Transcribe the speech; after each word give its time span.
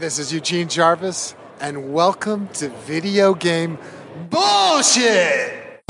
Hi, 0.00 0.04
this 0.06 0.18
is 0.18 0.32
Eugene 0.32 0.66
Jarvis, 0.66 1.34
and 1.60 1.92
welcome 1.92 2.48
to 2.54 2.70
Video 2.86 3.34
Game 3.34 3.76
Bullshit! 4.30 5.82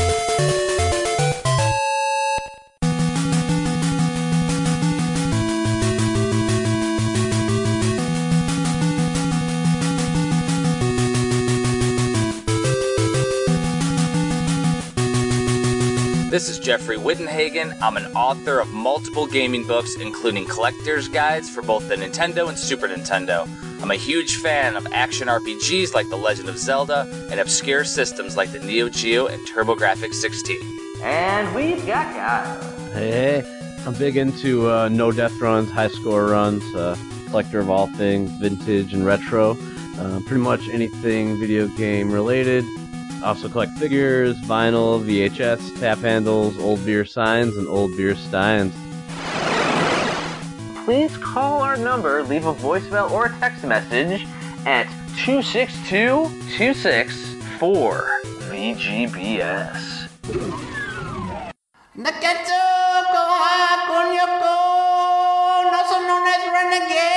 This 16.29 16.49
is 16.49 16.59
Jeffrey 16.59 16.97
Wittenhagen. 16.97 17.81
I'm 17.81 17.97
an 17.97 18.07
author 18.17 18.59
of 18.59 18.71
multiple 18.71 19.29
gaming 19.29 19.65
books, 19.65 19.95
including 19.95 20.47
collector's 20.47 21.07
guides 21.07 21.49
for 21.49 21.63
both 21.63 21.89
the 21.89 21.95
Nintendo 21.95 22.49
and 22.49 22.59
Super 22.59 22.89
Nintendo. 22.89 23.49
I'm 23.83 23.91
a 23.91 23.97
huge 23.97 24.37
fan 24.37 24.77
of 24.77 24.87
action 24.93 25.29
RPGs 25.29 25.95
like 25.95 26.11
The 26.11 26.17
Legend 26.17 26.51
of 26.51 26.59
Zelda 26.59 27.09
and 27.31 27.41
obscure 27.41 27.83
systems 27.85 28.37
like 28.37 28.53
the 28.53 28.59
Neo 28.59 28.91
Geo 28.91 29.27
and 29.27 29.41
TurboGrafx 29.49 30.13
16. 30.13 30.61
And 31.03 31.55
we've 31.55 31.85
got 31.87 32.15
Kyle. 32.15 32.63
Hey, 32.93 33.43
I'm 33.87 33.95
big 33.95 34.19
into 34.19 34.71
uh, 34.71 34.89
no 34.89 35.11
death 35.11 35.41
runs, 35.41 35.71
high 35.71 35.89
score 35.89 36.27
runs, 36.27 36.63
uh, 36.75 36.95
collector 37.29 37.59
of 37.59 37.71
all 37.71 37.87
things 37.87 38.31
vintage 38.33 38.93
and 38.93 39.07
retro. 39.07 39.57
Uh, 39.99 40.21
pretty 40.27 40.43
much 40.43 40.69
anything 40.69 41.41
video 41.41 41.67
game 41.69 42.13
related. 42.13 42.67
Also 43.25 43.49
collect 43.49 43.73
figures, 43.79 44.39
vinyl, 44.43 45.03
VHS, 45.03 45.81
tap 45.81 45.99
handles, 45.99 46.59
old 46.59 46.85
beer 46.85 47.07
signs, 47.07 47.57
and 47.57 47.67
old 47.67 47.97
beer 47.97 48.15
steins. 48.15 48.75
Please 50.85 51.17
call 51.19 51.61
our 51.63 51.77
number, 51.77 52.23
leave 52.23 52.47
a 52.47 52.55
voicemail 52.55 53.11
or 53.11 53.27
a 53.27 53.39
text 53.39 53.65
message 53.65 54.27
at 54.67 54.87
262 55.25 56.27
264 56.57 58.21
VGBS. 58.49 60.09
Nakatsuko 62.01 63.23
hakunyo 63.45 64.27
ko, 64.41 64.57
nasunod 65.69 66.25
as 66.33 66.45
renegade. 66.49 67.11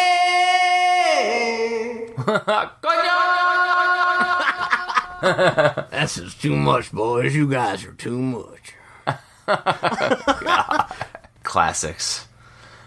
That's 5.90 6.16
just 6.16 6.42
too 6.42 6.56
much, 6.56 6.92
boys. 6.92 7.34
You 7.34 7.48
guys 7.48 7.86
are 7.86 7.94
too 7.94 8.20
much. 8.20 8.74
Classics. 11.44 12.28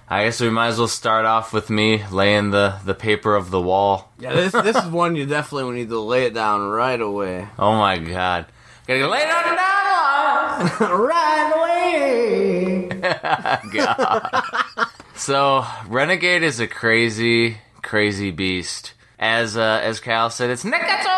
I 0.09 0.25
guess 0.25 0.41
we 0.41 0.51
might 0.51 0.69
as 0.69 0.79
well 0.79 0.87
start 0.87 1.25
off 1.25 1.53
with 1.53 1.69
me 1.69 2.05
laying 2.13 2.51
the, 2.51 2.77
the 2.85 2.95
paper 2.95 3.35
of 3.35 3.51
the 3.51 3.61
wall. 3.61 4.13
Yeah, 4.21 4.35
this 4.35 4.53
this 4.53 4.77
is 4.77 4.87
one 4.87 5.17
you 5.17 5.27
definitely 5.27 5.75
need 5.75 5.89
to 5.89 5.99
lay 5.99 6.27
it 6.27 6.35
down 6.35 6.69
right 6.69 7.01
away. 7.01 7.49
Oh 7.59 7.73
my 7.77 7.99
god. 7.99 8.47
Gotta 8.87 9.09
lay 9.09 9.19
it 9.19 9.31
on 9.31 9.57
down! 9.57 10.91
right 11.01 11.53
away. 11.57 12.89
God. 13.73 14.89
so, 15.17 15.67
Renegade 15.89 16.45
is 16.45 16.61
a 16.61 16.69
crazy, 16.69 17.59
crazy 17.83 18.31
beast. 18.31 18.93
As 19.19 19.57
uh, 19.57 19.81
as 19.83 19.99
Cal 19.99 20.31
said, 20.31 20.51
it's 20.51 20.63
Nekatsu! 20.63 21.17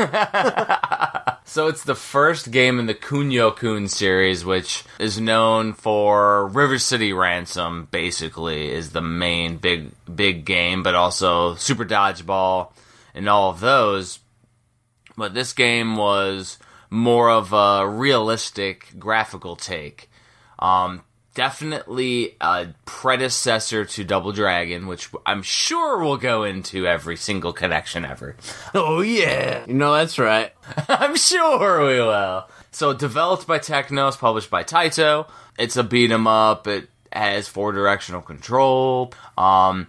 So 1.50 1.66
it's 1.66 1.82
the 1.82 1.96
first 1.96 2.52
game 2.52 2.78
in 2.78 2.86
the 2.86 2.94
Kunio 2.94 3.50
Kun 3.50 3.88
series, 3.88 4.44
which 4.44 4.84
is 5.00 5.20
known 5.20 5.72
for 5.72 6.46
River 6.46 6.78
City 6.78 7.12
Ransom. 7.12 7.88
Basically, 7.90 8.70
is 8.70 8.90
the 8.90 9.02
main 9.02 9.56
big 9.56 9.90
big 10.14 10.44
game, 10.44 10.84
but 10.84 10.94
also 10.94 11.56
Super 11.56 11.84
Dodgeball 11.84 12.70
and 13.16 13.28
all 13.28 13.50
of 13.50 13.58
those. 13.58 14.20
But 15.16 15.34
this 15.34 15.52
game 15.52 15.96
was 15.96 16.56
more 16.88 17.28
of 17.28 17.52
a 17.52 17.84
realistic 17.84 18.96
graphical 18.96 19.56
take. 19.56 20.08
Um, 20.60 21.02
definitely 21.34 22.36
a 22.40 22.68
predecessor 22.84 23.84
to 23.84 24.04
Double 24.04 24.32
Dragon, 24.32 24.86
which 24.86 25.08
I'm 25.24 25.42
sure 25.42 25.98
we'll 26.02 26.16
go 26.16 26.44
into 26.44 26.86
every 26.86 27.16
single 27.16 27.52
connection 27.52 28.04
ever. 28.04 28.36
Oh 28.74 29.00
yeah, 29.00 29.64
you 29.66 29.74
know 29.74 29.92
that's 29.94 30.18
right. 30.18 30.52
I'm 30.88 31.16
sure 31.16 31.86
we 31.86 32.00
will. 32.00 32.46
So, 32.72 32.92
developed 32.92 33.46
by 33.46 33.58
Technos, 33.58 34.16
published 34.16 34.50
by 34.50 34.62
Taito. 34.64 35.28
It's 35.58 35.76
a 35.76 35.82
beat 35.82 36.10
'em 36.10 36.26
up. 36.26 36.66
It 36.66 36.88
has 37.12 37.48
four 37.48 37.72
directional 37.72 38.22
control. 38.22 39.12
Um, 39.36 39.88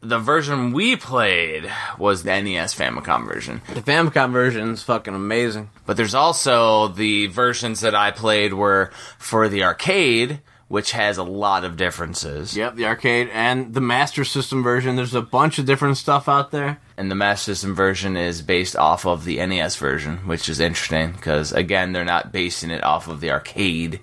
the 0.00 0.18
version 0.18 0.72
we 0.72 0.96
played 0.96 1.70
was 1.96 2.24
the 2.24 2.30
NES 2.42 2.74
Famicom 2.74 3.24
version. 3.26 3.60
The 3.72 3.82
Famicom 3.82 4.32
version 4.32 4.70
is 4.70 4.82
fucking 4.82 5.14
amazing. 5.14 5.70
But 5.86 5.96
there's 5.96 6.14
also 6.14 6.88
the 6.88 7.26
versions 7.28 7.80
that 7.82 7.94
I 7.94 8.10
played 8.10 8.52
were 8.54 8.90
for 9.18 9.48
the 9.48 9.62
arcade, 9.62 10.40
which 10.72 10.92
has 10.92 11.18
a 11.18 11.22
lot 11.22 11.64
of 11.64 11.76
differences. 11.76 12.56
Yep, 12.56 12.76
the 12.76 12.86
arcade 12.86 13.28
and 13.34 13.74
the 13.74 13.80
Master 13.82 14.24
System 14.24 14.62
version. 14.62 14.96
There's 14.96 15.12
a 15.12 15.20
bunch 15.20 15.58
of 15.58 15.66
different 15.66 15.98
stuff 15.98 16.30
out 16.30 16.50
there. 16.50 16.80
And 16.96 17.10
the 17.10 17.14
Master 17.14 17.52
System 17.52 17.74
version 17.74 18.16
is 18.16 18.40
based 18.40 18.74
off 18.74 19.04
of 19.04 19.26
the 19.26 19.36
NES 19.44 19.76
version, 19.76 20.26
which 20.26 20.48
is 20.48 20.60
interesting 20.60 21.12
because, 21.12 21.52
again, 21.52 21.92
they're 21.92 22.06
not 22.06 22.32
basing 22.32 22.70
it 22.70 22.82
off 22.82 23.06
of 23.06 23.20
the 23.20 23.30
arcade, 23.30 24.00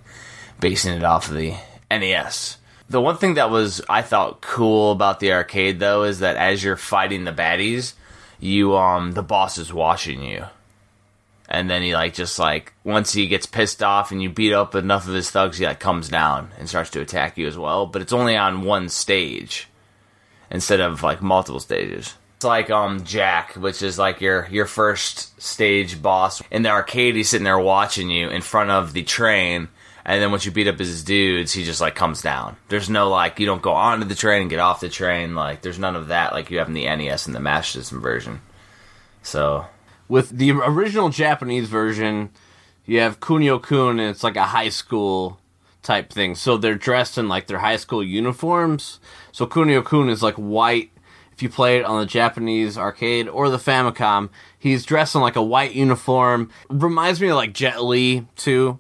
basing 0.60 0.94
it 0.94 1.04
off 1.04 1.30
of 1.30 1.38
the 1.38 1.56
NES. 1.90 2.58
The 2.88 3.02
one 3.02 3.18
thing 3.18 3.34
that 3.34 3.50
was, 3.50 3.82
I 3.90 4.04
thought, 4.04 4.42
cool 4.42 4.92
about 4.92 5.20
the 5.20 5.34
arcade, 5.34 5.80
though, 5.80 6.04
is 6.04 6.20
that 6.20 6.36
as 6.36 6.64
you're 6.64 6.76
fighting 6.76 7.24
the 7.24 7.32
baddies, 7.32 7.94
you, 8.40 8.78
um, 8.78 9.14
the 9.14 9.24
boss 9.24 9.58
is 9.58 9.74
watching 9.74 10.22
you. 10.22 10.46
And 11.52 11.70
then 11.70 11.82
he, 11.82 11.96
like, 11.96 12.14
just, 12.14 12.38
like, 12.38 12.74
once 12.84 13.12
he 13.12 13.28
gets 13.28 13.48
pissed 13.48 13.82
off 13.82 14.12
and 14.12 14.22
you 14.22 14.30
beat 14.30 14.54
up 14.54 14.76
enough 14.76 15.08
of 15.08 15.16
his 15.16 15.32
thugs, 15.32 15.58
he, 15.58 15.66
like, 15.66 15.80
comes 15.80 16.08
down 16.08 16.52
and 16.60 16.70
starts 16.70 16.92
to 16.92 17.02
attack 17.02 17.38
you 17.40 17.48
as 17.48 17.58
well. 17.58 17.88
But 17.88 18.04
it's 18.04 18.14
only 18.14 18.38
on 18.38 18.62
one 18.62 18.88
stage 18.88 19.68
instead 20.52 20.80
of, 20.80 21.02
like, 21.02 21.24
multiple 21.24 21.60
stages. 21.60 22.14
It's 22.40 22.46
like 22.46 22.70
um 22.70 23.04
Jack, 23.04 23.56
which 23.56 23.82
is 23.82 24.00
like 24.00 24.22
your 24.22 24.48
your 24.50 24.66
first 24.66 25.42
stage 25.42 26.02
boss. 26.02 26.42
In 26.50 26.62
the 26.62 26.70
arcade, 26.70 27.18
he's 27.18 27.28
sitting 27.28 27.44
there 27.44 27.60
watching 27.60 28.10
you 28.10 28.30
in 28.30 28.42
front 28.42 28.70
of 28.70 28.94
the 28.94 29.04
train, 29.04 29.68
and 30.06 30.22
then 30.22 30.32
once 30.32 30.46
you 30.46 30.52
beat 30.54 30.70
up 30.70 30.80
his 30.80 31.04
dudes, 31.04 31.52
he 31.52 31.66
just 31.66 31.82
like 31.82 31.96
comes 31.96 32.22
down. 32.22 32.56
There's 32.70 32.90
no 32.90 33.10
like 33.10 33.42
you 33.42 33.46
don't 33.46 33.62
go 33.62 33.74
onto 33.74 34.08
the 34.08 34.16
train 34.16 34.44
and 34.44 34.50
get 34.50 34.60
off 34.60 34.80
the 34.80 34.88
train. 34.88 35.36
Like 35.36 35.62
there's 35.62 35.80
none 35.80 35.98
of 35.98 36.08
that 36.08 36.32
like 36.32 36.50
you 36.50 36.60
have 36.60 36.70
in 36.70 36.76
the 36.76 36.86
NES 36.86 37.28
and 37.28 37.36
the 37.36 37.42
Master 37.42 37.80
System 37.80 38.00
version. 38.00 38.40
So 39.22 39.66
With 40.10 40.30
the 40.32 40.52
original 40.52 41.10
Japanese 41.10 41.70
version, 41.70 42.32
you 42.84 43.00
have 43.00 43.20
Kunio 43.20 43.62
Kun, 43.62 44.00
and 44.00 44.10
it's 44.10 44.24
like 44.24 44.36
a 44.36 44.46
high 44.46 44.70
school 44.70 45.40
type 45.84 46.12
thing. 46.12 46.34
So 46.34 46.58
they're 46.58 46.74
dressed 46.74 47.20
in 47.20 47.30
like 47.30 47.46
their 47.46 47.60
high 47.60 47.78
school 47.78 48.04
uniforms. 48.04 49.00
So 49.32 49.46
Kunio 49.46 49.86
Kun 49.86 50.10
is 50.10 50.24
like 50.24 50.34
white. 50.36 50.90
If 51.32 51.44
you 51.44 51.50
play 51.50 51.78
it 51.78 51.86
on 51.86 52.00
the 52.02 52.08
Japanese 52.08 52.78
arcade 52.78 53.30
or 53.30 53.50
the 53.50 53.58
Famicom, 53.58 54.30
he's 54.58 54.84
dressed 54.84 55.14
in 55.14 55.22
like 55.22 55.36
a 55.36 55.44
white 55.44 55.74
uniform. 55.74 56.50
Reminds 56.70 57.22
me 57.22 57.30
of 57.30 57.36
like 57.36 57.54
Jet 57.54 57.82
Li 57.82 58.26
too, 58.36 58.80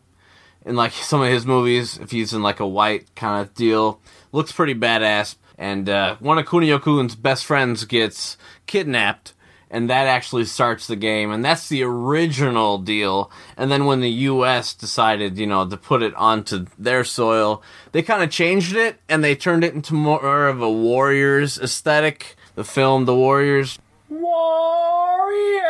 in 0.66 0.76
like 0.76 0.92
some 0.92 1.22
of 1.22 1.30
his 1.30 1.46
movies. 1.46 2.00
If 2.00 2.10
he's 2.10 2.34
in 2.34 2.42
like 2.42 2.60
a 2.60 2.68
white 2.68 3.16
kind 3.16 3.40
of 3.40 3.54
deal, 3.54 4.02
looks 4.32 4.52
pretty 4.52 4.74
badass. 4.74 5.36
And 5.60 5.88
uh, 5.88 6.16
one 6.20 6.40
of 6.40 6.46
Kunio 6.48 6.82
Kun's 6.82 7.16
best 7.16 7.46
friends 7.46 7.86
gets 7.86 8.36
kidnapped 8.66 9.34
and 9.72 9.90
that 9.90 10.08
actually 10.08 10.46
starts 10.46 10.88
the 10.88 10.96
game 10.96 11.32
and 11.32 11.44
that's 11.44 11.70
the 11.70 11.84
original 11.84 12.78
deal 12.78 13.32
and 13.58 13.72
then 13.72 13.86
when 13.86 14.02
the 14.02 14.10
US 14.10 14.74
decided 14.74 15.38
you 15.38 15.48
know 15.48 15.68
to 15.68 15.78
put 15.78 16.02
it 16.02 16.14
onto 16.16 16.66
their 16.78 17.04
soil 17.04 17.62
they 17.92 18.02
kind 18.02 18.24
of 18.24 18.30
changed 18.30 18.76
it 18.76 19.00
and 19.08 19.24
they 19.24 19.36
turned 19.36 19.64
it 19.64 19.74
into 19.74 19.94
more 19.94 20.48
of 20.48 20.62
a 20.62 20.72
warriors 20.72 21.58
aesthetic 21.60 22.36
the 22.56 22.64
film 22.64 23.06
the 23.06 23.16
warriors 23.16 23.80
Warrior. 24.10 25.70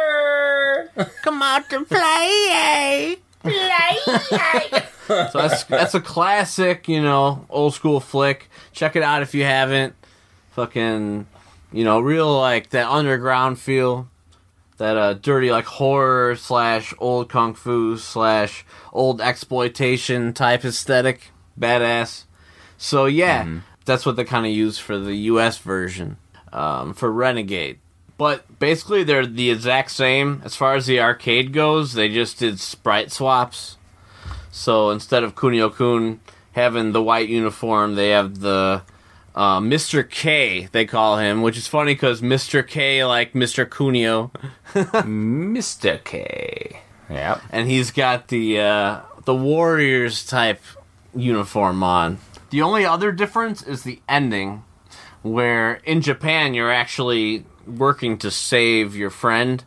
Come 1.24 1.42
out 1.42 1.69
to 1.72 1.84
play. 1.84 2.48
Eh? 2.52 3.16
Play. 3.42 3.98
Eh? 4.31 4.81
so 5.07 5.30
that's 5.34 5.63
that's 5.66 5.95
a 5.95 6.00
classic 6.00 6.88
you 6.88 7.02
know 7.02 7.45
old 7.50 7.74
school 7.74 8.00
flick 8.00 8.50
check 8.72 8.95
it 8.95 9.02
out 9.02 9.24
if 9.24 9.34
you 9.34 9.44
haven't 9.44 9.95
fucking 10.52 11.25
you 11.71 11.83
know 11.83 12.00
real 12.00 12.39
like 12.39 12.69
that 12.71 12.89
underground 12.89 13.60
feel 13.60 14.10
that 14.77 14.98
uh 14.98 15.13
dirty 15.13 15.51
like 15.51 15.66
horror 15.66 16.36
slash 16.36 16.94
old 17.00 17.30
kung 17.30 17.54
fu 17.54 17.98
slash 17.98 18.66
old 18.94 19.21
exploitation 19.21 20.33
type 20.33 20.66
aesthetic. 20.66 21.31
Badass. 21.60 22.24
So 22.77 23.06
yeah 23.06 23.60
that's 23.86 24.06
what 24.06 24.16
they 24.16 24.24
kind 24.24 24.45
of 24.45 24.51
use 24.51 24.77
for 24.77 24.98
the 24.98 25.16
us 25.16 25.57
version 25.57 26.18
um, 26.54 26.94
for 26.94 27.12
renegade. 27.12 27.80
But 28.18 28.60
basically 28.60 29.04
they're 29.04 29.25
the 29.25 29.50
exact 29.50 29.92
same. 29.92 30.42
As 30.45 30.56
far 30.56 30.75
as 30.75 30.86
the 30.86 31.00
arcade 31.00 31.54
goes 31.54 31.94
they 31.94 32.10
just 32.10 32.39
did 32.39 32.60
sprite 32.60 33.12
swaps. 33.12 33.77
So 34.51 34.89
instead 34.89 35.24
of 35.24 35.36
kunio 35.36 35.74
kun 35.74 36.19
having 36.54 36.92
the 36.92 37.04
white 37.04 37.30
uniform 37.30 37.95
they 37.95 38.10
have 38.10 38.39
the 38.39 38.83
uh, 39.39 39.62
Mr. 39.62 40.07
K, 40.07 40.68
they 40.74 40.86
call 40.86 41.18
him, 41.18 41.41
which 41.41 41.57
is 41.57 41.65
funny 41.65 41.94
because 41.94 42.21
Mr. 42.21 42.68
K, 42.68 43.06
like 43.06 43.31
Mr. 43.31 43.65
Kunio, 43.65 44.31
Mr. 44.74 46.03
K. 46.03 46.81
Yep. 47.09 47.41
and 47.50 47.68
he's 47.69 47.89
got 47.89 48.27
the 48.27 48.59
uh, 48.59 49.00
the 49.24 49.33
Warriors 49.33 50.25
type 50.25 50.62
uniform 51.15 51.81
on. 51.83 52.19
The 52.50 52.62
only 52.62 52.86
other 52.86 53.13
difference 53.13 53.63
is 53.63 53.83
the 53.83 54.01
ending, 54.09 54.63
where 55.21 55.75
in 55.85 56.01
Japan 56.01 56.53
you're 56.53 56.71
actually 56.71 57.45
working 57.65 58.18
to 58.18 58.30
save 58.30 58.94
your 58.94 59.09
friend. 59.09 59.63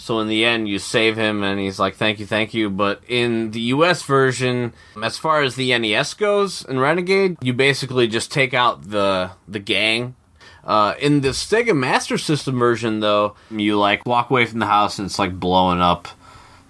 So 0.00 0.18
in 0.20 0.28
the 0.28 0.46
end, 0.46 0.66
you 0.66 0.78
save 0.78 1.18
him, 1.18 1.42
and 1.42 1.60
he's 1.60 1.78
like, 1.78 1.94
"Thank 1.94 2.20
you, 2.20 2.26
thank 2.26 2.54
you." 2.54 2.70
But 2.70 3.02
in 3.06 3.50
the 3.50 3.60
U.S. 3.76 4.02
version, 4.02 4.72
as 5.02 5.18
far 5.18 5.42
as 5.42 5.56
the 5.56 5.78
NES 5.78 6.14
goes 6.14 6.64
in 6.64 6.78
Renegade, 6.78 7.36
you 7.42 7.52
basically 7.52 8.08
just 8.08 8.32
take 8.32 8.54
out 8.54 8.88
the 8.88 9.32
the 9.46 9.58
gang. 9.58 10.14
Uh, 10.64 10.94
in 10.98 11.20
the 11.20 11.28
Sega 11.28 11.76
Master 11.76 12.16
System 12.16 12.58
version, 12.58 13.00
though, 13.00 13.34
you 13.50 13.78
like 13.78 14.06
walk 14.06 14.30
away 14.30 14.46
from 14.46 14.58
the 14.58 14.66
house 14.66 14.98
and 14.98 15.04
it's 15.04 15.18
like 15.18 15.38
blowing 15.38 15.82
up, 15.82 16.08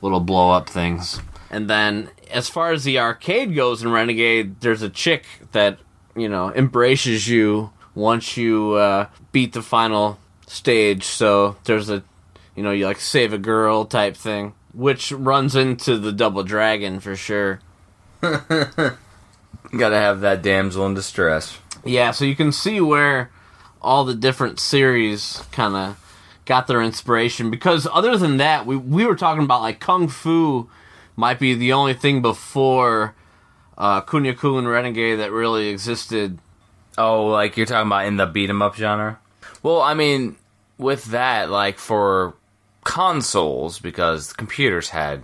little 0.02 0.18
blow 0.18 0.50
up 0.50 0.68
things. 0.68 1.20
And 1.52 1.70
then, 1.70 2.10
as 2.32 2.48
far 2.48 2.72
as 2.72 2.82
the 2.82 2.98
arcade 2.98 3.54
goes 3.54 3.80
in 3.80 3.92
Renegade, 3.92 4.60
there's 4.60 4.82
a 4.82 4.90
chick 4.90 5.24
that 5.52 5.78
you 6.16 6.28
know 6.28 6.52
embraces 6.52 7.28
you 7.28 7.70
once 7.94 8.36
you 8.36 8.72
uh, 8.72 9.06
beat 9.30 9.52
the 9.52 9.62
final 9.62 10.18
stage. 10.48 11.04
So 11.04 11.56
there's 11.62 11.88
a 11.88 12.02
you 12.60 12.64
know, 12.64 12.72
you 12.72 12.84
like 12.84 13.00
save 13.00 13.32
a 13.32 13.38
girl 13.38 13.86
type 13.86 14.14
thing, 14.14 14.52
which 14.74 15.12
runs 15.12 15.56
into 15.56 15.96
the 15.96 16.12
Double 16.12 16.42
Dragon 16.42 17.00
for 17.00 17.16
sure. 17.16 17.58
Gotta 18.20 18.98
have 19.72 20.20
that 20.20 20.42
damsel 20.42 20.84
in 20.84 20.92
distress. 20.92 21.58
Yeah, 21.86 22.10
so 22.10 22.26
you 22.26 22.36
can 22.36 22.52
see 22.52 22.78
where 22.78 23.30
all 23.80 24.04
the 24.04 24.14
different 24.14 24.60
series 24.60 25.42
kind 25.52 25.74
of 25.74 26.40
got 26.44 26.66
their 26.66 26.82
inspiration 26.82 27.50
because 27.50 27.88
other 27.90 28.18
than 28.18 28.36
that, 28.36 28.66
we 28.66 28.76
we 28.76 29.06
were 29.06 29.16
talking 29.16 29.42
about 29.44 29.62
like 29.62 29.80
Kung 29.80 30.06
Fu 30.06 30.68
might 31.16 31.38
be 31.38 31.54
the 31.54 31.72
only 31.72 31.94
thing 31.94 32.20
before 32.20 33.14
uh, 33.78 34.02
Kunio 34.02 34.36
Kun 34.36 34.68
Renegade 34.68 35.18
that 35.18 35.32
really 35.32 35.68
existed. 35.68 36.38
Oh, 36.98 37.24
like 37.24 37.56
you're 37.56 37.64
talking 37.64 37.86
about 37.86 38.04
in 38.04 38.18
the 38.18 38.26
beat 38.26 38.50
'em 38.50 38.60
up 38.60 38.76
genre? 38.76 39.18
Well, 39.62 39.80
I 39.80 39.94
mean, 39.94 40.36
with 40.76 41.06
that, 41.06 41.48
like 41.48 41.78
for 41.78 42.34
consoles, 42.84 43.78
because 43.78 44.32
computers 44.32 44.90
had 44.90 45.22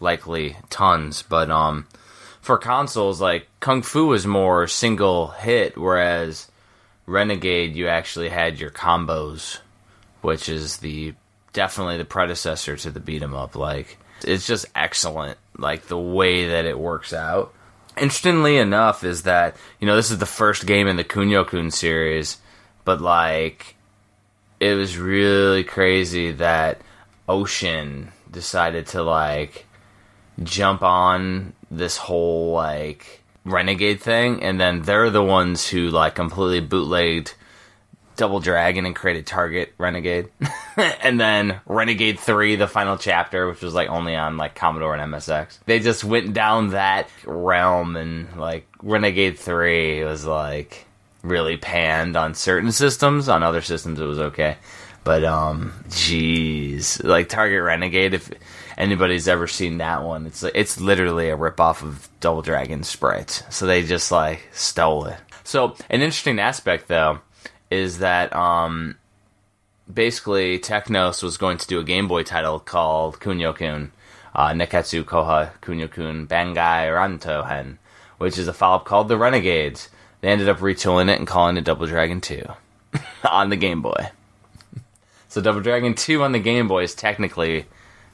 likely 0.00 0.56
tons, 0.70 1.22
but 1.22 1.50
um, 1.50 1.86
for 2.40 2.58
consoles, 2.58 3.20
like 3.20 3.48
Kung 3.60 3.82
Fu 3.82 4.06
was 4.06 4.26
more 4.26 4.66
single 4.66 5.28
hit, 5.28 5.78
whereas 5.78 6.50
Renegade, 7.06 7.74
you 7.74 7.88
actually 7.88 8.28
had 8.28 8.60
your 8.60 8.70
combos, 8.70 9.58
which 10.20 10.48
is 10.48 10.78
the 10.78 11.14
definitely 11.52 11.96
the 11.96 12.04
predecessor 12.04 12.76
to 12.76 12.90
the 12.90 13.00
beat 13.00 13.22
'em 13.22 13.34
up. 13.34 13.56
Like 13.56 13.98
it's 14.22 14.46
just 14.46 14.66
excellent, 14.74 15.38
like 15.56 15.86
the 15.86 15.98
way 15.98 16.48
that 16.48 16.64
it 16.64 16.78
works 16.78 17.12
out. 17.12 17.54
Interestingly 17.96 18.56
enough, 18.56 19.04
is 19.04 19.22
that 19.22 19.56
you 19.80 19.86
know 19.86 19.96
this 19.96 20.10
is 20.10 20.18
the 20.18 20.26
first 20.26 20.66
game 20.66 20.88
in 20.88 20.96
the 20.96 21.04
Kunio 21.04 21.46
Kun 21.46 21.70
series, 21.70 22.38
but 22.84 23.00
like 23.00 23.76
it 24.64 24.76
was 24.76 24.96
really 24.96 25.62
crazy 25.62 26.32
that 26.32 26.80
Ocean 27.28 28.12
decided 28.30 28.86
to 28.88 29.02
like 29.02 29.66
jump 30.42 30.82
on 30.82 31.52
this 31.70 31.98
whole 31.98 32.52
like 32.52 33.22
renegade 33.44 34.00
thing 34.00 34.42
and 34.42 34.58
then 34.58 34.80
they're 34.80 35.10
the 35.10 35.22
ones 35.22 35.68
who 35.68 35.90
like 35.90 36.14
completely 36.14 36.60
bootlegged 36.60 37.34
double 38.16 38.40
dragon 38.40 38.86
and 38.86 38.96
created 38.96 39.26
target 39.26 39.74
renegade. 39.76 40.30
And 40.76 41.20
then 41.20 41.60
renegade 41.66 42.18
3 42.18 42.56
the 42.56 42.66
final 42.66 42.96
chapter 42.96 43.46
which 43.48 43.60
was 43.60 43.74
like 43.74 43.88
only 43.90 44.16
on 44.16 44.36
like 44.36 44.56
commodore 44.56 44.96
and 44.96 45.14
msx 45.14 45.58
they 45.66 45.78
just 45.78 46.02
went 46.02 46.32
down 46.32 46.70
that 46.70 47.08
realm 47.24 47.94
and 47.94 48.36
like 48.36 48.66
renegade 48.82 49.38
3 49.38 50.02
was 50.02 50.24
like 50.24 50.86
really 51.24 51.56
panned 51.56 52.16
on 52.16 52.34
certain 52.34 52.70
systems. 52.70 53.28
On 53.28 53.42
other 53.42 53.62
systems 53.62 53.98
it 53.98 54.04
was 54.04 54.18
okay. 54.20 54.58
But 55.02 55.24
um 55.24 55.72
jeez. 55.88 57.02
Like 57.02 57.28
target 57.28 57.62
renegade 57.62 58.14
if 58.14 58.30
anybody's 58.76 59.28
ever 59.28 59.46
seen 59.46 59.78
that 59.78 60.02
one 60.02 60.26
it's 60.26 60.42
it's 60.42 60.80
literally 60.80 61.28
a 61.30 61.36
rip 61.36 61.60
off 61.60 61.82
of 61.82 62.08
double 62.20 62.42
dragon 62.42 62.82
sprites. 62.82 63.42
so 63.50 63.66
they 63.66 63.82
just 63.82 64.12
like 64.12 64.48
stole 64.52 65.06
it. 65.06 65.16
So 65.42 65.74
an 65.90 66.02
interesting 66.02 66.38
aspect 66.38 66.88
though 66.88 67.20
is 67.70 67.98
that 67.98 68.34
um 68.36 68.96
basically 69.92 70.58
technos 70.58 71.22
was 71.22 71.36
going 71.36 71.58
to 71.58 71.66
do 71.66 71.80
a 71.80 71.84
game 71.84 72.08
boy 72.08 72.22
title 72.22 72.58
called 72.58 73.20
kunio-kun 73.20 73.92
uh, 74.34 74.48
neketsu 74.48 75.04
koha 75.04 75.50
kunio-kun 75.60 76.26
bangai 76.26 76.88
ranto 76.88 77.46
hen 77.46 77.78
which 78.18 78.38
is 78.38 78.48
a 78.48 78.52
follow-up 78.52 78.86
called 78.86 79.08
the 79.08 79.18
renegades 79.18 79.90
they 80.24 80.30
ended 80.30 80.48
up 80.48 80.58
retooling 80.58 81.10
it 81.12 81.18
and 81.18 81.26
calling 81.26 81.58
it 81.58 81.64
double 81.64 81.86
dragon 81.86 82.20
2 82.20 82.42
on 83.30 83.50
the 83.50 83.56
game 83.56 83.82
boy 83.82 84.08
so 85.28 85.42
double 85.42 85.60
dragon 85.60 85.94
2 85.94 86.22
on 86.22 86.32
the 86.32 86.38
game 86.38 86.66
boy 86.66 86.82
is 86.82 86.94
technically 86.94 87.66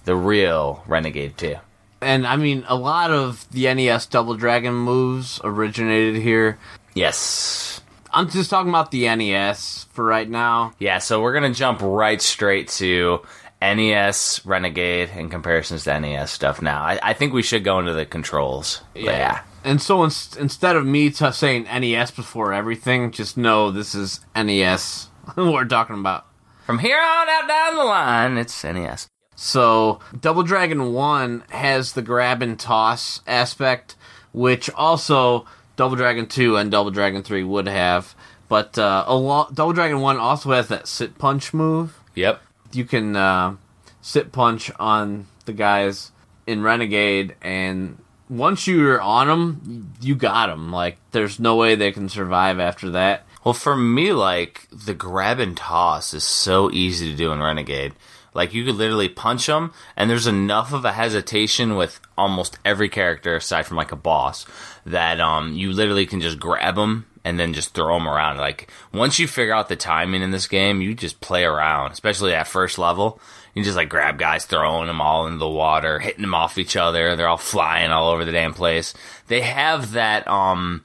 the 0.05 0.17
real 0.17 0.83
renegade 0.89 1.39
2 1.39 1.55
And 2.01 2.27
I 2.27 2.35
mean, 2.37 2.65
a 2.67 2.75
lot 2.75 3.11
of 3.11 3.49
the 3.51 3.73
NES 3.73 4.07
Double 4.07 4.35
Dragon 4.35 4.75
moves 4.75 5.41
originated 5.45 6.17
here. 6.23 6.59
yes 6.95 7.81
I'm 8.13 8.29
just 8.29 8.51
talking 8.51 8.71
about 8.71 8.91
the 8.91 9.15
NES 9.15 9.87
for 9.93 10.05
right 10.05 10.29
now. 10.29 10.73
Yeah, 10.81 10.99
so 10.99 11.23
we're 11.23 11.33
gonna 11.33 11.55
jump 11.55 11.81
right 11.81 12.21
straight 12.21 12.67
to 12.81 13.21
NES 13.63 14.45
Renegade 14.45 15.11
in 15.11 15.29
comparisons 15.31 15.85
to 15.85 16.01
NES 16.01 16.33
stuff 16.33 16.61
now. 16.61 16.83
I, 16.83 16.99
I 17.03 17.13
think 17.13 17.33
we 17.33 17.43
should 17.43 17.63
go 17.63 17.79
into 17.79 17.93
the 17.93 18.05
controls. 18.07 18.81
But 18.95 19.05
yeah. 19.05 19.43
And 19.65 19.81
so 19.83 20.03
ins- 20.05 20.37
instead 20.37 20.77
of 20.77 20.87
me 20.87 21.11
t- 21.11 21.33
saying 21.33 21.65
NES 21.65 22.11
before 22.13 22.53
everything, 22.53 23.11
just 23.11 23.37
know 23.37 23.71
this 23.71 23.95
is 23.95 24.21
NES 24.35 25.09
we're 25.37 25.65
talking 25.65 25.99
about. 25.99 26.27
From 26.67 26.79
here 26.79 26.99
on 26.99 27.29
out 27.29 27.49
down 27.49 27.77
the 27.77 27.85
line, 27.85 28.39
it's 28.39 28.63
NES. 28.65 29.09
So 29.37 30.01
Double 30.19 30.43
Dragon 30.43 30.93
1 30.93 31.45
has 31.51 31.93
the 31.93 32.03
grab 32.03 32.43
and 32.43 32.59
toss 32.59 33.21
aspect, 33.27 33.97
which 34.33 34.71
also 34.71 35.47
Double 35.77 35.97
Dragon 35.97 36.27
2 36.27 36.57
and 36.57 36.71
Double 36.71 36.91
Dragon 36.91 37.23
3 37.23 37.45
would 37.45 37.67
have. 37.67 38.15
But 38.49 38.79
uh, 38.79 39.05
a 39.07 39.15
lo- 39.15 39.49
Double 39.53 39.73
Dragon 39.73 40.01
1 40.01 40.17
also 40.19 40.53
has 40.53 40.69
that 40.69 40.87
sit 40.89 41.19
punch 41.19 41.53
move. 41.55 41.99
Yep. 42.15 42.43
you 42.73 42.85
can 42.85 43.15
uh, 43.17 43.57
sit 44.01 44.33
punch 44.33 44.71
on 44.79 45.27
the 45.47 45.53
guys 45.53 46.13
in 46.47 46.63
Renegade, 46.63 47.35
and 47.41 47.99
once 48.31 48.67
you're 48.67 49.01
on 49.01 49.27
them, 49.27 49.93
you 50.01 50.15
got 50.15 50.47
them. 50.47 50.73
Like, 50.73 50.99
there's 51.11 51.41
no 51.41 51.57
way 51.57 51.75
they 51.75 51.93
can 51.93 52.09
survive 52.09 52.61
after 52.61 52.91
that. 52.91 53.27
Well, 53.45 53.55
for 53.55 53.77
me, 53.77 54.13
like 54.13 54.69
the 54.71 54.95
grab 54.95 55.41
and 55.41 55.57
toss 55.57 56.15
is 56.15 56.25
so 56.25 56.71
easy 56.71 57.11
to 57.11 57.17
do 57.17 57.33
in 57.33 57.41
Renegade. 57.41 57.95
Like 58.33 58.55
you 58.55 58.65
could 58.65 58.77
literally 58.77 59.09
punch 59.09 59.47
them, 59.47 59.73
and 59.97 60.09
there's 60.09 60.27
enough 60.27 60.73
of 60.73 60.85
a 60.85 60.93
hesitation 60.93 61.75
with 61.75 62.01
almost 62.17 62.59
every 62.65 62.89
character 62.89 63.37
aside 63.37 63.67
from 63.67 63.77
like 63.77 63.93
a 63.93 63.97
boss 63.97 64.47
that 64.87 65.21
um 65.21 65.55
you 65.55 65.73
literally 65.73 66.07
can 66.07 66.21
just 66.21 66.39
grab 66.39 66.77
them 66.77 67.07
and 67.25 67.39
then 67.39 67.53
just 67.55 67.75
throw 67.75 67.95
them 67.95 68.09
around. 68.09 68.37
Like 68.37 68.71
once 68.93 69.19
you 69.19 69.27
figure 69.27 69.55
out 69.55 69.69
the 69.69 69.77
timing 69.77 70.23
in 70.23 70.31
this 70.31 70.47
game, 70.47 70.81
you 70.81 70.95
just 70.95 71.21
play 71.21 71.45
around, 71.45 71.93
especially 71.93 72.35
at 72.35 72.47
first 72.47 72.79
level. 72.79 73.21
You 73.55 73.65
just 73.65 73.77
like 73.77 73.89
grab 73.89 74.19
guys, 74.19 74.45
throwing 74.45 74.87
them 74.87 75.01
all 75.01 75.27
into 75.27 75.39
the 75.39 75.49
water, 75.49 75.99
hitting 75.99 76.23
them 76.23 76.35
off 76.35 76.59
each 76.59 76.77
other. 76.77 77.17
They're 77.17 77.29
all 77.29 77.37
flying 77.37 77.91
all 77.91 78.11
over 78.11 78.25
the 78.25 78.33
damn 78.33 78.55
place. 78.55 78.95
They 79.27 79.41
have 79.41 79.93
that 79.93 80.29
um 80.29 80.85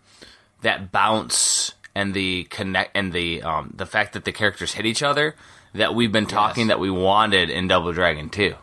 that 0.61 0.91
bounce 0.91 1.73
and 1.93 2.13
the 2.13 2.45
connect 2.45 2.91
and 2.95 3.13
the 3.13 3.41
um 3.43 3.71
the 3.75 3.85
fact 3.85 4.13
that 4.13 4.25
the 4.25 4.31
characters 4.31 4.73
hit 4.73 4.85
each 4.85 5.03
other 5.03 5.35
that 5.73 5.93
we've 5.93 6.11
been 6.11 6.25
talking 6.25 6.67
that 6.67 6.79
we 6.79 6.89
wanted 6.89 7.49
in 7.49 7.67
Double 7.67 7.91
Dragon 7.91 8.29
2. 8.29 8.55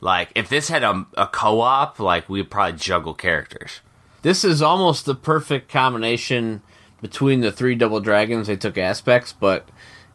Like 0.00 0.30
if 0.34 0.48
this 0.48 0.68
had 0.68 0.82
a, 0.82 1.06
a 1.16 1.26
co-op, 1.26 1.98
like 1.98 2.28
we'd 2.28 2.50
probably 2.50 2.78
juggle 2.78 3.14
characters. 3.14 3.80
This 4.22 4.44
is 4.44 4.60
almost 4.62 5.06
the 5.06 5.14
perfect 5.14 5.70
combination 5.70 6.62
between 7.00 7.40
the 7.40 7.50
three 7.50 7.74
Double 7.74 8.00
Dragons. 8.00 8.46
They 8.46 8.56
took 8.56 8.76
aspects, 8.78 9.32
but 9.32 9.68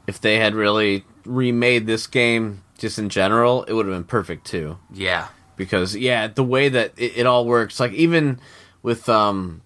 if 0.07 0.21
they 0.21 0.37
had 0.37 0.53
really 0.53 1.03
remade 1.25 1.87
this 1.87 2.05
game 2.07 2.61
just 2.85 2.99
in 2.99 3.09
general, 3.09 3.63
it 3.63 3.73
would 3.73 3.87
have 3.87 3.95
been 3.95 4.03
perfect 4.03 4.45
too. 4.45 4.77
Yeah. 4.93 5.29
because 5.55 5.95
yeah, 5.95 6.27
the 6.27 6.43
way 6.43 6.69
that 6.69 6.93
it, 6.97 7.17
it 7.17 7.25
all 7.25 7.43
works, 7.47 7.79
like 7.79 7.93
even 7.93 8.39
with 8.83 9.09
um 9.09 9.61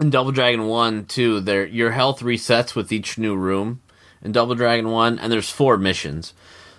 in 0.00 0.10
Double 0.10 0.30
Dragon 0.30 0.68
One, 0.68 1.04
too, 1.04 1.40
there 1.40 1.66
your 1.66 1.90
health 1.90 2.20
resets 2.20 2.76
with 2.76 2.92
each 2.92 3.18
new 3.18 3.34
room 3.34 3.80
in 4.22 4.30
Double 4.30 4.54
Dragon 4.54 4.88
One, 4.90 5.18
and 5.18 5.32
there's 5.32 5.50
four 5.50 5.76
missions. 5.76 6.32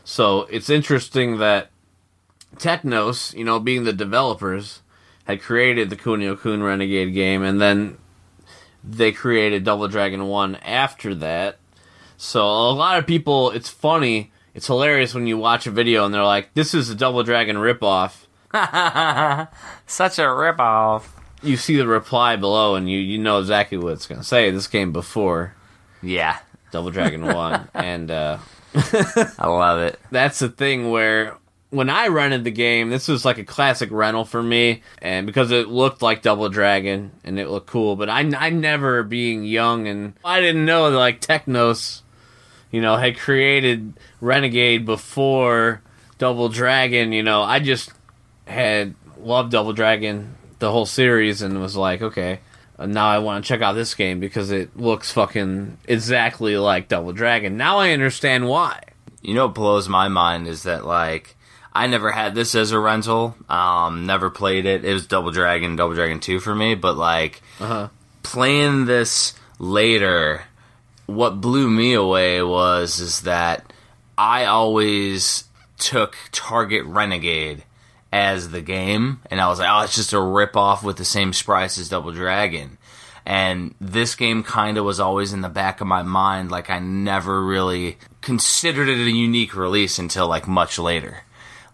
So 0.06 0.44
it's 0.44 0.70
interesting 0.70 1.40
that 1.40 1.72
Technos, 2.58 3.34
you 3.34 3.44
know, 3.44 3.60
being 3.60 3.84
the 3.84 3.92
developers, 3.92 4.82
had 5.26 5.42
created 5.42 5.90
the 5.90 5.98
Kunio 5.98 6.40
Kun 6.40 6.64
Renegade 6.64 7.14
game, 7.14 7.44
and 7.44 7.60
then 7.60 7.98
they 8.82 9.12
created 9.12 9.66
Double 9.66 9.90
Dragon 9.90 10.28
1 10.28 10.56
after 10.58 11.14
that. 11.16 11.58
So 12.16 12.42
a 12.46 12.72
lot 12.72 12.98
of 13.00 13.06
people, 13.08 13.52
it's 13.52 13.68
funny, 13.68 14.32
it's 14.56 14.66
hilarious 14.68 15.14
when 15.14 15.28
you 15.28 15.38
watch 15.38 15.68
a 15.68 15.72
video 15.72 16.06
and 16.06 16.14
they're 16.14 16.24
like, 16.24 16.54
this 16.56 16.74
is 16.74 16.90
a 16.90 16.96
Double 16.96 17.22
Dragon 17.24 17.58
ripoff. 17.58 18.26
Such 19.86 20.18
a 20.18 20.24
ripoff. 20.24 21.04
You 21.44 21.58
see 21.58 21.76
the 21.76 21.86
reply 21.88 22.36
below 22.38 22.76
and 22.76 22.90
you, 22.90 22.98
you 22.98 23.18
know 23.20 23.40
exactly 23.40 23.78
what 23.78 23.94
it's 23.94 24.08
going 24.08 24.22
to 24.22 24.26
say. 24.26 24.50
This 24.50 24.68
came 24.68 24.92
before 24.92 25.54
Yeah, 26.02 26.38
Double 26.72 26.90
Dragon 26.90 27.26
1. 27.34 27.70
And 27.76 28.10
uh, 28.10 28.38
I 28.76 29.48
love 29.48 29.80
it. 29.80 30.00
that's 30.10 30.40
the 30.40 30.50
thing 30.50 30.90
where 30.90 31.36
when 31.72 31.90
I 31.90 32.08
rented 32.08 32.46
the 32.46 32.52
game, 32.52 32.90
this 32.90 33.08
was 33.10 33.26
like 33.26 33.38
a 33.38 33.44
classic 33.44 33.90
rental 33.92 34.24
for 34.24 34.42
me, 34.42 34.82
and 35.02 35.26
because 35.28 35.52
it 35.52 35.68
looked 35.68 36.02
like 36.02 36.22
Double 36.22 36.48
Dragon 36.48 37.12
and 37.26 37.38
it 37.38 37.50
looked 37.50 37.68
cool, 37.68 37.98
but 37.98 38.08
I, 38.10 38.20
I 38.38 38.50
never 38.50 39.04
being 39.04 39.44
young 39.44 39.86
and 39.88 40.14
I 40.24 40.40
didn't 40.40 40.64
know 40.64 40.90
that 40.90 40.98
like 40.98 41.20
Technos, 41.20 42.04
you 42.72 42.82
know, 42.82 42.96
had 42.98 43.18
created 43.18 43.94
Renegade 44.22 44.86
before 44.86 45.82
Double 46.18 46.50
Dragon. 46.50 47.12
You 47.12 47.24
know, 47.24 47.42
I 47.42 47.60
just 47.60 47.92
had 48.48 48.96
loved 49.20 49.52
Double 49.52 49.74
Dragon 49.74 50.36
the 50.60 50.72
whole 50.72 50.86
series 50.86 51.42
and 51.42 51.62
was 51.62 51.76
like, 51.76 52.02
okay. 52.02 52.40
uh, 52.80 52.86
Now 52.86 53.08
I 53.08 53.20
want 53.20 53.44
to 53.44 53.48
check 53.48 53.62
out 53.62 53.74
this 53.74 53.94
game 53.96 54.20
because 54.20 54.52
it 54.52 54.78
looks 54.78 55.12
fucking 55.12 55.78
exactly 55.88 56.58
like 56.58 56.88
Double 56.88 57.12
Dragon. 57.14 57.58
Now 57.58 57.80
I 57.80 57.92
understand 57.92 58.48
why. 58.48 58.82
You 59.22 59.34
know 59.34 59.46
what 59.48 59.56
blows 59.56 59.90
my 59.90 60.08
mind 60.08 60.48
is 60.48 60.64
that 60.64 60.86
like 60.86 61.36
I 61.74 61.88
never 61.88 62.12
had 62.12 62.36
this 62.36 62.56
as 62.56 62.72
a 62.72 62.80
rental. 62.80 63.36
Um, 63.50 64.06
never 64.06 64.30
played 64.30 64.66
it. 64.66 64.86
It 64.86 64.94
was 64.94 65.08
Double 65.08 65.32
Dragon, 65.32 65.76
Double 65.76 65.96
Dragon 65.96 66.20
Two 66.20 66.40
for 66.40 66.54
me. 66.56 66.76
But 66.76 66.96
like 66.96 67.42
Uh-huh. 67.60 67.90
playing 68.24 68.86
this 68.86 69.34
later, 69.60 70.44
what 71.06 71.42
blew 71.42 71.70
me 71.70 71.94
away 71.94 72.42
was 72.42 73.00
is 73.00 73.22
that 73.22 73.72
I 74.18 74.46
always 74.46 75.46
took 75.78 76.16
Target 76.32 76.86
Renegade 76.86 77.64
as 78.12 78.52
the 78.52 78.62
game, 78.62 79.20
and 79.30 79.42
I 79.42 79.50
was 79.50 79.60
like, 79.60 79.70
oh, 79.70 79.84
it's 79.84 79.96
just 79.96 80.14
a 80.14 80.22
rip 80.22 80.56
off 80.56 80.84
with 80.84 80.98
the 80.98 81.06
same 81.06 81.34
sprites 81.34 81.78
as 81.78 81.90
Double 81.90 82.14
Dragon. 82.14 82.78
And 83.26 83.76
this 83.82 84.16
game 84.16 84.44
kind 84.44 84.78
of 84.78 84.86
was 84.86 85.00
always 85.00 85.34
in 85.34 85.42
the 85.42 85.50
back 85.50 85.82
of 85.82 85.88
my 85.88 86.04
mind, 86.04 86.52
like 86.52 86.70
I 86.70 86.80
never 86.80 87.44
really 87.44 87.98
considered 88.22 88.88
it 88.88 89.06
a 89.06 89.12
unique 89.12 89.56
release 89.56 90.00
until 90.00 90.28
like 90.28 90.48
much 90.48 90.80
later. 90.80 91.25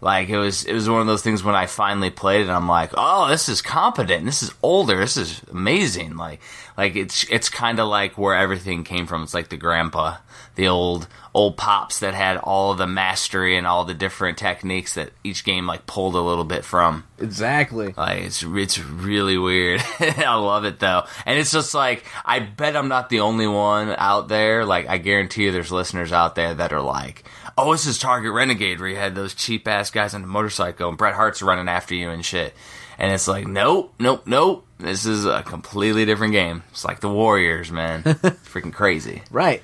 Like 0.02 0.28
it 0.28 0.36
was, 0.36 0.64
it 0.64 0.74
was 0.74 0.90
one 0.90 1.00
of 1.00 1.06
those 1.06 1.22
things 1.22 1.44
when 1.44 1.54
I 1.54 1.66
finally 1.66 2.10
played 2.10 2.40
it. 2.40 2.48
And 2.48 2.50
I'm 2.50 2.68
like, 2.68 2.90
oh, 2.94 3.28
this 3.28 3.48
is 3.48 3.62
competent. 3.62 4.26
This 4.26 4.42
is 4.42 4.52
older. 4.60 4.98
This 4.98 5.16
is 5.16 5.40
amazing. 5.52 6.16
Like, 6.16 6.40
like 6.76 6.96
it's 6.96 7.24
it's 7.30 7.48
kind 7.48 7.78
of 7.78 7.86
like 7.88 8.18
where 8.18 8.34
everything 8.34 8.82
came 8.82 9.06
from. 9.06 9.22
It's 9.22 9.34
like 9.34 9.48
the 9.48 9.56
grandpa, 9.56 10.16
the 10.54 10.68
old 10.68 11.06
old 11.34 11.56
pops 11.56 12.00
that 12.00 12.14
had 12.14 12.36
all 12.38 12.74
the 12.74 12.86
mastery 12.86 13.56
and 13.56 13.66
all 13.66 13.84
the 13.84 13.94
different 13.94 14.38
techniques 14.38 14.94
that 14.94 15.10
each 15.22 15.44
game 15.44 15.66
like 15.66 15.86
pulled 15.86 16.14
a 16.14 16.20
little 16.20 16.44
bit 16.44 16.64
from. 16.64 17.04
Exactly. 17.18 17.94
Like 17.96 18.22
it's 18.22 18.42
it's 18.42 18.78
really 18.78 19.38
weird. 19.38 19.82
I 20.00 20.34
love 20.34 20.64
it 20.64 20.80
though, 20.80 21.04
and 21.26 21.38
it's 21.38 21.52
just 21.52 21.74
like 21.74 22.04
I 22.24 22.40
bet 22.40 22.74
I'm 22.74 22.88
not 22.88 23.08
the 23.08 23.20
only 23.20 23.46
one 23.46 23.94
out 23.98 24.28
there. 24.28 24.64
Like 24.64 24.88
I 24.88 24.98
guarantee 24.98 25.44
you, 25.44 25.52
there's 25.52 25.72
listeners 25.72 26.12
out 26.12 26.34
there 26.34 26.54
that 26.54 26.72
are 26.72 26.82
like, 26.82 27.24
"Oh, 27.62 27.72
this 27.72 27.86
is 27.86 27.98
Target 27.98 28.32
Renegade, 28.32 28.80
where 28.80 28.88
you 28.88 28.96
had 28.96 29.14
those 29.14 29.34
cheap 29.34 29.66
ass 29.68 29.90
guys 29.90 30.14
on 30.14 30.24
a 30.24 30.26
motorcycle 30.26 30.88
and 30.88 30.98
Bret 30.98 31.14
Hart's 31.14 31.42
running 31.42 31.68
after 31.68 31.94
you 31.94 32.10
and 32.10 32.24
shit." 32.24 32.54
And 32.98 33.12
it's 33.12 33.26
like, 33.26 33.46
nope, 33.46 33.94
nope, 33.98 34.26
nope. 34.26 34.66
This 34.78 35.06
is 35.06 35.24
a 35.24 35.42
completely 35.42 36.04
different 36.04 36.32
game. 36.32 36.62
It's 36.70 36.84
like 36.84 37.00
the 37.00 37.08
Warriors, 37.08 37.72
man. 37.72 38.02
Freaking 38.04 38.72
crazy. 38.72 39.22
Right. 39.30 39.62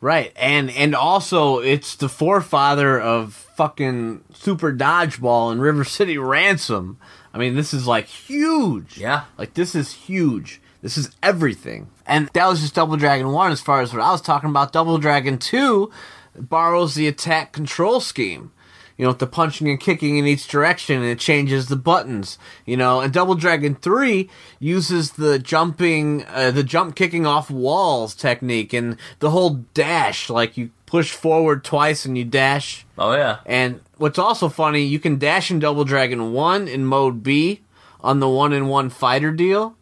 Right. 0.00 0.32
And 0.36 0.70
and 0.70 0.94
also 0.94 1.58
it's 1.58 1.96
the 1.96 2.08
forefather 2.08 2.98
of 2.98 3.34
fucking 3.34 4.24
Super 4.32 4.72
Dodgeball 4.72 5.52
and 5.52 5.60
River 5.60 5.84
City 5.84 6.16
Ransom. 6.16 6.98
I 7.34 7.38
mean, 7.38 7.54
this 7.54 7.74
is 7.74 7.86
like 7.86 8.06
huge. 8.06 8.98
Yeah. 8.98 9.24
Like 9.36 9.54
this 9.54 9.74
is 9.74 9.92
huge. 9.92 10.60
This 10.82 10.96
is 10.96 11.14
everything. 11.22 11.90
And 12.06 12.28
that 12.32 12.48
was 12.48 12.60
just 12.60 12.74
Double 12.74 12.96
Dragon 12.96 13.30
1 13.32 13.52
as 13.52 13.60
far 13.60 13.82
as 13.82 13.92
what 13.92 14.02
I 14.02 14.10
was 14.10 14.22
talking 14.22 14.48
about. 14.50 14.72
Double 14.72 14.98
Dragon 14.98 15.38
2 15.38 15.90
borrows 16.34 16.94
the 16.94 17.08
attack 17.08 17.52
control 17.52 18.00
scheme. 18.00 18.52
You 18.96 19.04
know, 19.04 19.12
with 19.12 19.18
the 19.18 19.26
punching 19.26 19.66
and 19.66 19.80
kicking 19.80 20.18
in 20.18 20.26
each 20.26 20.46
direction, 20.46 20.96
and 20.96 21.06
it 21.06 21.18
changes 21.18 21.68
the 21.68 21.76
buttons. 21.76 22.36
You 22.66 22.76
know, 22.76 23.00
and 23.00 23.10
Double 23.10 23.34
Dragon 23.34 23.74
Three 23.74 24.28
uses 24.58 25.12
the 25.12 25.38
jumping, 25.38 26.26
uh, 26.26 26.50
the 26.50 26.62
jump 26.62 26.96
kicking 26.96 27.24
off 27.24 27.50
walls 27.50 28.14
technique, 28.14 28.74
and 28.74 28.98
the 29.20 29.30
whole 29.30 29.64
dash. 29.72 30.28
Like 30.28 30.58
you 30.58 30.70
push 30.90 31.12
forward 31.12 31.64
twice 31.64 32.04
and 32.04 32.18
you 32.18 32.24
dash. 32.24 32.84
Oh 32.98 33.12
yeah. 33.12 33.38
And 33.46 33.80
what's 33.96 34.18
also 34.18 34.48
funny, 34.48 34.82
you 34.82 34.98
can 34.98 35.18
dash 35.18 35.50
in 35.50 35.60
Double 35.60 35.84
Dragon 35.84 36.32
1 36.32 36.68
in 36.68 36.84
mode 36.84 37.22
B 37.22 37.62
on 38.00 38.18
the 38.20 38.28
one 38.28 38.52
in 38.52 38.66
one 38.66 38.90
fighter 38.90 39.30
deal, 39.30 39.76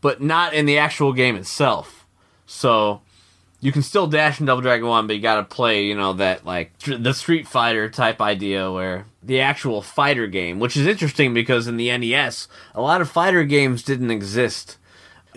but 0.00 0.20
not 0.20 0.52
in 0.52 0.66
the 0.66 0.78
actual 0.78 1.12
game 1.12 1.36
itself. 1.36 2.06
So 2.44 3.00
you 3.62 3.70
can 3.70 3.82
still 3.82 4.08
dash 4.08 4.40
in 4.40 4.46
Double 4.46 4.60
Dragon 4.60 4.88
1, 4.88 5.06
but 5.06 5.14
you 5.14 5.22
gotta 5.22 5.44
play, 5.44 5.84
you 5.84 5.94
know, 5.94 6.12
that 6.14 6.44
like 6.44 6.76
tr- 6.78 6.96
the 6.96 7.14
Street 7.14 7.46
Fighter 7.46 7.88
type 7.88 8.20
idea 8.20 8.70
where 8.70 9.06
the 9.22 9.40
actual 9.40 9.80
fighter 9.80 10.26
game, 10.26 10.58
which 10.58 10.76
is 10.76 10.84
interesting 10.84 11.32
because 11.32 11.68
in 11.68 11.76
the 11.76 11.96
NES, 11.96 12.48
a 12.74 12.82
lot 12.82 13.00
of 13.00 13.08
fighter 13.08 13.44
games 13.44 13.84
didn't 13.84 14.10
exist. 14.10 14.78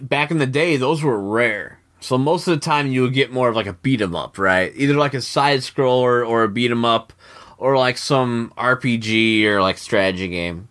Back 0.01 0.31
in 0.31 0.39
the 0.39 0.47
day, 0.47 0.75
those 0.75 1.03
were 1.03 1.21
rare. 1.21 1.79
So 1.99 2.17
most 2.17 2.47
of 2.47 2.55
the 2.55 2.65
time 2.65 2.87
you 2.87 3.03
would 3.03 3.13
get 3.13 3.31
more 3.31 3.47
of 3.47 3.55
like 3.55 3.67
a 3.67 3.73
beat 3.73 4.01
'em 4.01 4.15
up, 4.15 4.39
right? 4.39 4.73
Either 4.75 4.95
like 4.95 5.13
a 5.13 5.21
side 5.21 5.59
scroller 5.59 6.27
or 6.27 6.41
a 6.41 6.49
beat 6.49 6.71
'em 6.71 6.83
up 6.83 7.13
or 7.59 7.77
like 7.77 7.99
some 7.99 8.51
RPG 8.57 9.45
or 9.45 9.61
like 9.61 9.77
strategy 9.77 10.27
game. 10.27 10.67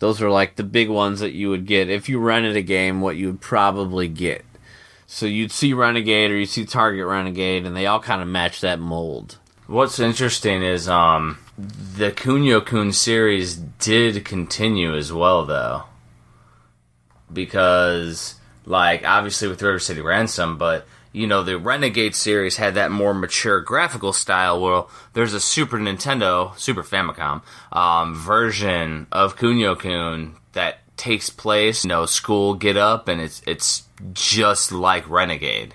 Those 0.00 0.20
are 0.20 0.30
like 0.30 0.56
the 0.56 0.64
big 0.64 0.88
ones 0.88 1.20
that 1.20 1.32
you 1.34 1.50
would 1.50 1.66
get 1.66 1.88
if 1.88 2.08
you 2.08 2.18
rented 2.18 2.56
a 2.56 2.62
game. 2.62 3.00
What 3.00 3.14
you 3.16 3.28
would 3.28 3.40
probably 3.40 4.08
get. 4.08 4.44
So 5.06 5.26
you'd 5.26 5.52
see 5.52 5.72
Renegade 5.72 6.30
or 6.30 6.36
you 6.36 6.46
see 6.46 6.64
Target 6.64 7.06
Renegade, 7.06 7.66
and 7.66 7.76
they 7.76 7.86
all 7.86 8.00
kind 8.00 8.22
of 8.22 8.28
match 8.28 8.60
that 8.60 8.80
mold. 8.80 9.38
What's 9.66 9.98
interesting 9.98 10.62
is 10.62 10.88
um 10.88 11.38
the 11.56 12.10
Kunio 12.10 12.64
Kun 12.64 12.92
series 12.92 13.54
did 13.54 14.24
continue 14.24 14.94
as 14.94 15.12
well 15.12 15.44
though. 15.44 15.84
Because 17.32 18.34
like 18.66 19.04
obviously 19.06 19.48
with 19.48 19.62
River 19.62 19.78
City 19.78 20.00
Ransom, 20.00 20.58
but 20.58 20.86
you 21.12 21.26
know 21.26 21.42
the 21.42 21.58
Renegade 21.58 22.14
series 22.14 22.56
had 22.56 22.74
that 22.74 22.90
more 22.90 23.14
mature 23.14 23.60
graphical 23.60 24.12
style 24.12 24.60
where 24.60 24.84
there's 25.12 25.32
a 25.32 25.40
Super 25.40 25.78
Nintendo, 25.78 26.56
Super 26.58 26.82
Famicom 26.82 27.42
um, 27.72 28.14
version 28.14 29.06
of 29.12 29.36
Kunio 29.36 29.78
Kun 29.78 30.34
that 30.52 30.80
takes 30.96 31.30
place, 31.30 31.84
you 31.84 31.88
know, 31.88 32.06
school 32.06 32.54
get 32.54 32.76
up 32.76 33.08
and 33.08 33.20
it's 33.20 33.42
it's 33.46 33.83
just 34.12 34.72
like 34.72 35.08
Renegade. 35.08 35.74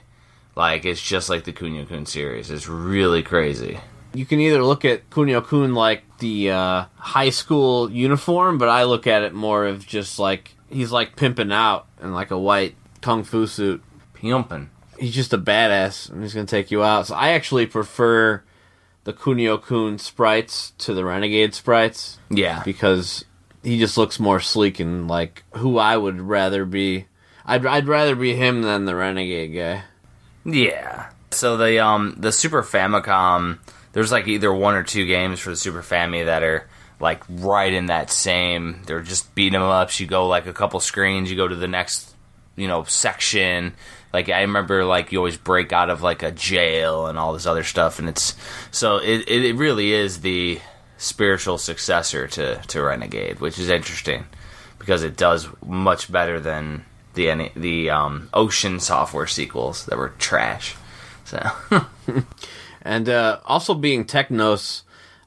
Like 0.56 0.86
it's 0.86 1.02
just 1.02 1.30
like 1.30 1.44
the 1.46 1.54
Kunio 1.54 1.88
Kun 1.88 2.06
series. 2.06 2.52
It's 2.52 2.68
really 2.68 3.24
crazy. 3.24 3.80
You 4.14 4.26
can 4.26 4.40
either 4.40 4.64
look 4.64 4.84
at 4.86 5.10
Kunio 5.10 5.46
Kun 5.46 5.74
like 5.74 6.04
the 6.18 6.52
uh, 6.52 6.86
high 6.98 7.30
school 7.30 7.90
uniform, 7.92 8.58
but 8.58 8.68
I 8.68 8.84
look 8.84 9.08
at 9.08 9.22
it 9.24 9.34
more 9.34 9.66
of 9.66 9.86
just 9.86 10.20
like 10.20 10.56
he's 10.70 10.92
like 10.92 11.16
pimping 11.16 11.52
out 11.52 11.88
in 12.02 12.14
like 12.14 12.32
a 12.32 12.40
white 12.40 12.76
kung 13.02 13.24
fu 13.24 13.48
suit. 13.48 13.82
Pimpin'. 14.16 14.68
He's 14.98 15.16
just 15.16 15.32
a 15.32 15.38
badass, 15.38 16.10
and 16.10 16.22
he's 16.22 16.34
gonna 16.34 16.46
take 16.46 16.72
you 16.72 16.84
out. 16.84 17.08
So 17.08 17.16
I 17.16 17.30
actually 17.30 17.66
prefer 17.68 18.44
the 19.06 19.14
Kunio 19.14 19.62
Kun 19.62 19.98
sprites 19.98 20.72
to 20.80 20.94
the 20.94 21.06
Renegade 21.06 21.54
sprites 21.56 22.18
Yeah. 22.30 22.62
because 22.66 23.24
he 23.64 23.80
just 23.80 23.98
looks 23.98 24.20
more 24.20 24.42
sleek 24.42 24.80
and 24.82 25.08
like 25.08 25.44
who 25.54 25.78
I 25.78 25.96
would 25.96 26.20
rather 26.20 26.66
be. 26.66 27.06
I'd 27.50 27.65
I'd 27.65 27.88
rather 27.88 28.15
be 28.15 28.36
him 28.36 28.62
than 28.62 28.86
the 28.86 28.96
Renegade 28.96 29.56
guy. 29.56 29.84
Yeah. 30.46 31.10
So 31.32 31.58
the 31.58 31.79
um 31.79 32.15
the 32.18 32.32
Super 32.32 32.62
Famicom, 32.62 33.58
there's 33.94 34.12
like 34.12 34.27
either 34.27 34.53
one 34.53 34.75
or 34.75 34.84
two 34.84 35.06
games 35.08 35.39
for 35.39 35.50
the 35.50 35.56
Super 35.56 35.82
Famicom 35.82 36.25
that 36.25 36.44
are 36.44 36.70
like 37.00 37.24
right 37.27 37.74
in 37.74 37.88
that 37.88 38.12
same. 38.12 38.82
They're 38.86 39.01
just 39.01 39.34
beat 39.34 39.53
'em 39.53 39.63
ups. 39.63 40.00
You 40.00 40.06
go 40.06 40.27
like 40.27 40.46
a 40.46 40.53
couple 40.53 40.79
screens, 40.79 41.32
you 41.32 41.38
go 41.38 41.48
to 41.48 41.56
the 41.56 41.68
next, 41.68 42.13
you 42.56 42.68
know, 42.68 42.84
section. 42.84 43.74
Like 44.13 44.29
I 44.29 44.41
remember, 44.41 44.86
like 44.86 45.12
you 45.12 45.18
always 45.18 45.38
break 45.38 45.74
out 45.74 45.89
of 45.89 46.03
like 46.03 46.22
a 46.22 46.32
jail 46.32 47.08
and 47.08 47.18
all 47.18 47.34
this 47.34 47.48
other 47.48 47.63
stuff, 47.63 47.98
and 47.98 48.08
it's 48.10 48.36
so 48.70 48.98
it 48.98 49.27
it, 49.27 49.46
it 49.46 49.56
really 49.56 49.91
is 49.91 50.22
the 50.22 50.60
spiritual 50.98 51.58
successor 51.58 52.27
to 52.27 52.62
to 52.68 52.84
Renegade, 52.84 53.39
which 53.39 53.58
is 53.58 53.70
interesting 53.70 54.25
because 54.77 55.03
it 55.03 55.18
does 55.18 55.48
much 55.65 56.12
better 56.12 56.39
than 56.39 56.86
the 57.20 57.52
the 57.56 57.90
um, 57.90 58.30
Ocean 58.34 58.80
software 58.80 59.28
sequels 59.28 59.86
that 59.86 59.98
were 59.98 60.10
trash. 60.18 60.76
So 61.26 61.52
And 62.82 63.10
uh, 63.10 63.40
also 63.46 63.74
being 63.74 64.06
Technos, 64.06 64.84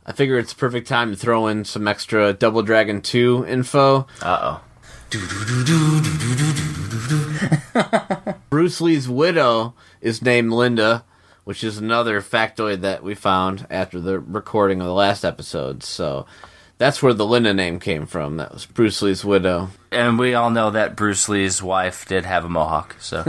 I 0.06 0.12
figure 0.12 0.38
it's 0.38 0.52
a 0.52 0.56
perfect 0.56 0.88
time 0.88 1.10
to 1.10 1.16
throw 1.16 1.46
in 1.48 1.64
some 1.64 1.86
extra 1.86 2.32
Double 2.32 2.62
Dragon 2.62 3.02
2 3.02 3.44
info. 3.46 4.06
uh 4.22 4.58
oh. 4.58 4.60
Bruce 8.48 8.80
Lee's 8.80 9.08
widow 9.08 9.74
is 10.00 10.22
named 10.22 10.52
Linda, 10.52 11.04
which 11.44 11.62
is 11.62 11.76
another 11.76 12.22
factoid 12.22 12.80
that 12.80 13.02
we 13.02 13.14
found 13.14 13.66
after 13.70 14.00
the 14.00 14.18
recording 14.18 14.80
of 14.80 14.86
the 14.86 14.94
last 14.94 15.24
episode. 15.24 15.82
So 15.82 16.24
that's 16.78 17.02
where 17.02 17.14
the 17.14 17.26
Linda 17.26 17.54
name 17.54 17.78
came 17.78 18.06
from. 18.06 18.36
That 18.36 18.52
was 18.52 18.66
Bruce 18.66 19.02
Lee's 19.02 19.24
widow. 19.24 19.68
And 19.90 20.18
we 20.18 20.34
all 20.34 20.50
know 20.50 20.70
that 20.70 20.96
Bruce 20.96 21.28
Lee's 21.28 21.62
wife 21.62 22.06
did 22.06 22.24
have 22.24 22.44
a 22.44 22.48
mohawk, 22.48 22.96
so. 22.98 23.22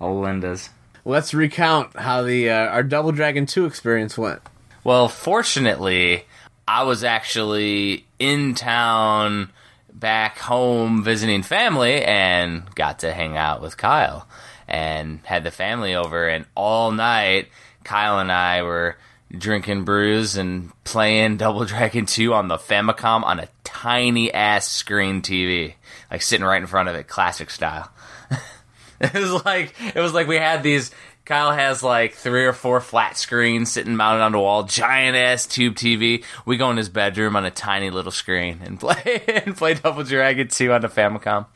oh, 0.00 0.14
Linda's. 0.14 0.70
Let's 1.04 1.34
recount 1.34 1.96
how 1.96 2.22
the 2.22 2.50
uh, 2.50 2.66
our 2.68 2.82
Double 2.82 3.12
Dragon 3.12 3.46
2 3.46 3.66
experience 3.66 4.16
went. 4.16 4.40
Well, 4.82 5.08
fortunately, 5.08 6.24
I 6.66 6.84
was 6.84 7.04
actually 7.04 8.06
in 8.18 8.54
town 8.54 9.50
back 9.92 10.38
home 10.38 11.04
visiting 11.04 11.42
family 11.42 12.02
and 12.02 12.64
got 12.74 13.00
to 13.00 13.12
hang 13.12 13.36
out 13.36 13.60
with 13.62 13.76
Kyle 13.76 14.26
and 14.66 15.20
had 15.24 15.44
the 15.44 15.50
family 15.50 15.94
over 15.94 16.26
and 16.26 16.46
all 16.54 16.90
night 16.90 17.48
Kyle 17.84 18.18
and 18.18 18.32
I 18.32 18.62
were 18.62 18.96
drinking 19.38 19.84
brews 19.84 20.36
and 20.36 20.70
playing 20.84 21.36
Double 21.38 21.64
Dragon 21.64 22.06
2 22.06 22.32
on 22.34 22.48
the 22.48 22.56
Famicom 22.56 23.24
on 23.24 23.38
a 23.40 23.48
tiny 23.64 24.32
ass 24.32 24.68
screen 24.68 25.22
TV, 25.22 25.74
like 26.10 26.22
sitting 26.22 26.44
right 26.46 26.60
in 26.60 26.66
front 26.66 26.88
of 26.88 26.94
it, 26.94 27.08
classic 27.08 27.50
style. 27.50 27.90
it 29.00 29.12
was 29.14 29.44
like 29.44 29.74
it 29.94 30.00
was 30.00 30.12
like 30.14 30.26
we 30.26 30.36
had 30.36 30.62
these 30.62 30.90
Kyle 31.24 31.52
has 31.52 31.82
like 31.82 32.12
three 32.14 32.44
or 32.44 32.52
four 32.52 32.80
flat 32.82 33.16
screens 33.16 33.72
sitting 33.72 33.96
mounted 33.96 34.22
on 34.22 34.32
the 34.32 34.38
wall, 34.38 34.64
giant 34.64 35.16
ass 35.16 35.46
tube 35.46 35.74
TV. 35.74 36.22
We 36.44 36.58
go 36.58 36.70
in 36.70 36.76
his 36.76 36.90
bedroom 36.90 37.34
on 37.34 37.46
a 37.46 37.50
tiny 37.50 37.88
little 37.90 38.12
screen 38.12 38.60
and 38.62 38.78
play 38.80 39.22
and 39.46 39.56
play 39.56 39.72
Double 39.74 40.04
Dragon 40.04 40.48
2 40.48 40.72
on 40.72 40.82
the 40.82 40.88
Famicom. 40.88 41.46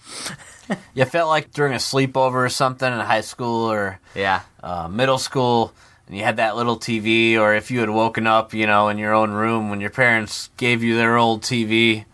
You 0.95 1.05
felt 1.07 1.29
like 1.29 1.51
during 1.53 1.73
a 1.75 1.77
sleepover 1.77 2.35
or 2.35 2.49
something 2.49 2.91
in 2.91 2.99
high 2.99 3.21
school 3.23 3.71
or 3.71 4.01
Yeah. 4.15 4.41
uh, 4.63 4.89
middle 4.89 5.19
school, 5.19 5.73
and 6.09 6.17
you 6.17 6.25
had 6.25 6.39
that 6.39 6.57
little 6.57 6.79
TV, 6.79 7.39
or 7.39 7.55
if 7.55 7.71
you 7.71 7.81
had 7.81 7.91
woken 7.91 8.27
up, 8.27 8.55
you 8.55 8.67
know, 8.67 8.89
in 8.89 8.97
your 8.97 9.13
own 9.13 9.31
room 9.31 9.69
when 9.69 9.81
your 9.81 9.91
parents 9.91 10.49
gave 10.57 10.83
you 10.83 10.97
their 10.97 11.19
old 11.19 11.43
TV, 11.43 12.07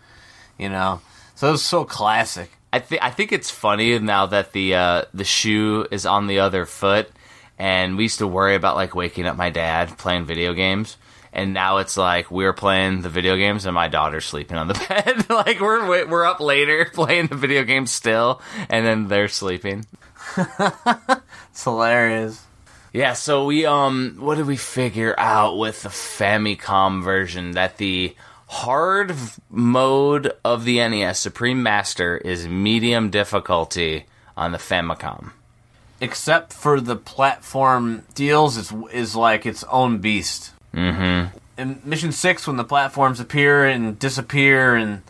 you 0.59 0.69
know. 0.69 1.01
So 1.37 1.49
it 1.49 1.53
was 1.53 1.65
so 1.65 1.85
classic. 1.85 2.51
I 2.73 2.81
think 2.81 3.03
I 3.05 3.11
think 3.11 3.31
it's 3.31 3.51
funny 3.53 3.97
now 4.01 4.27
that 4.27 4.53
the 4.53 4.75
uh, 4.75 5.03
the 5.15 5.25
shoe 5.25 5.87
is 5.93 6.07
on 6.07 6.27
the 6.27 6.41
other 6.41 6.67
foot, 6.67 7.09
and 7.57 7.97
we 7.97 8.05
used 8.05 8.19
to 8.19 8.27
worry 8.27 8.57
about 8.57 8.75
like 8.75 8.97
waking 8.97 9.27
up 9.27 9.37
my 9.37 9.51
dad 9.51 9.97
playing 9.97 10.25
video 10.25 10.55
games, 10.55 10.97
and 11.33 11.55
now 11.55 11.79
it's 11.79 11.97
like 11.97 12.33
we're 12.33 12.53
playing 12.53 13.03
the 13.03 13.09
video 13.09 13.37
games 13.37 13.65
and 13.65 13.77
my 13.77 13.87
daughter's 13.87 14.25
sleeping 14.25 14.57
on 14.57 14.67
the 14.67 14.75
bed. 14.89 15.31
like 15.31 15.61
we're 15.61 16.07
we're 16.09 16.25
up 16.25 16.41
later 16.41 16.91
playing 16.95 17.29
the 17.29 17.37
video 17.37 17.63
games 17.63 17.93
still, 17.93 18.43
and 18.69 18.85
then 18.85 19.07
they're 19.07 19.29
sleeping. 19.29 19.87
It's 20.37 21.63
hilarious. 21.63 22.45
Yeah, 22.95 23.15
so 23.15 23.45
we 23.47 23.67
um 23.67 24.19
what 24.21 24.37
did 24.37 24.47
we 24.47 24.57
figure 24.57 25.17
out 25.19 25.59
with 25.59 25.83
the 25.83 25.89
Famicom 25.89 27.03
version 27.03 27.51
that 27.53 27.77
the 27.79 28.15
hard 28.47 29.11
v- 29.11 29.43
mode 29.51 30.33
of 30.45 30.65
the 30.65 30.77
NES 30.77 31.19
Supreme 31.19 31.61
Master 31.61 32.17
is 32.17 32.47
medium 32.47 33.11
difficulty 33.11 34.07
on 34.37 34.53
the 34.53 34.59
Famicom. 34.59 35.33
Except 36.01 36.53
for 36.53 36.81
the 36.81 36.95
platform 36.95 38.05
deals, 38.15 38.57
is 38.57 38.73
is 38.93 39.17
like 39.17 39.45
its 39.45 39.65
own 39.65 39.99
beast. 39.99 40.53
Mm-hmm. 40.73 41.37
in 41.59 41.81
Mission 41.85 42.13
Six 42.13 42.47
when 42.47 42.57
the 42.57 42.65
platforms 42.65 43.19
appear 43.19 43.65
and 43.65 43.99
disappear, 43.99 44.77
and 44.77 45.03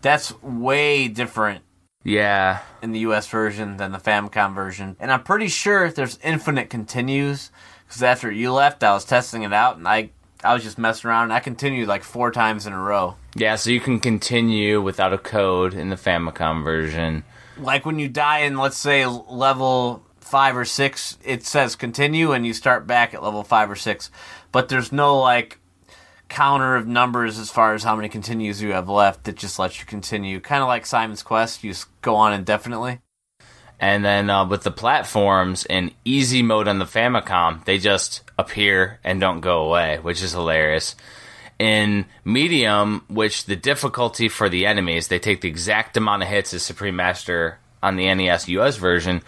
that's 0.00 0.32
way 0.42 1.08
different 1.08 1.62
Yeah. 2.08 2.60
in 2.82 2.92
the 2.92 3.00
U.S. 3.00 3.28
version 3.28 3.76
than 3.76 3.92
the 3.92 3.98
Famicom 3.98 4.54
version. 4.54 4.96
And 4.98 5.12
I'm 5.12 5.22
pretty 5.22 5.48
sure 5.48 5.90
there's 5.90 6.18
infinite 6.22 6.70
continues 6.70 7.50
because 7.86 8.02
after 8.02 8.30
you 8.30 8.52
left, 8.52 8.82
I 8.84 8.92
was 8.92 9.04
testing 9.04 9.42
it 9.42 9.52
out, 9.52 9.76
and 9.76 9.88
I 9.88 10.10
I 10.44 10.54
was 10.54 10.62
just 10.62 10.78
messing 10.78 11.10
around, 11.10 11.24
and 11.24 11.32
I 11.32 11.40
continued 11.40 11.88
like 11.88 12.04
four 12.04 12.30
times 12.30 12.66
in 12.66 12.72
a 12.72 12.80
row. 12.80 13.16
Yeah, 13.34 13.56
so 13.56 13.70
you 13.70 13.80
can 13.80 13.98
continue 13.98 14.80
without 14.80 15.12
a 15.12 15.18
code 15.18 15.74
in 15.74 15.88
the 15.88 15.96
Famicom 15.96 16.62
version. 16.62 17.24
Like 17.56 17.84
when 17.84 17.98
you 17.98 18.08
die 18.08 18.40
in, 18.40 18.56
let's 18.56 18.76
say, 18.76 19.04
level 19.06 20.04
five 20.20 20.56
or 20.56 20.64
six, 20.64 21.18
it 21.24 21.44
says 21.44 21.74
continue, 21.74 22.32
and 22.32 22.46
you 22.46 22.52
start 22.52 22.86
back 22.86 23.14
at 23.14 23.22
level 23.22 23.42
five 23.42 23.70
or 23.70 23.76
six, 23.76 24.10
but 24.52 24.68
there's 24.68 24.92
no 24.92 25.18
like 25.18 25.57
counter 26.28 26.76
of 26.76 26.86
numbers 26.86 27.38
as 27.38 27.50
far 27.50 27.74
as 27.74 27.82
how 27.82 27.96
many 27.96 28.08
continues 28.08 28.62
you 28.62 28.72
have 28.72 28.88
left 28.88 29.24
that 29.24 29.36
just 29.36 29.58
lets 29.58 29.80
you 29.80 29.86
continue. 29.86 30.40
Kind 30.40 30.62
of 30.62 30.68
like 30.68 30.86
Simon's 30.86 31.22
Quest, 31.22 31.64
you 31.64 31.70
just 31.70 31.88
go 32.02 32.14
on 32.16 32.32
indefinitely. 32.32 33.00
And 33.80 34.04
then 34.04 34.28
uh, 34.28 34.46
with 34.46 34.62
the 34.62 34.70
platforms 34.70 35.64
in 35.64 35.92
easy 36.04 36.42
mode 36.42 36.68
on 36.68 36.78
the 36.78 36.84
Famicom, 36.84 37.64
they 37.64 37.78
just 37.78 38.22
appear 38.36 38.98
and 39.04 39.20
don't 39.20 39.40
go 39.40 39.64
away, 39.64 39.98
which 40.00 40.22
is 40.22 40.32
hilarious. 40.32 40.96
In 41.58 42.06
medium, 42.24 43.04
which 43.08 43.46
the 43.46 43.56
difficulty 43.56 44.28
for 44.28 44.48
the 44.48 44.66
enemies, 44.66 45.08
they 45.08 45.18
take 45.18 45.40
the 45.40 45.48
exact 45.48 45.96
amount 45.96 46.22
of 46.22 46.28
hits 46.28 46.54
as 46.54 46.62
Supreme 46.62 46.96
Master 46.96 47.58
on 47.82 47.96
the 47.96 48.12
NES 48.12 48.48
US 48.48 48.76
version, 48.76 49.22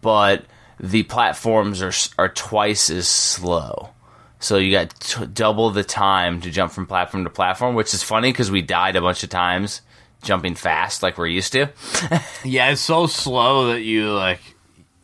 but 0.00 0.44
the 0.78 1.04
platforms 1.04 1.82
are 1.82 1.92
are 2.18 2.28
twice 2.28 2.90
as 2.90 3.08
slow. 3.08 3.90
So 4.38 4.58
you 4.58 4.70
got 4.72 4.90
t- 5.00 5.26
double 5.26 5.70
the 5.70 5.84
time 5.84 6.40
to 6.42 6.50
jump 6.50 6.72
from 6.72 6.86
platform 6.86 7.24
to 7.24 7.30
platform, 7.30 7.74
which 7.74 7.94
is 7.94 8.02
funny 8.02 8.30
because 8.32 8.50
we 8.50 8.62
died 8.62 8.96
a 8.96 9.00
bunch 9.00 9.22
of 9.22 9.30
times 9.30 9.80
jumping 10.22 10.54
fast 10.54 11.02
like 11.02 11.18
we're 11.18 11.26
used 11.26 11.52
to. 11.52 11.68
Yeah, 12.44 12.70
it's 12.70 12.80
so 12.80 13.06
slow 13.06 13.72
that 13.72 13.82
you 13.82 14.12
like 14.12 14.40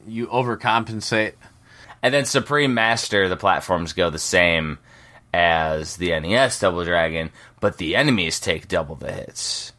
you 0.07 0.27
overcompensate. 0.29 1.35
And 2.03 2.13
then 2.13 2.25
Supreme 2.25 2.75
Master, 2.75 3.29
the 3.29 3.37
platforms 3.37 3.93
go 3.93 4.11
the 4.11 4.19
same 4.19 4.79
as 5.33 5.97
the 5.97 6.19
NES 6.19 6.61
Double 6.61 6.85
Dragon, 6.85 7.31
but 7.61 7.79
the 7.79 7.97
enemies 7.97 8.39
take 8.39 8.69
double 8.69 8.97
the 8.97 9.11
hits. 9.11 9.73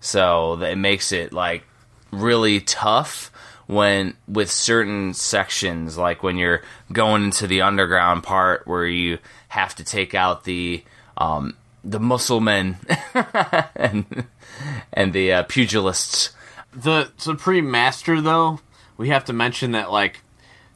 So 0.00 0.60
it 0.62 0.76
makes 0.76 1.12
it 1.12 1.32
like 1.32 1.64
really 2.10 2.60
tough 2.60 3.30
when 3.66 4.14
with 4.28 4.50
certain 4.50 5.14
sections, 5.14 5.96
like 5.96 6.22
when 6.22 6.36
you're 6.36 6.62
going 6.92 7.24
into 7.24 7.46
the 7.46 7.62
underground 7.62 8.22
part 8.22 8.66
where 8.66 8.86
you 8.86 9.18
have 9.48 9.74
to 9.76 9.84
take 9.84 10.14
out 10.14 10.44
the 10.44 10.82
um, 11.16 11.56
the 11.82 12.00
muscle 12.00 12.40
men 12.40 12.76
and 13.76 14.26
and 14.92 15.12
the 15.12 15.32
uh, 15.32 15.42
pugilists. 15.44 16.30
The 16.72 17.10
Supreme 17.16 17.70
Master, 17.70 18.20
though, 18.20 18.60
we 18.96 19.08
have 19.10 19.24
to 19.26 19.32
mention 19.32 19.72
that 19.72 19.92
like 19.92 20.20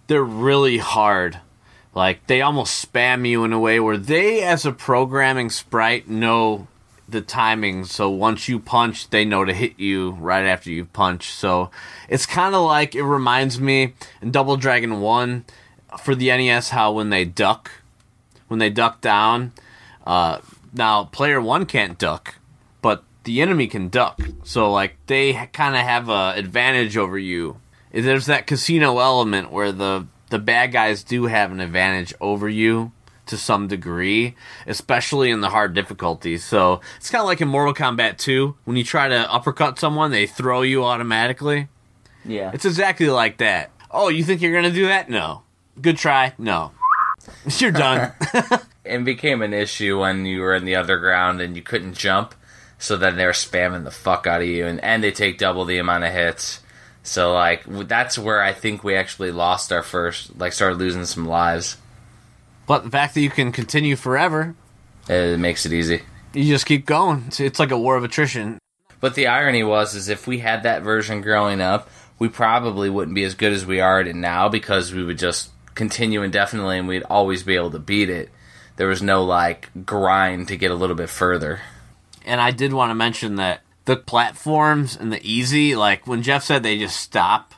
they're 0.06 0.22
really 0.22 0.78
hard. 0.78 1.40
Like 1.94 2.26
they 2.26 2.42
almost 2.42 2.92
spam 2.92 3.26
you 3.26 3.44
in 3.44 3.52
a 3.52 3.58
way 3.58 3.80
where 3.80 3.96
they, 3.96 4.42
as 4.42 4.64
a 4.64 4.72
programming 4.72 5.50
sprite, 5.50 6.08
know 6.08 6.68
the 7.08 7.20
timing. 7.20 7.84
So 7.84 8.10
once 8.10 8.48
you 8.48 8.58
punch, 8.58 9.10
they 9.10 9.24
know 9.24 9.44
to 9.44 9.54
hit 9.54 9.78
you 9.78 10.10
right 10.12 10.44
after 10.44 10.70
you 10.70 10.84
punch. 10.84 11.32
So 11.32 11.70
it's 12.08 12.26
kind 12.26 12.54
of 12.54 12.62
like 12.62 12.94
it 12.94 13.04
reminds 13.04 13.58
me 13.60 13.94
in 14.20 14.30
Double 14.30 14.56
Dragon 14.56 15.00
One 15.00 15.44
for 16.02 16.14
the 16.14 16.28
NES 16.28 16.70
how 16.70 16.92
when 16.92 17.10
they 17.10 17.24
duck, 17.24 17.70
when 18.48 18.58
they 18.58 18.70
duck 18.70 19.00
down. 19.00 19.52
Uh, 20.06 20.38
now 20.72 21.04
player 21.04 21.40
one 21.40 21.66
can't 21.66 21.98
duck, 21.98 22.36
but 22.82 23.04
the 23.24 23.40
enemy 23.40 23.66
can 23.66 23.88
duck. 23.88 24.20
So 24.44 24.70
like 24.70 24.96
they 25.06 25.48
kind 25.52 25.76
of 25.76 25.82
have 25.82 26.08
a 26.08 26.34
advantage 26.36 26.96
over 26.96 27.18
you. 27.18 27.60
There's 27.90 28.26
that 28.26 28.46
casino 28.46 28.98
element 28.98 29.50
where 29.50 29.72
the 29.72 30.06
the 30.30 30.38
bad 30.38 30.72
guys 30.72 31.02
do 31.02 31.24
have 31.24 31.52
an 31.52 31.60
advantage 31.60 32.12
over 32.20 32.48
you 32.48 32.92
to 33.28 33.36
some 33.36 33.68
degree, 33.68 34.34
especially 34.66 35.30
in 35.30 35.40
the 35.40 35.50
hard 35.50 35.74
difficulties. 35.74 36.44
So 36.44 36.80
it's 36.96 37.10
kind 37.10 37.20
of 37.20 37.26
like 37.26 37.40
in 37.40 37.48
Mortal 37.48 37.74
Kombat 37.74 38.18
2 38.18 38.56
when 38.64 38.76
you 38.76 38.84
try 38.84 39.08
to 39.08 39.32
uppercut 39.32 39.78
someone, 39.78 40.10
they 40.10 40.26
throw 40.26 40.62
you 40.62 40.84
automatically. 40.84 41.68
Yeah. 42.24 42.50
It's 42.52 42.64
exactly 42.64 43.08
like 43.08 43.38
that. 43.38 43.70
Oh, 43.90 44.08
you 44.08 44.24
think 44.24 44.42
you're 44.42 44.52
gonna 44.52 44.70
do 44.70 44.86
that? 44.86 45.08
No. 45.08 45.42
Good 45.80 45.96
try. 45.96 46.34
No. 46.38 46.72
You're 47.58 47.72
done. 47.72 48.12
it 48.84 49.04
became 49.04 49.42
an 49.42 49.52
issue 49.52 50.00
when 50.00 50.24
you 50.24 50.40
were 50.40 50.54
in 50.54 50.64
the 50.64 50.76
underground 50.76 51.40
and 51.40 51.56
you 51.56 51.62
couldn't 51.62 51.94
jump. 51.94 52.34
So 52.78 52.96
then 52.96 53.16
they're 53.16 53.32
spamming 53.32 53.84
the 53.84 53.90
fuck 53.90 54.26
out 54.26 54.40
of 54.40 54.46
you, 54.46 54.64
and, 54.64 54.82
and 54.84 55.02
they 55.02 55.10
take 55.10 55.38
double 55.38 55.64
the 55.64 55.78
amount 55.78 56.04
of 56.04 56.12
hits. 56.12 56.60
So 57.02 57.32
like 57.32 57.64
that's 57.66 58.18
where 58.18 58.40
I 58.40 58.52
think 58.52 58.84
we 58.84 58.94
actually 58.94 59.32
lost 59.32 59.72
our 59.72 59.82
first, 59.82 60.38
like 60.38 60.52
started 60.52 60.78
losing 60.78 61.04
some 61.04 61.26
lives. 61.26 61.76
But 62.68 62.84
the 62.84 62.90
fact 62.90 63.14
that 63.14 63.20
you 63.20 63.30
can 63.30 63.50
continue 63.50 63.96
forever, 63.96 64.54
It 65.08 65.40
makes 65.40 65.66
it 65.66 65.72
easy. 65.72 66.02
you 66.32 66.44
just 66.44 66.66
keep 66.66 66.86
going. 66.86 67.24
It's, 67.26 67.40
it's 67.40 67.58
like 67.58 67.72
a 67.72 67.78
war 67.78 67.96
of 67.96 68.04
attrition. 68.04 68.58
But 69.00 69.14
the 69.16 69.26
irony 69.26 69.64
was, 69.64 69.94
is 69.96 70.08
if 70.08 70.26
we 70.28 70.38
had 70.38 70.62
that 70.62 70.82
version 70.82 71.20
growing 71.22 71.60
up, 71.60 71.88
we 72.18 72.28
probably 72.28 72.90
wouldn't 72.90 73.14
be 73.14 73.24
as 73.24 73.34
good 73.34 73.52
as 73.52 73.64
we 73.66 73.80
are 73.80 74.00
at 74.00 74.06
it 74.08 74.14
now 74.16 74.48
because 74.48 74.92
we 74.92 75.02
would 75.04 75.18
just 75.18 75.50
continue 75.74 76.22
indefinitely 76.22 76.78
and 76.78 76.86
we'd 76.88 77.04
always 77.04 77.42
be 77.44 77.54
able 77.56 77.70
to 77.70 77.78
beat 77.78 78.10
it. 78.10 78.30
There 78.76 78.88
was 78.88 79.02
no 79.02 79.24
like 79.24 79.70
grind 79.86 80.48
to 80.48 80.56
get 80.56 80.70
a 80.70 80.74
little 80.74 80.96
bit 80.96 81.08
further. 81.10 81.60
And 82.26 82.40
I 82.40 82.50
did 82.50 82.72
want 82.72 82.90
to 82.90 82.94
mention 82.94 83.36
that 83.36 83.62
the 83.84 83.96
platforms 83.96 84.96
and 84.96 85.12
the 85.12 85.20
easy, 85.22 85.74
like 85.76 86.06
when 86.06 86.22
Jeff 86.22 86.42
said 86.44 86.62
they 86.62 86.76
just 86.78 86.96
stop, 87.00 87.54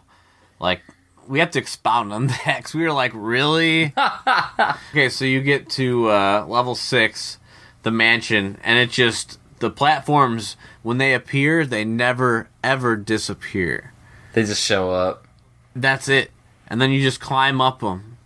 like 0.61 0.83
we 1.31 1.39
have 1.39 1.53
to 1.53 1.59
expound 1.61 2.13
on 2.13 2.27
that 2.45 2.57
because 2.59 2.75
we 2.75 2.83
were 2.83 2.93
like, 2.93 3.13
really? 3.15 3.95
okay, 4.91 5.09
so 5.09 5.25
you 5.25 5.41
get 5.41 5.71
to 5.71 6.11
uh, 6.11 6.45
level 6.47 6.75
six, 6.75 7.39
the 7.85 7.91
mansion, 7.91 8.59
and 8.65 8.79
it 8.79 8.91
just 8.91 9.39
the 9.61 9.71
platforms 9.71 10.57
when 10.83 10.99
they 10.99 11.15
appear, 11.15 11.65
they 11.65 11.85
never 11.85 12.49
ever 12.65 12.97
disappear. 12.97 13.93
They 14.33 14.43
just 14.43 14.63
show 14.63 14.91
up. 14.91 15.27
That's 15.75 16.09
it, 16.09 16.33
and 16.67 16.81
then 16.81 16.91
you 16.91 17.01
just 17.01 17.21
climb 17.21 17.61
up 17.61 17.81
them. 17.81 18.19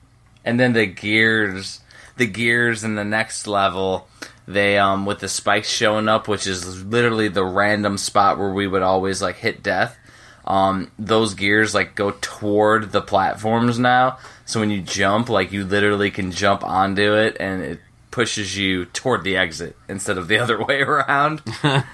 And 0.45 0.59
then 0.59 0.73
the 0.73 0.87
gears, 0.87 1.81
the 2.17 2.27
gears 2.27 2.85
in 2.85 2.95
the 2.95 3.05
next 3.05 3.47
level, 3.47 4.09
they 4.47 4.79
um 4.79 5.05
with 5.05 5.19
the 5.21 5.29
spikes 5.29 5.69
showing 5.69 6.09
up, 6.09 6.27
which 6.27 6.47
is 6.47 6.85
literally 6.85 7.29
the 7.29 7.45
random 7.45 7.99
spot 7.99 8.39
where 8.39 8.53
we 8.53 8.67
would 8.67 8.83
always 8.83 9.21
like 9.21 9.37
hit 9.37 9.63
death. 9.63 9.99
Um, 10.47 10.91
those 10.99 11.35
gears 11.35 11.75
like 11.75 11.95
go 11.95 12.13
toward 12.21 12.93
the 12.93 13.01
platforms 13.01 13.79
now. 13.79 14.19
So 14.45 14.61
when 14.61 14.71
you 14.71 14.83
jump, 14.83 15.29
like 15.29 15.53
you 15.53 15.65
literally 15.65 16.11
can 16.11 16.31
jump 16.31 16.63
onto 16.63 17.15
it, 17.15 17.37
and 17.41 17.63
it 17.63 17.81
pushes 18.11 18.57
you 18.57 18.85
toward 18.87 19.25
the 19.25 19.37
exit 19.37 19.77
instead 19.89 20.19
of 20.19 20.29
the 20.29 20.39
other 20.43 20.63
way 20.63 20.81
around. 20.81 21.43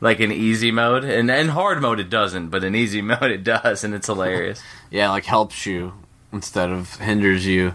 like 0.00 0.20
in 0.20 0.32
easy 0.32 0.70
mode, 0.70 1.04
and 1.04 1.30
in 1.30 1.48
hard 1.48 1.82
mode 1.82 2.00
it 2.00 2.10
doesn't, 2.10 2.48
but 2.48 2.64
in 2.64 2.74
easy 2.74 3.02
mode 3.02 3.30
it 3.30 3.44
does, 3.44 3.84
and 3.84 3.94
it's 3.94 4.06
hilarious. 4.06 4.62
Yeah, 4.90 5.10
like 5.10 5.24
helps 5.24 5.66
you 5.66 5.92
instead 6.32 6.70
of 6.70 6.96
hinders 6.96 7.46
you. 7.46 7.74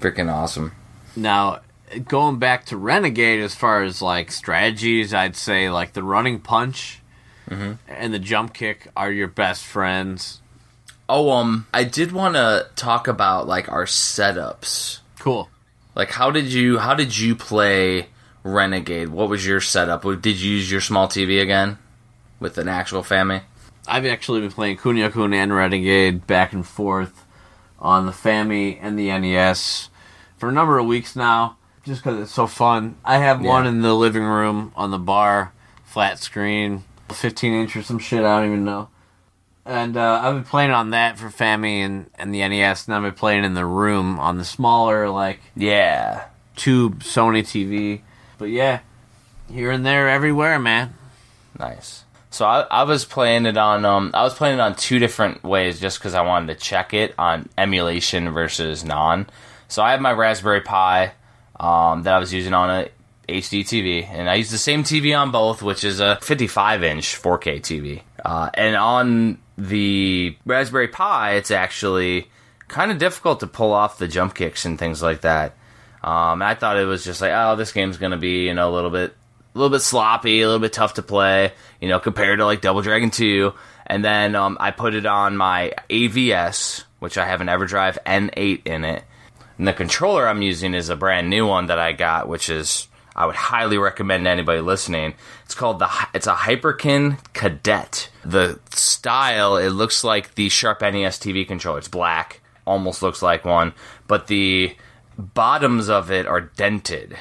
Freaking 0.00 0.32
awesome. 0.32 0.72
Now, 1.16 1.60
going 2.06 2.38
back 2.38 2.66
to 2.66 2.76
Renegade, 2.76 3.40
as 3.40 3.54
far 3.54 3.82
as 3.82 4.02
like 4.02 4.30
strategies, 4.30 5.14
I'd 5.14 5.36
say 5.36 5.70
like 5.70 5.92
the 5.92 6.02
running 6.02 6.40
punch 6.40 7.00
and 7.48 8.14
the 8.14 8.18
jump 8.18 8.54
kick 8.54 8.88
are 8.96 9.10
your 9.12 9.28
best 9.28 9.64
friends. 9.64 10.40
Oh, 11.08 11.30
um, 11.32 11.66
I 11.74 11.84
did 11.84 12.12
want 12.12 12.34
to 12.34 12.68
talk 12.76 13.08
about 13.08 13.46
like 13.46 13.70
our 13.70 13.84
setups. 13.84 14.98
Cool. 15.18 15.50
Like, 15.94 16.10
how 16.10 16.30
did 16.30 16.46
you 16.46 16.78
how 16.78 16.94
did 16.94 17.16
you 17.16 17.36
play 17.36 18.08
Renegade? 18.42 19.08
What 19.08 19.28
was 19.28 19.46
your 19.46 19.60
setup? 19.60 20.02
Did 20.02 20.40
you 20.40 20.52
use 20.56 20.70
your 20.70 20.80
small 20.80 21.06
TV 21.08 21.40
again 21.42 21.78
with 22.40 22.58
an 22.58 22.68
actual 22.68 23.02
family? 23.02 23.42
I've 23.86 24.06
actually 24.06 24.40
been 24.40 24.50
playing 24.50 24.78
Kunio 24.78 25.12
Kun 25.12 25.34
and 25.34 25.54
Renegade 25.54 26.26
back 26.26 26.52
and 26.54 26.66
forth 26.66 27.24
on 27.78 28.06
the 28.06 28.12
Fami 28.12 28.78
and 28.80 28.98
the 28.98 29.08
NES 29.18 29.90
for 30.38 30.48
a 30.48 30.52
number 30.52 30.78
of 30.78 30.86
weeks 30.86 31.14
now, 31.14 31.58
just 31.84 32.02
because 32.02 32.18
it's 32.18 32.32
so 32.32 32.46
fun. 32.46 32.96
I 33.04 33.18
have 33.18 33.42
Yeah. 33.42 33.50
one 33.50 33.66
in 33.66 33.82
the 33.82 33.92
living 33.94 34.22
room 34.24 34.72
on 34.74 34.90
the 34.90 34.98
bar, 34.98 35.52
flat 35.84 36.18
screen, 36.18 36.84
15 37.10 37.52
inch 37.52 37.76
or 37.76 37.82
some 37.82 37.98
shit, 37.98 38.24
I 38.24 38.38
don't 38.40 38.46
even 38.46 38.64
know. 38.64 38.88
And 39.66 39.96
uh, 39.96 40.20
I've 40.22 40.34
been 40.34 40.44
playing 40.44 40.70
on 40.72 40.90
that 40.90 41.18
for 41.18 41.30
Family 41.30 41.80
and, 41.80 42.10
and 42.16 42.34
the 42.34 42.46
NES, 42.46 42.86
and 42.86 42.94
I've 42.94 43.02
been 43.02 43.12
playing 43.12 43.44
in 43.44 43.54
the 43.54 43.64
room 43.64 44.18
on 44.20 44.36
the 44.36 44.44
smaller, 44.44 45.08
like, 45.08 45.40
Yeah. 45.56 46.24
tube 46.56 47.02
Sony 47.02 47.40
TV. 47.42 48.02
But 48.36 48.50
yeah, 48.50 48.80
here 49.50 49.70
and 49.70 49.84
there, 49.86 50.08
everywhere, 50.08 50.58
man. 50.58 50.94
Nice. 51.58 52.04
So 52.30 52.44
I, 52.44 52.62
I 52.62 52.82
was 52.82 53.04
playing 53.04 53.46
it 53.46 53.56
on 53.56 53.84
um 53.84 54.10
I 54.12 54.22
was 54.24 54.34
playing 54.34 54.58
it 54.58 54.60
on 54.60 54.74
two 54.74 54.98
different 54.98 55.44
ways 55.44 55.78
just 55.78 55.98
because 56.00 56.14
I 56.14 56.22
wanted 56.22 56.52
to 56.52 56.60
check 56.60 56.92
it 56.92 57.14
on 57.16 57.48
emulation 57.56 58.30
versus 58.30 58.82
non. 58.84 59.28
So 59.68 59.82
I 59.84 59.92
have 59.92 60.00
my 60.00 60.10
Raspberry 60.12 60.60
Pi 60.60 61.12
um, 61.60 62.02
that 62.02 62.12
I 62.14 62.18
was 62.18 62.34
using 62.34 62.52
on 62.52 62.70
a 62.70 62.88
HD 63.28 63.60
TV, 63.62 64.08
and 64.08 64.28
I 64.28 64.34
use 64.34 64.50
the 64.50 64.58
same 64.58 64.84
TV 64.84 65.18
on 65.18 65.30
both, 65.30 65.62
which 65.62 65.84
is 65.84 66.00
a 66.00 66.18
55 66.22 66.82
inch 66.84 67.20
4K 67.20 67.60
TV. 67.60 68.02
Uh, 68.24 68.50
and 68.54 68.76
on 68.76 69.38
the 69.56 70.36
Raspberry 70.44 70.88
Pi, 70.88 71.34
it's 71.34 71.50
actually 71.50 72.28
kind 72.68 72.90
of 72.90 72.98
difficult 72.98 73.40
to 73.40 73.46
pull 73.46 73.72
off 73.72 73.98
the 73.98 74.08
jump 74.08 74.34
kicks 74.34 74.64
and 74.64 74.78
things 74.78 75.02
like 75.02 75.22
that. 75.22 75.56
Um, 76.02 76.42
I 76.42 76.54
thought 76.54 76.78
it 76.78 76.84
was 76.84 77.04
just 77.04 77.20
like, 77.20 77.32
oh, 77.32 77.56
this 77.56 77.72
game's 77.72 77.96
gonna 77.96 78.18
be 78.18 78.46
you 78.46 78.54
know 78.54 78.70
a 78.70 78.74
little 78.74 78.90
bit 78.90 79.14
a 79.54 79.58
little 79.58 79.70
bit 79.70 79.82
sloppy, 79.82 80.40
a 80.40 80.46
little 80.46 80.60
bit 80.60 80.72
tough 80.72 80.94
to 80.94 81.02
play, 81.02 81.52
you 81.80 81.88
know, 81.88 82.00
compared 82.00 82.38
to 82.40 82.44
like 82.44 82.60
Double 82.60 82.82
Dragon 82.82 83.10
2. 83.10 83.52
And 83.86 84.04
then 84.04 84.34
um, 84.34 84.56
I 84.60 84.70
put 84.70 84.94
it 84.94 85.06
on 85.06 85.36
my 85.36 85.72
AVS, 85.88 86.84
which 86.98 87.16
I 87.18 87.26
have 87.26 87.40
an 87.40 87.46
EverDrive 87.46 87.98
N8 88.04 88.66
in 88.66 88.84
it. 88.84 89.04
And 89.56 89.68
the 89.68 89.72
controller 89.72 90.26
I'm 90.26 90.42
using 90.42 90.74
is 90.74 90.88
a 90.88 90.96
brand 90.96 91.30
new 91.30 91.46
one 91.46 91.66
that 91.66 91.78
I 91.78 91.92
got, 91.92 92.28
which 92.28 92.48
is 92.48 92.88
I 93.16 93.26
would 93.26 93.36
highly 93.36 93.78
recommend 93.78 94.24
to 94.24 94.30
anybody 94.30 94.60
listening. 94.60 95.14
It's 95.44 95.54
called 95.54 95.78
the 95.78 95.88
it's 96.12 96.26
a 96.26 96.34
Hyperkin 96.34 97.18
Cadet. 97.32 98.08
The 98.24 98.58
style 98.70 99.56
it 99.56 99.70
looks 99.70 100.02
like 100.02 100.34
the 100.34 100.48
Sharp 100.48 100.80
NES 100.80 101.18
TV 101.18 101.46
controller. 101.46 101.78
It's 101.78 101.88
black, 101.88 102.40
almost 102.66 103.02
looks 103.02 103.22
like 103.22 103.44
one, 103.44 103.72
but 104.08 104.26
the 104.26 104.76
bottoms 105.16 105.88
of 105.88 106.10
it 106.10 106.26
are 106.26 106.40
dented. 106.40 107.16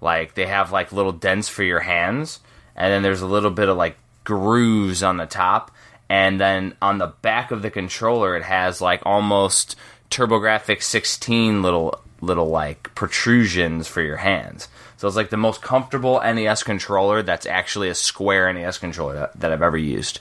Like 0.00 0.34
they 0.34 0.46
have 0.46 0.72
like 0.72 0.92
little 0.92 1.12
dents 1.12 1.48
for 1.48 1.62
your 1.62 1.80
hands, 1.80 2.40
and 2.74 2.92
then 2.92 3.02
there's 3.02 3.22
a 3.22 3.26
little 3.26 3.50
bit 3.50 3.68
of 3.68 3.76
like 3.76 3.98
grooves 4.24 5.02
on 5.02 5.18
the 5.18 5.26
top, 5.26 5.70
and 6.08 6.40
then 6.40 6.74
on 6.80 6.98
the 6.98 7.12
back 7.22 7.50
of 7.50 7.60
the 7.60 7.70
controller 7.70 8.36
it 8.36 8.44
has 8.44 8.80
like 8.80 9.02
almost 9.04 9.76
TurboGrafx 10.10 10.82
16 10.82 11.62
little 11.62 12.00
little 12.24 12.48
like 12.48 12.94
protrusions 12.94 13.86
for 13.88 14.02
your 14.02 14.16
hands. 14.16 14.68
So 14.96 15.08
it's 15.08 15.16
like 15.16 15.30
the 15.30 15.36
most 15.36 15.62
comfortable 15.62 16.20
NES 16.20 16.62
controller 16.62 17.22
that's 17.22 17.46
actually 17.46 17.88
a 17.88 17.94
square 17.94 18.52
NES 18.52 18.78
controller 18.78 19.14
that, 19.14 19.40
that 19.40 19.52
I've 19.52 19.62
ever 19.62 19.76
used. 19.76 20.20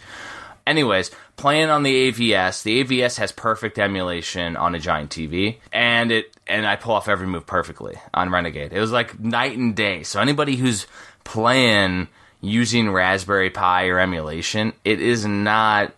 Anyways, 0.66 1.12
playing 1.36 1.70
on 1.70 1.84
the 1.84 2.12
AVS, 2.12 2.64
the 2.64 2.84
AVS 2.84 3.18
has 3.18 3.32
perfect 3.32 3.78
emulation 3.78 4.56
on 4.56 4.76
a 4.76 4.80
giant 4.80 5.10
TV, 5.10 5.58
and 5.74 6.12
it 6.12 6.36
and 6.48 6.66
I 6.66 6.78
pull 6.78 6.94
off 6.94 7.10
every 7.10 7.28
move 7.28 7.46
perfectly 7.46 7.96
on 8.14 8.30
Renegade. 8.30 8.72
It 8.72 8.80
was 8.80 8.92
like 8.92 9.20
night 9.20 9.58
and 9.58 9.76
day. 9.76 10.04
So 10.04 10.22
anybody 10.22 10.56
who's 10.56 10.88
playing 11.24 12.08
using 12.40 12.92
Raspberry 12.92 13.50
Pi 13.50 13.88
or 13.88 14.00
emulation, 14.00 14.74
it 14.86 15.02
is 15.02 15.26
not 15.26 15.94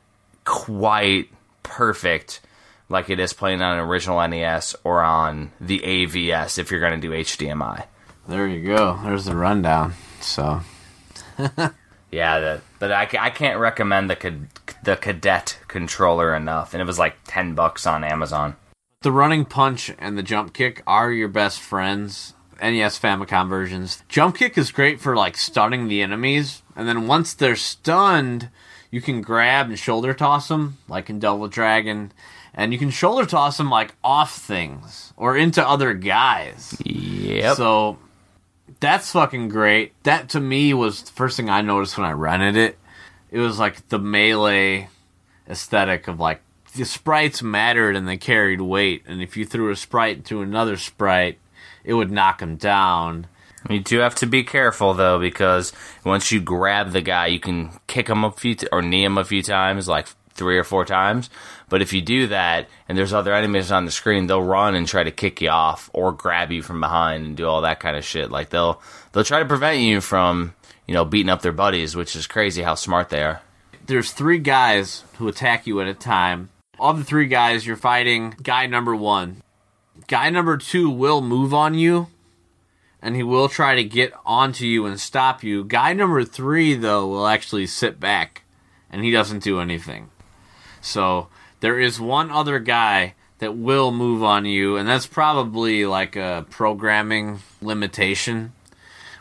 quite 0.46 1.30
perfect 1.64 2.42
like 2.90 3.10
it 3.10 3.20
is 3.20 3.34
playing 3.34 3.62
on 3.62 3.74
an 3.78 3.84
original 3.84 4.26
NES 4.28 4.76
or 4.84 5.02
on 5.02 5.52
the 5.60 5.80
AVS 5.80 6.58
if 6.60 6.72
you're 6.72 6.80
going 6.80 7.00
to 7.00 7.08
do 7.08 7.14
HDMI. 7.14 7.86
There 8.28 8.48
you 8.48 8.66
go. 8.66 9.00
There's 9.04 9.26
the 9.26 9.36
rundown. 9.36 9.94
So 10.22 10.62
Yeah, 12.12 12.40
the, 12.40 12.62
but 12.80 12.92
I, 12.92 13.08
I 13.20 13.30
can't 13.30 13.60
recommend 13.60 14.10
the 14.10 14.36
the 14.84 14.96
cadet 14.96 15.58
controller 15.68 16.34
enough, 16.36 16.74
and 16.74 16.82
it 16.82 16.86
was 16.86 17.00
like 17.00 17.16
ten 17.26 17.56
bucks 17.56 17.86
on 17.86 18.04
Amazon. 18.04 18.56
the 19.02 19.12
running 19.12 19.46
punch 19.46 19.92
and 20.00 20.18
the 20.18 20.24
jump 20.24 20.54
kick 20.54 20.82
are 20.88 21.12
your 21.12 21.28
best 21.28 21.60
friends. 21.60 22.34
NES 22.62 22.98
Famicom 23.00 23.50
versions. 23.50 24.02
Jump 24.08 24.38
kick 24.38 24.58
is 24.58 24.72
great 24.72 25.02
for 25.02 25.14
like 25.16 25.36
stunning 25.36 25.88
the 25.90 26.02
enemies, 26.02 26.62
and 26.76 26.88
then 26.88 27.06
once 27.06 27.34
they're 27.34 27.58
stunned, 27.58 28.50
you 28.90 29.02
can 29.02 29.22
grab 29.22 29.68
and 29.68 29.78
shoulder 29.78 30.14
toss 30.14 30.48
them, 30.48 30.78
like 30.88 31.10
in 31.10 31.20
Double 31.20 31.50
Dragon, 31.50 32.14
and 32.56 32.74
you 32.74 32.80
can 32.80 32.90
shoulder 32.90 33.26
toss 33.26 33.58
them 33.58 33.70
like 33.70 33.94
off 34.04 34.36
things 34.36 35.14
or 35.18 35.38
into 35.38 35.68
other 35.68 35.94
guys. 35.94 36.76
Yep. 36.84 37.58
So 37.58 38.00
that's 38.80 39.12
fucking 39.12 39.50
great. 39.50 39.94
That 40.04 40.30
to 40.30 40.40
me 40.40 40.74
was 40.74 41.04
the 41.04 41.12
first 41.12 41.38
thing 41.38 41.50
I 41.50 41.62
noticed 41.62 41.98
when 41.98 42.08
I 42.08 42.14
rented 42.14 42.56
it. 42.56 42.80
It 43.30 43.40
was 43.40 43.60
like 43.60 43.88
the 43.90 44.00
melee 44.00 44.88
aesthetic 45.48 46.08
of 46.08 46.20
like 46.20 46.42
the 46.76 46.86
sprites 46.86 47.44
mattered 47.44 47.96
and 47.96 48.08
they 48.08 48.18
carried 48.18 48.62
weight, 48.62 49.04
and 49.08 49.22
if 49.22 49.38
you 49.38 49.46
threw 49.46 49.72
a 49.72 49.76
sprite 49.76 50.26
to 50.26 50.42
another 50.42 50.78
sprite, 50.78 51.40
it 51.84 51.94
would 51.94 52.12
knock 52.12 52.42
him 52.42 52.56
down. 52.56 53.28
You 53.70 53.80
do 53.80 54.00
have 54.00 54.16
to 54.16 54.28
be 54.28 54.44
careful 54.44 54.94
though, 54.94 55.20
because 55.20 55.74
once 56.04 56.32
you 56.32 56.40
grab 56.42 56.92
the 56.92 57.02
guy, 57.02 57.28
you 57.28 57.40
can 57.40 57.72
kick 57.88 58.10
him 58.10 58.24
a 58.24 58.32
few 58.32 58.56
t- 58.56 58.68
or 58.72 58.82
knee 58.82 59.04
him 59.04 59.18
a 59.18 59.26
few 59.26 59.42
times, 59.42 59.88
like 59.88 60.08
three 60.36 60.58
or 60.58 60.64
four 60.64 60.86
times. 60.86 61.30
But 61.70 61.82
if 61.82 61.94
you 61.94 62.02
do 62.02 62.28
that, 62.28 62.68
and 62.88 62.98
there's 62.98 63.14
other 63.14 63.34
enemies 63.34 63.72
on 63.72 63.86
the 63.86 63.92
screen, 63.92 64.28
they'll 64.28 64.44
run 64.44 64.76
and 64.76 64.88
try 64.88 65.04
to 65.04 65.12
kick 65.12 65.42
you 65.42 65.50
off 65.50 65.90
or 65.94 66.12
grab 66.12 66.52
you 66.52 66.62
from 66.62 66.80
behind 66.80 67.26
and 67.26 67.36
do 67.38 67.48
all 67.48 67.62
that 67.62 67.80
kind 67.80 67.98
of 67.98 68.06
shit. 68.06 68.30
Like 68.30 68.50
they'll 68.50 68.82
they'll 69.12 69.24
try 69.24 69.40
to 69.40 69.46
prevent 69.46 69.80
you 69.80 70.02
from 70.02 70.54
you 70.86 70.94
know 70.94 71.06
beating 71.06 71.30
up 71.30 71.42
their 71.42 71.52
buddies, 71.52 71.96
which 71.96 72.16
is 72.16 72.28
crazy 72.28 72.62
how 72.62 72.76
smart 72.76 73.10
they 73.10 73.24
are. 73.24 73.42
There's 73.88 74.12
three 74.12 74.40
guys 74.40 75.04
who 75.18 75.28
attack 75.28 75.68
you 75.68 75.80
at 75.82 75.88
a 75.88 75.94
time. 75.94 76.50
Of 76.78 76.98
the 76.98 77.04
three 77.06 77.28
guys, 77.28 77.66
you're 77.66 77.78
fighting 77.78 78.36
guy 78.44 78.68
number 78.68 78.96
one. 78.96 79.42
Guy 80.08 80.30
number 80.30 80.58
two 80.58 80.90
will 80.90 81.22
move 81.22 81.54
on 81.54 81.74
you, 81.74 82.08
and 83.02 83.16
he 83.16 83.24
will 83.24 83.48
try 83.48 83.76
to 83.76 83.84
get 83.84 84.12
onto 84.26 84.66
you 84.66 84.86
and 84.86 85.00
stop 85.00 85.42
you. 85.42 85.64
Guy 85.64 85.94
number 85.94 86.24
three, 86.26 86.76
though, 86.76 87.08
will 87.08 87.28
actually 87.28 87.66
sit 87.66 88.00
back, 88.00 88.44
and 88.90 89.06
he 89.06 89.12
doesn't 89.12 89.44
do 89.44 89.62
anything. 89.62 90.10
So 90.86 91.28
there 91.60 91.80
is 91.80 92.00
one 92.00 92.32
other 92.32 92.60
guy 92.60 93.16
that 93.40 93.58
will 93.58 93.92
move 93.92 94.24
on 94.24 94.46
you, 94.46 94.78
and 94.78 94.88
that's 94.88 95.08
probably 95.08 95.86
like 95.86 96.16
a 96.16 96.46
programming 96.50 97.40
limitation 97.62 98.54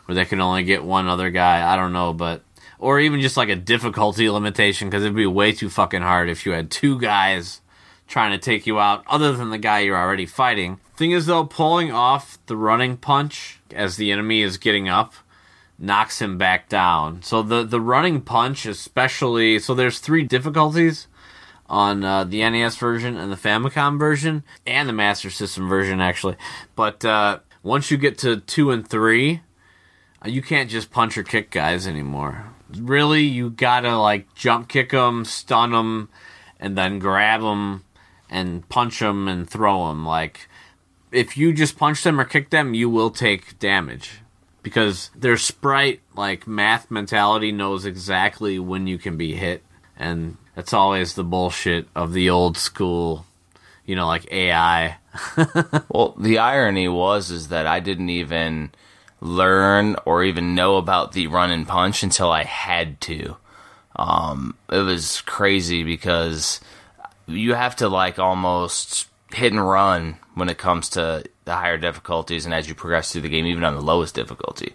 where 0.05 0.15
they 0.15 0.25
can 0.25 0.39
only 0.39 0.63
get 0.63 0.83
one 0.83 1.07
other 1.07 1.29
guy. 1.29 1.71
I 1.71 1.75
don't 1.75 1.93
know, 1.93 2.13
but 2.13 2.43
or 2.77 2.99
even 2.99 3.21
just 3.21 3.37
like 3.37 3.49
a 3.49 3.55
difficulty 3.55 4.29
limitation 4.29 4.89
because 4.89 5.03
it'd 5.03 5.15
be 5.15 5.25
way 5.25 5.51
too 5.51 5.69
fucking 5.69 6.01
hard 6.01 6.29
if 6.29 6.45
you 6.45 6.51
had 6.51 6.69
two 6.69 6.99
guys 6.99 7.61
trying 8.07 8.31
to 8.31 8.37
take 8.37 8.67
you 8.67 8.79
out 8.79 9.03
other 9.07 9.33
than 9.33 9.49
the 9.49 9.57
guy 9.57 9.79
you're 9.79 9.97
already 9.97 10.25
fighting. 10.25 10.79
Thing 10.95 11.11
is 11.11 11.25
though, 11.25 11.45
pulling 11.45 11.91
off 11.91 12.37
the 12.45 12.55
running 12.55 12.97
punch 12.97 13.59
as 13.71 13.97
the 13.97 14.11
enemy 14.11 14.41
is 14.41 14.57
getting 14.57 14.87
up 14.87 15.13
knocks 15.77 16.21
him 16.21 16.37
back 16.37 16.69
down. 16.69 17.21
So 17.21 17.41
the 17.41 17.63
the 17.63 17.81
running 17.81 18.21
punch 18.21 18.65
especially 18.65 19.59
so 19.59 19.73
there's 19.73 19.99
three 19.99 20.23
difficulties 20.23 21.07
on 21.67 22.03
uh, 22.03 22.23
the 22.23 22.47
NES 22.47 22.77
version 22.77 23.17
and 23.17 23.31
the 23.31 23.37
Famicom 23.37 23.97
version 23.97 24.43
and 24.65 24.87
the 24.87 24.93
Master 24.93 25.29
System 25.29 25.67
version 25.67 25.99
actually. 25.99 26.35
But 26.75 27.03
uh, 27.03 27.39
once 27.63 27.89
you 27.89 27.97
get 27.97 28.17
to 28.19 28.37
2 28.37 28.71
and 28.71 28.87
3, 28.87 29.41
uh, 30.23 30.29
you 30.29 30.41
can't 30.41 30.69
just 30.69 30.91
punch 30.91 31.17
or 31.17 31.23
kick 31.23 31.51
guys 31.51 31.87
anymore. 31.87 32.45
Really, 32.69 33.23
you 33.23 33.49
gotta 33.49 33.97
like 33.97 34.33
jump 34.35 34.69
kick 34.69 34.91
them, 34.91 35.25
stun 35.25 35.71
them, 35.71 36.09
and 36.59 36.77
then 36.77 36.99
grab 36.99 37.41
them 37.41 37.83
and 38.29 38.67
punch 38.69 38.99
them 38.99 39.27
and 39.27 39.49
throw 39.49 39.87
them. 39.87 40.05
Like, 40.05 40.47
if 41.11 41.37
you 41.37 41.53
just 41.53 41.77
punch 41.77 42.03
them 42.03 42.19
or 42.19 42.25
kick 42.25 42.49
them, 42.49 42.73
you 42.73 42.89
will 42.89 43.11
take 43.11 43.57
damage 43.59 44.21
because 44.63 45.11
their 45.15 45.37
sprite, 45.37 46.01
like 46.15 46.47
math 46.47 46.89
mentality, 46.89 47.51
knows 47.51 47.85
exactly 47.85 48.57
when 48.57 48.87
you 48.87 48.97
can 48.97 49.15
be 49.15 49.35
hit, 49.35 49.63
and 49.95 50.37
that's 50.55 50.73
always 50.73 51.13
the 51.13 51.23
bullshit 51.23 51.87
of 51.95 52.13
the 52.13 52.29
old 52.29 52.57
school, 52.57 53.25
you 53.85 53.95
know, 53.95 54.07
like 54.07 54.31
AI. 54.31 54.97
Well, 55.89 56.13
the 56.19 56.39
irony 56.39 56.89
was 56.89 57.31
is 57.31 57.47
that 57.49 57.67
I 57.67 57.79
didn't 57.79 58.09
even 58.09 58.71
learn 59.21 59.95
or 60.05 60.23
even 60.23 60.55
know 60.55 60.75
about 60.77 61.13
the 61.13 61.27
run 61.27 61.51
and 61.51 61.67
punch 61.67 62.03
until 62.03 62.31
I 62.31 62.43
had 62.43 62.99
to. 63.01 63.37
Um, 63.95 64.57
it 64.69 64.79
was 64.79 65.21
crazy 65.21 65.83
because 65.83 66.59
you 67.27 67.53
have 67.53 67.77
to 67.77 67.87
like 67.87 68.19
almost 68.19 69.07
hit 69.33 69.53
and 69.53 69.65
run 69.65 70.17
when 70.33 70.49
it 70.49 70.57
comes 70.57 70.89
to 70.89 71.23
the 71.45 71.55
higher 71.55 71.77
difficulties 71.77 72.45
and 72.45 72.53
as 72.53 72.67
you 72.67 72.75
progress 72.75 73.11
through 73.11 73.21
the 73.21 73.29
game, 73.29 73.45
even 73.45 73.63
on 73.63 73.75
the 73.75 73.81
lowest 73.81 74.15
difficulty. 74.15 74.73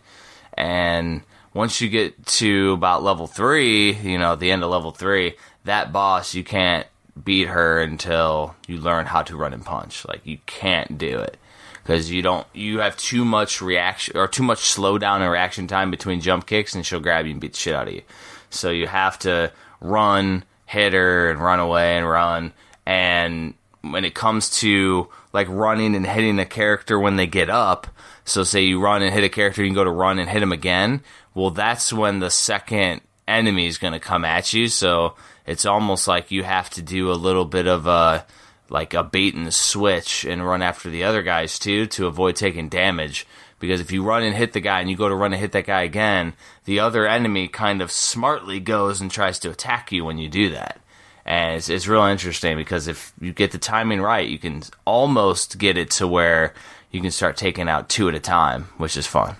And 0.55 1.23
once 1.53 1.81
you 1.81 1.89
get 1.89 2.27
to 2.27 2.73
about 2.73 3.03
level 3.03 3.27
three, 3.27 3.93
you 3.93 4.19
know, 4.19 4.37
the 4.37 4.51
end 4.51 4.63
of 4.63 4.71
level 4.71 4.93
three, 4.93 5.35
that 5.65 5.93
boss, 5.93 6.35
you 6.35 6.45
can't 6.45 6.87
beat 7.23 7.49
her 7.49 7.81
until 7.81 8.55
you 8.67 8.79
learn 8.79 9.07
how 9.07 9.23
to 9.23 9.37
run 9.37 9.53
and 9.53 9.65
punch. 9.65 10.07
Like, 10.07 10.21
you 10.25 10.39
can't 10.47 10.97
do 10.99 11.19
it. 11.19 11.37
Because 11.83 12.11
you 12.11 12.23
don't, 12.23 12.47
you 12.53 12.81
have 12.81 12.97
too 12.97 13.25
much 13.25 13.61
reaction, 13.61 14.17
or 14.17 14.29
too 14.29 14.43
much 14.43 14.61
slowdown 14.61 15.23
and 15.23 15.31
reaction 15.31 15.67
time 15.67 15.91
between 15.91 16.21
jump 16.21 16.47
kicks, 16.47 16.75
and 16.75 16.85
she'll 16.85 17.01
grab 17.01 17.27
you 17.27 17.33
and 17.33 17.41
beat 17.41 17.55
the 17.55 17.59
shit 17.59 17.75
out 17.75 17.89
of 17.89 17.95
you. 17.95 18.03
So 18.51 18.71
you 18.71 18.87
have 18.87 19.19
to 19.21 19.53
run, 19.81 20.45
hit 20.67 20.93
her, 20.93 21.31
and 21.31 21.43
run 21.43 21.59
away 21.59 21.97
and 21.97 22.09
run. 22.09 22.53
And 22.87 23.55
when 23.83 24.05
it 24.05 24.15
comes 24.15 24.61
to 24.61 25.09
like 25.33 25.49
running 25.49 25.95
and 25.95 26.07
hitting 26.07 26.39
a 26.39 26.47
character 26.47 26.99
when 26.99 27.17
they 27.17 27.27
get 27.27 27.49
up, 27.49 27.87
so 28.25 28.45
say 28.45 28.63
you 28.63 28.81
run 28.81 29.03
and 29.03 29.13
hit 29.13 29.25
a 29.25 29.29
character, 29.29 29.63
you 29.63 29.69
can 29.69 29.75
go 29.75 29.85
to 29.85 29.91
run 29.91 30.19
and 30.19 30.29
hit 30.29 30.43
him 30.43 30.53
again. 30.53 31.03
Well, 31.35 31.51
that's 31.51 31.93
when 31.93 32.21
the 32.21 32.31
second 32.31 33.01
enemy 33.27 33.67
is 33.67 33.79
going 33.79 33.95
to 33.95 34.01
come 34.01 34.25
at 34.25 34.53
you. 34.53 34.69
So 34.69 35.15
it's 35.51 35.67
almost 35.67 36.07
like 36.07 36.31
you 36.31 36.45
have 36.45 36.71
to 36.71 36.83
do 36.83 37.11
a 37.11 37.23
little 37.27 37.45
bit 37.45 37.67
of 37.67 37.87
a 37.87 38.25
like 38.69 38.95
a 38.95 39.03
bait 39.03 39.35
and 39.35 39.53
switch 39.53 40.25
and 40.25 40.47
run 40.47 40.63
after 40.63 40.89
the 40.89 41.03
other 41.03 41.23
guys 41.23 41.59
too 41.59 41.87
to 41.87 42.07
avoid 42.07 42.37
taking 42.37 42.69
damage. 42.69 43.27
Because 43.59 43.81
if 43.81 43.91
you 43.91 44.05
run 44.05 44.23
and 44.23 44.35
hit 44.37 44.53
the 44.53 44.61
guy 44.61 44.81
and 44.81 44.89
you 44.89 44.97
go 44.97 45.09
to 45.09 45.15
run 45.15 45.33
and 45.33 45.41
hit 45.41 45.53
that 45.53 45.67
guy 45.67 45.83
again, 45.83 46.35
the 46.65 46.79
other 46.79 47.05
enemy 47.07 47.49
kind 47.49 47.83
of 47.83 47.91
smartly 47.91 48.61
goes 48.61 49.01
and 49.01 49.11
tries 49.11 49.41
to 49.41 49.51
attack 49.51 49.91
you 49.91 50.05
when 50.05 50.19
you 50.19 50.29
do 50.29 50.51
that. 50.51 50.81
And 51.27 51.57
it's, 51.57 51.69
it's 51.69 51.89
real 51.89 52.05
interesting 52.05 52.57
because 52.57 52.87
if 52.87 53.13
you 53.21 53.33
get 53.33 53.51
the 53.51 53.59
timing 53.59 54.01
right, 54.01 54.29
you 54.29 54.39
can 54.39 54.63
almost 54.85 55.59
get 55.59 55.77
it 55.77 55.91
to 55.99 56.07
where 56.07 56.55
you 56.93 57.01
can 57.01 57.11
start 57.11 57.37
taking 57.37 57.69
out 57.69 57.89
two 57.89 58.09
at 58.09 58.15
a 58.15 58.21
time, 58.21 58.69
which 58.79 58.97
is 58.97 59.07
fun. 59.07 59.35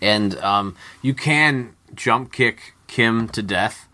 and 0.00 0.34
um, 0.38 0.76
you 1.02 1.14
can 1.14 1.74
jump 1.94 2.32
kick 2.32 2.74
Kim 2.88 3.28
to 3.28 3.42
death, 3.42 3.86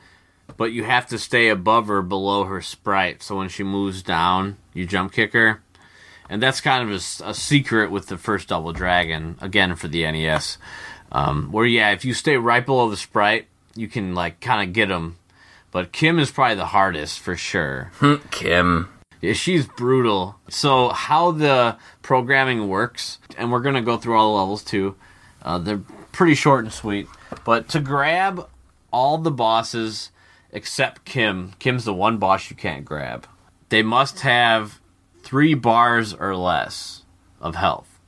but 0.59 0.73
you 0.73 0.85
have 0.85 1.07
to 1.07 1.19
stay 1.19 1.49
above 1.49 1.87
her, 1.87 2.03
below 2.03 2.45
her 2.45 2.61
sprite. 2.61 3.23
So 3.23 3.39
when 3.39 3.49
she 3.49 3.63
moves 3.63 4.03
down, 4.03 4.59
you 4.75 4.85
jump 4.85 5.13
kick 5.13 5.33
her, 5.33 5.63
and 6.29 6.43
that's 6.43 6.61
kind 6.61 6.87
of 6.87 6.95
a 6.95 7.33
secret 7.33 7.91
with 7.91 8.09
the 8.09 8.19
first 8.19 8.49
Double 8.49 8.73
Dragon. 8.75 9.39
Again, 9.41 9.75
for 9.77 9.89
the 9.89 10.03
NES, 10.03 10.59
um, 11.11 11.51
where 11.53 11.65
yeah, 11.65 11.93
if 11.93 12.05
you 12.05 12.13
stay 12.13 12.37
right 12.37 12.67
below 12.67 12.91
the 12.91 12.97
sprite, 12.97 13.47
you 13.75 13.89
can 13.89 14.15
like 14.15 14.41
kind 14.41 14.69
of 14.69 14.75
get 14.75 14.89
them. 14.89 15.17
But 15.71 15.93
Kim 15.93 16.19
is 16.19 16.31
probably 16.31 16.57
the 16.57 16.67
hardest 16.67 17.21
for 17.21 17.37
sure. 17.37 17.93
Kim. 18.31 18.89
Yeah, 19.21 19.33
she's 19.33 19.67
brutal. 19.67 20.37
So 20.49 20.89
how 20.91 21.33
the 21.33 21.77
programming 22.03 22.69
works, 22.69 23.19
and 23.37 23.53
we're 23.53 23.61
gonna 23.61 23.83
go 23.83 23.97
through 23.97 24.19
all 24.19 24.35
the 24.35 24.41
levels 24.41 24.65
too. 24.65 24.97
Uh, 25.43 25.59
they're 25.59 25.83
pretty 26.11 26.35
short 26.35 26.65
and 26.65 26.73
sweet. 26.73 27.07
But 27.45 27.69
to 27.69 27.81
grab 27.81 28.49
all 28.91 29.19
the 29.19 29.31
bosses 29.31 30.11
except 30.53 31.05
Kim, 31.05 31.53
Kim's 31.59 31.85
the 31.85 31.95
one 31.95 32.19
boss 32.19 32.51
you 32.51 32.57
can't 32.57 32.85
grab. 32.85 33.27
They 33.69 33.83
must 33.83 34.21
have 34.21 34.81
three 35.23 35.55
bars 35.55 36.15
or 36.15 36.35
less 36.37 37.03
of 37.41 37.55
health. 37.55 37.99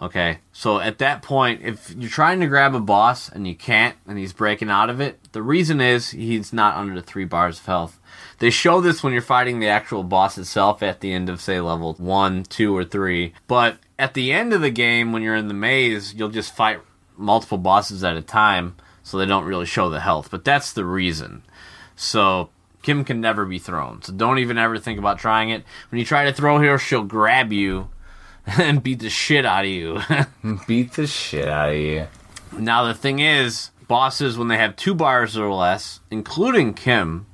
Okay, 0.00 0.38
so 0.52 0.78
at 0.78 0.98
that 0.98 1.22
point, 1.22 1.62
if 1.64 1.92
you're 1.98 2.08
trying 2.08 2.38
to 2.38 2.46
grab 2.46 2.72
a 2.72 2.80
boss 2.80 3.28
and 3.28 3.48
you 3.48 3.56
can't, 3.56 3.96
and 4.06 4.16
he's 4.16 4.32
breaking 4.32 4.70
out 4.70 4.90
of 4.90 5.00
it, 5.00 5.18
the 5.32 5.42
reason 5.42 5.80
is 5.80 6.10
he's 6.10 6.52
not 6.52 6.76
under 6.76 6.94
the 6.94 7.02
three 7.02 7.24
bars 7.24 7.58
of 7.58 7.66
health. 7.66 7.98
They 8.38 8.50
show 8.50 8.80
this 8.80 9.02
when 9.02 9.12
you're 9.12 9.22
fighting 9.22 9.58
the 9.58 9.66
actual 9.66 10.04
boss 10.04 10.38
itself 10.38 10.84
at 10.84 11.00
the 11.00 11.12
end 11.12 11.28
of, 11.28 11.40
say, 11.40 11.60
level 11.60 11.94
one, 11.94 12.44
two, 12.44 12.76
or 12.76 12.84
three. 12.84 13.34
But 13.48 13.78
at 13.98 14.14
the 14.14 14.32
end 14.32 14.52
of 14.52 14.60
the 14.60 14.70
game, 14.70 15.10
when 15.10 15.22
you're 15.22 15.34
in 15.34 15.48
the 15.48 15.54
maze, 15.54 16.14
you'll 16.14 16.28
just 16.28 16.54
fight 16.54 16.78
multiple 17.16 17.58
bosses 17.58 18.04
at 18.04 18.16
a 18.16 18.22
time, 18.22 18.76
so 19.02 19.18
they 19.18 19.26
don't 19.26 19.46
really 19.46 19.66
show 19.66 19.90
the 19.90 19.98
health. 19.98 20.28
But 20.30 20.44
that's 20.44 20.72
the 20.72 20.84
reason. 20.84 21.42
So 21.98 22.50
Kim 22.82 23.04
can 23.04 23.20
never 23.20 23.44
be 23.44 23.58
thrown. 23.58 24.02
So 24.02 24.12
don't 24.12 24.38
even 24.38 24.56
ever 24.56 24.78
think 24.78 25.00
about 25.00 25.18
trying 25.18 25.50
it. 25.50 25.64
When 25.90 25.98
you 25.98 26.04
try 26.04 26.24
to 26.24 26.32
throw 26.32 26.58
her, 26.58 26.78
she'll 26.78 27.02
grab 27.02 27.52
you 27.52 27.90
and 28.46 28.82
beat 28.82 29.00
the 29.00 29.10
shit 29.10 29.44
out 29.44 29.64
of 29.64 29.70
you. 29.70 30.00
Beat 30.66 30.92
the 30.92 31.08
shit 31.08 31.48
out 31.48 31.70
of 31.70 31.76
you. 31.76 32.06
now 32.56 32.84
the 32.84 32.94
thing 32.94 33.18
is, 33.18 33.70
bosses 33.88 34.38
when 34.38 34.48
they 34.48 34.56
have 34.56 34.76
two 34.76 34.94
bars 34.94 35.36
or 35.36 35.52
less, 35.52 36.00
including 36.10 36.72
Kim, 36.72 37.26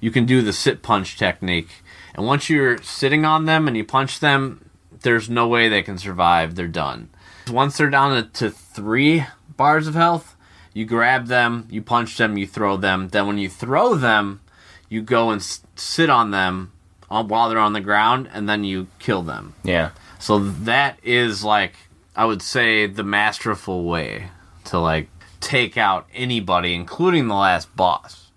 you 0.00 0.10
can 0.10 0.24
do 0.24 0.40
the 0.40 0.52
sit 0.52 0.82
punch 0.82 1.18
technique. 1.18 1.82
And 2.14 2.24
once 2.24 2.48
you're 2.48 2.80
sitting 2.80 3.24
on 3.24 3.46
them 3.46 3.66
and 3.66 3.76
you 3.76 3.84
punch 3.84 4.20
them, 4.20 4.70
there's 5.02 5.28
no 5.28 5.48
way 5.48 5.68
they 5.68 5.82
can 5.82 5.98
survive. 5.98 6.54
They're 6.54 6.68
done. 6.68 7.10
Once 7.50 7.76
they're 7.76 7.90
down 7.90 8.22
to, 8.22 8.30
to 8.30 8.50
three 8.50 9.24
bars 9.56 9.88
of 9.88 9.94
health, 9.94 10.36
you 10.74 10.84
grab 10.86 11.26
them, 11.26 11.66
you 11.70 11.82
punch 11.82 12.16
them, 12.16 12.36
you 12.36 12.46
throw 12.46 12.76
them. 12.76 13.08
Then 13.08 13.26
when 13.26 13.38
you 13.38 13.48
throw 13.48 13.94
them, 13.94 14.40
you 14.88 15.02
go 15.02 15.30
and 15.30 15.40
s- 15.40 15.62
sit 15.76 16.08
on 16.10 16.30
them 16.30 16.72
uh, 17.10 17.22
while 17.22 17.48
they're 17.48 17.58
on 17.58 17.72
the 17.72 17.80
ground, 17.80 18.28
and 18.32 18.48
then 18.48 18.64
you 18.64 18.86
kill 18.98 19.22
them. 19.22 19.54
Yeah. 19.64 19.90
So 20.18 20.38
that 20.38 20.98
is 21.02 21.42
like 21.44 21.74
I 22.14 22.24
would 22.24 22.42
say 22.42 22.86
the 22.86 23.02
masterful 23.02 23.84
way 23.84 24.28
to 24.64 24.78
like 24.78 25.08
take 25.40 25.76
out 25.76 26.06
anybody, 26.14 26.74
including 26.74 27.28
the 27.28 27.34
last 27.34 27.74
boss. 27.76 28.30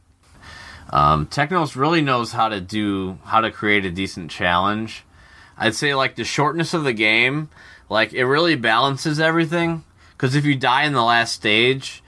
Um, 0.90 1.26
Technos 1.28 1.76
really 1.76 2.02
knows 2.02 2.32
how 2.32 2.50
to 2.50 2.62
do 2.62 3.18
how 3.26 3.42
to 3.42 3.52
create 3.52 3.86
a 3.86 3.92
decent 3.92 4.32
challenge. 4.32 5.04
I'd 5.58 5.76
say 5.76 5.94
like 5.96 6.16
the 6.16 6.24
shortness 6.24 6.74
of 6.74 6.84
the 6.84 6.94
game, 6.94 7.50
like 7.90 8.14
it 8.14 8.26
really 8.26 8.56
balances 8.56 9.20
everything. 9.20 9.84
Because 10.12 10.36
if 10.36 10.46
you 10.46 10.56
die 10.56 10.84
in 10.86 10.94
the 10.94 11.04
last 11.04 11.34
stage, 11.34 12.02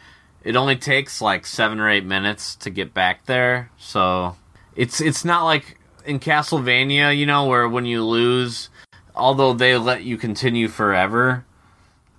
it 0.47 0.55
only 0.55 0.77
takes 0.77 1.19
like 1.19 1.45
seven 1.45 1.77
or 1.77 1.89
eight 1.89 2.05
minutes 2.05 2.55
to 2.55 2.69
get 2.69 2.93
back 2.93 3.25
there. 3.25 3.69
So 3.77 4.37
it's 4.77 5.01
it's 5.01 5.25
not 5.25 5.43
like 5.43 5.77
in 6.05 6.21
Castlevania, 6.21 7.15
you 7.15 7.25
know, 7.25 7.47
where 7.47 7.67
when 7.67 7.85
you 7.85 8.01
lose, 8.01 8.69
although 9.13 9.51
they 9.51 9.75
let 9.75 10.03
you 10.03 10.15
continue 10.17 10.69
forever, 10.69 11.43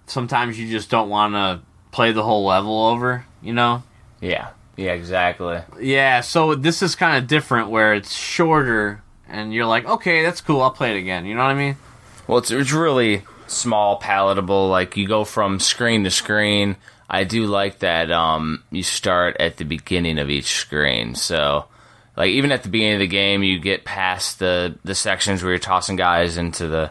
sometimes 0.04 0.60
you 0.60 0.68
just 0.70 0.90
don't 0.90 1.08
want 1.08 1.32
to 1.32 1.62
play 1.90 2.12
the 2.12 2.22
whole 2.22 2.44
level 2.44 2.88
over, 2.88 3.24
you 3.40 3.54
know? 3.54 3.82
Yeah. 4.20 4.50
Yeah, 4.76 4.92
exactly. 4.92 5.62
Yeah, 5.80 6.20
so 6.20 6.54
this 6.54 6.82
is 6.82 6.94
kind 6.94 7.16
of 7.16 7.28
different 7.28 7.70
where 7.70 7.94
it's 7.94 8.14
shorter 8.14 9.02
and 9.26 9.54
you're 9.54 9.64
like, 9.64 9.86
okay, 9.86 10.22
that's 10.22 10.42
cool, 10.42 10.60
I'll 10.60 10.70
play 10.70 10.94
it 10.94 10.98
again. 10.98 11.24
You 11.24 11.34
know 11.34 11.44
what 11.44 11.50
I 11.50 11.54
mean? 11.54 11.76
Well, 12.26 12.36
it's, 12.36 12.50
it's 12.50 12.72
really 12.72 13.22
small, 13.46 13.96
palatable. 13.96 14.68
Like 14.68 14.98
you 14.98 15.08
go 15.08 15.24
from 15.24 15.60
screen 15.60 16.04
to 16.04 16.10
screen. 16.10 16.76
I 17.08 17.24
do 17.24 17.46
like 17.46 17.78
that. 17.78 18.10
Um, 18.10 18.62
you 18.70 18.82
start 18.82 19.36
at 19.40 19.56
the 19.56 19.64
beginning 19.64 20.18
of 20.18 20.28
each 20.28 20.56
screen, 20.56 21.14
so 21.14 21.66
like 22.16 22.30
even 22.30 22.52
at 22.52 22.62
the 22.62 22.68
beginning 22.68 22.94
of 22.94 23.00
the 23.00 23.06
game, 23.06 23.42
you 23.42 23.58
get 23.58 23.84
past 23.84 24.38
the 24.38 24.76
the 24.84 24.94
sections 24.94 25.42
where 25.42 25.52
you're 25.52 25.58
tossing 25.58 25.96
guys 25.96 26.36
into 26.36 26.66
the 26.66 26.90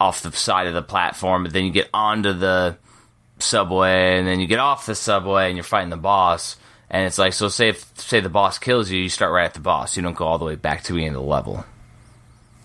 off 0.00 0.22
the 0.22 0.32
side 0.32 0.66
of 0.66 0.74
the 0.74 0.82
platform, 0.82 1.42
but 1.42 1.52
then 1.52 1.64
you 1.64 1.70
get 1.70 1.90
onto 1.92 2.32
the 2.32 2.76
subway, 3.38 4.18
and 4.18 4.26
then 4.26 4.40
you 4.40 4.46
get 4.46 4.58
off 4.58 4.86
the 4.86 4.94
subway, 4.94 5.48
and 5.48 5.56
you're 5.56 5.64
fighting 5.64 5.90
the 5.90 5.96
boss. 5.96 6.56
And 6.88 7.06
it's 7.06 7.18
like 7.18 7.32
so 7.32 7.48
say 7.48 7.70
if 7.70 7.98
say 7.98 8.20
the 8.20 8.28
boss 8.28 8.58
kills 8.58 8.90
you, 8.90 9.00
you 9.00 9.08
start 9.08 9.32
right 9.32 9.44
at 9.44 9.54
the 9.54 9.60
boss. 9.60 9.96
You 9.96 10.02
don't 10.02 10.16
go 10.16 10.26
all 10.26 10.38
the 10.38 10.44
way 10.44 10.54
back 10.54 10.84
to 10.84 10.94
the 10.94 11.04
end 11.04 11.16
of 11.16 11.22
the 11.22 11.28
level. 11.28 11.64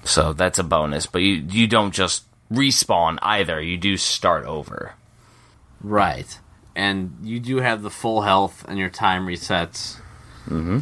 So 0.03 0.33
that's 0.33 0.59
a 0.59 0.63
bonus, 0.63 1.05
but 1.05 1.21
you 1.21 1.45
you 1.49 1.67
don't 1.67 1.93
just 1.93 2.23
respawn 2.51 3.17
either. 3.21 3.61
You 3.61 3.77
do 3.77 3.97
start 3.97 4.45
over. 4.45 4.93
Right. 5.81 6.39
And 6.75 7.17
you 7.21 7.39
do 7.39 7.57
have 7.57 7.81
the 7.81 7.89
full 7.89 8.21
health 8.21 8.65
and 8.67 8.77
your 8.77 8.89
time 8.89 9.25
resets. 9.25 9.97
Mm-hmm. 10.47 10.79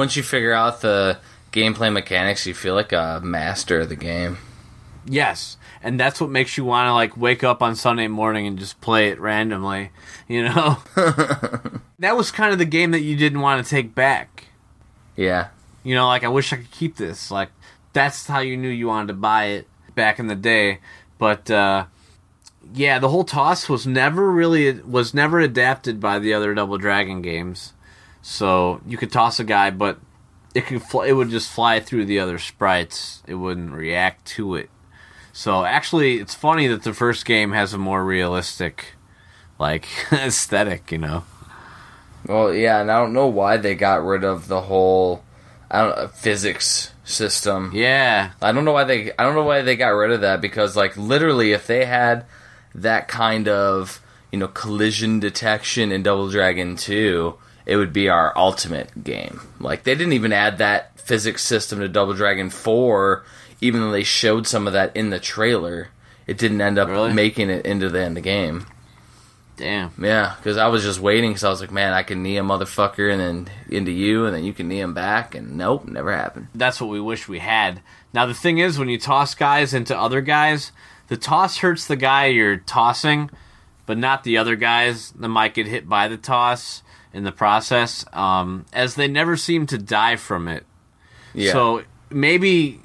Once 0.00 0.16
you 0.16 0.22
figure 0.22 0.54
out 0.54 0.80
the 0.80 1.18
gameplay 1.52 1.92
mechanics, 1.92 2.46
you 2.46 2.54
feel 2.54 2.74
like 2.74 2.90
a 2.90 3.20
master 3.22 3.80
of 3.80 3.90
the 3.90 3.94
game. 3.94 4.38
Yes. 5.04 5.58
And 5.82 6.00
that's 6.00 6.22
what 6.22 6.30
makes 6.30 6.56
you 6.56 6.64
want 6.64 6.88
to 6.88 6.94
like 6.94 7.18
wake 7.18 7.44
up 7.44 7.60
on 7.60 7.76
Sunday 7.76 8.08
morning 8.08 8.46
and 8.46 8.58
just 8.58 8.80
play 8.80 9.10
it 9.10 9.20
randomly, 9.20 9.90
you 10.26 10.42
know? 10.42 10.78
that 11.98 12.16
was 12.16 12.30
kind 12.30 12.50
of 12.50 12.58
the 12.58 12.64
game 12.64 12.92
that 12.92 13.02
you 13.02 13.14
didn't 13.14 13.40
want 13.40 13.62
to 13.62 13.70
take 13.70 13.94
back. 13.94 14.46
Yeah. 15.16 15.48
You 15.84 15.94
know, 15.94 16.06
like 16.06 16.24
I 16.24 16.28
wish 16.28 16.50
I 16.50 16.56
could 16.56 16.70
keep 16.70 16.96
this. 16.96 17.30
Like 17.30 17.50
that's 17.92 18.26
how 18.26 18.38
you 18.40 18.56
knew 18.56 18.70
you 18.70 18.86
wanted 18.86 19.08
to 19.08 19.20
buy 19.20 19.48
it 19.48 19.68
back 19.94 20.18
in 20.18 20.28
the 20.28 20.34
day. 20.34 20.78
But 21.18 21.50
uh 21.50 21.84
yeah, 22.72 22.98
the 23.00 23.10
whole 23.10 23.24
toss 23.24 23.68
was 23.68 23.86
never 23.86 24.32
really 24.32 24.80
was 24.80 25.12
never 25.12 25.40
adapted 25.40 26.00
by 26.00 26.18
the 26.18 26.32
other 26.32 26.54
Double 26.54 26.78
Dragon 26.78 27.20
games. 27.20 27.74
So 28.22 28.80
you 28.86 28.96
could 28.96 29.12
toss 29.12 29.40
a 29.40 29.44
guy, 29.44 29.70
but 29.70 29.98
it 30.54 30.66
could 30.66 30.82
fl- 30.82 31.02
it 31.02 31.12
would 31.12 31.30
just 31.30 31.50
fly 31.50 31.80
through 31.80 32.06
the 32.06 32.20
other 32.20 32.38
sprites. 32.38 33.22
It 33.26 33.34
wouldn't 33.34 33.72
react 33.72 34.26
to 34.28 34.56
it. 34.56 34.70
So 35.32 35.64
actually, 35.64 36.18
it's 36.18 36.34
funny 36.34 36.66
that 36.66 36.82
the 36.82 36.92
first 36.92 37.24
game 37.24 37.52
has 37.52 37.72
a 37.72 37.78
more 37.78 38.04
realistic, 38.04 38.94
like 39.58 39.86
aesthetic. 40.12 40.92
You 40.92 40.98
know. 40.98 41.24
Well, 42.26 42.52
yeah, 42.52 42.80
and 42.80 42.90
I 42.90 42.98
don't 42.98 43.14
know 43.14 43.28
why 43.28 43.56
they 43.56 43.74
got 43.74 44.04
rid 44.04 44.24
of 44.24 44.48
the 44.48 44.62
whole 44.62 45.24
I 45.70 45.82
don't 45.82 45.96
know, 45.96 46.08
physics 46.08 46.92
system. 47.04 47.70
Yeah. 47.72 48.32
I 48.42 48.52
don't 48.52 48.64
know 48.64 48.72
why 48.72 48.84
they 48.84 49.12
I 49.18 49.22
don't 49.22 49.34
know 49.34 49.44
why 49.44 49.62
they 49.62 49.76
got 49.76 49.88
rid 49.90 50.10
of 50.10 50.22
that 50.22 50.40
because 50.40 50.76
like 50.76 50.96
literally 50.96 51.52
if 51.52 51.66
they 51.66 51.84
had 51.84 52.26
that 52.74 53.08
kind 53.08 53.48
of, 53.48 54.02
you 54.32 54.38
know, 54.38 54.48
collision 54.48 55.20
detection 55.20 55.92
in 55.92 56.02
Double 56.02 56.28
Dragon 56.28 56.76
2, 56.76 57.36
it 57.70 57.76
would 57.76 57.92
be 57.92 58.08
our 58.08 58.36
ultimate 58.36 59.04
game. 59.04 59.40
Like 59.60 59.84
they 59.84 59.94
didn't 59.94 60.12
even 60.14 60.32
add 60.32 60.58
that 60.58 60.98
physics 60.98 61.42
system 61.44 61.78
to 61.78 61.88
Double 61.88 62.14
Dragon 62.14 62.50
4 62.50 63.24
even 63.60 63.80
though 63.80 63.92
they 63.92 64.02
showed 64.02 64.46
some 64.46 64.66
of 64.66 64.72
that 64.72 64.94
in 64.96 65.10
the 65.10 65.20
trailer. 65.20 65.88
It 66.26 66.36
didn't 66.36 66.60
end 66.60 66.78
up 66.78 66.88
Really? 66.88 67.12
making 67.12 67.48
it 67.50 67.64
into 67.64 67.88
the 67.88 68.00
end 68.00 68.16
of 68.18 68.22
the 68.24 68.28
game. 68.28 68.66
Damn. 69.56 69.92
Yeah, 70.00 70.34
because 70.38 70.56
I 70.56 70.68
was 70.68 70.82
just 70.82 70.98
waiting 71.00 71.30
because 71.30 71.44
I 71.44 71.50
was 71.50 71.60
like, 71.60 71.70
man, 71.70 71.92
I 71.92 72.02
can 72.02 72.22
knee 72.22 72.38
a 72.38 72.42
motherfucker 72.42 73.12
and 73.12 73.20
then 73.20 73.48
into 73.68 73.92
you, 73.92 74.24
and 74.24 74.34
then 74.34 74.42
you 74.44 74.54
can 74.54 74.68
knee 74.68 74.80
him 74.80 74.94
back, 74.94 75.34
and 75.34 75.56
nope, 75.58 75.86
never 75.86 76.16
happened. 76.16 76.48
That's 76.54 76.80
what 76.80 76.88
we 76.88 76.98
wish 77.00 77.28
we 77.28 77.40
had. 77.40 77.82
Now 78.14 78.24
the 78.26 78.32
thing 78.34 78.56
is, 78.58 78.78
when 78.78 78.88
you 78.88 78.98
toss 78.98 79.34
guys 79.34 79.74
into 79.74 79.96
other 79.96 80.22
guys, 80.22 80.72
the 81.08 81.18
toss 81.18 81.58
hurts 81.58 81.86
the 81.86 81.96
guy 81.96 82.26
you're 82.26 82.56
tossing, 82.56 83.28
but 83.84 83.98
not 83.98 84.24
the 84.24 84.38
other 84.38 84.56
guys 84.56 85.10
that 85.12 85.28
might 85.28 85.52
get 85.54 85.66
hit 85.66 85.86
by 85.88 86.08
the 86.08 86.16
toss 86.16 86.82
in 87.12 87.24
the 87.24 87.32
process. 87.32 88.04
Um, 88.12 88.66
as 88.72 88.94
they 88.94 89.08
never 89.08 89.36
seem 89.36 89.66
to 89.66 89.78
die 89.78 90.16
from 90.16 90.48
it. 90.48 90.64
Yeah. 91.34 91.52
So 91.52 91.84
maybe 92.10 92.80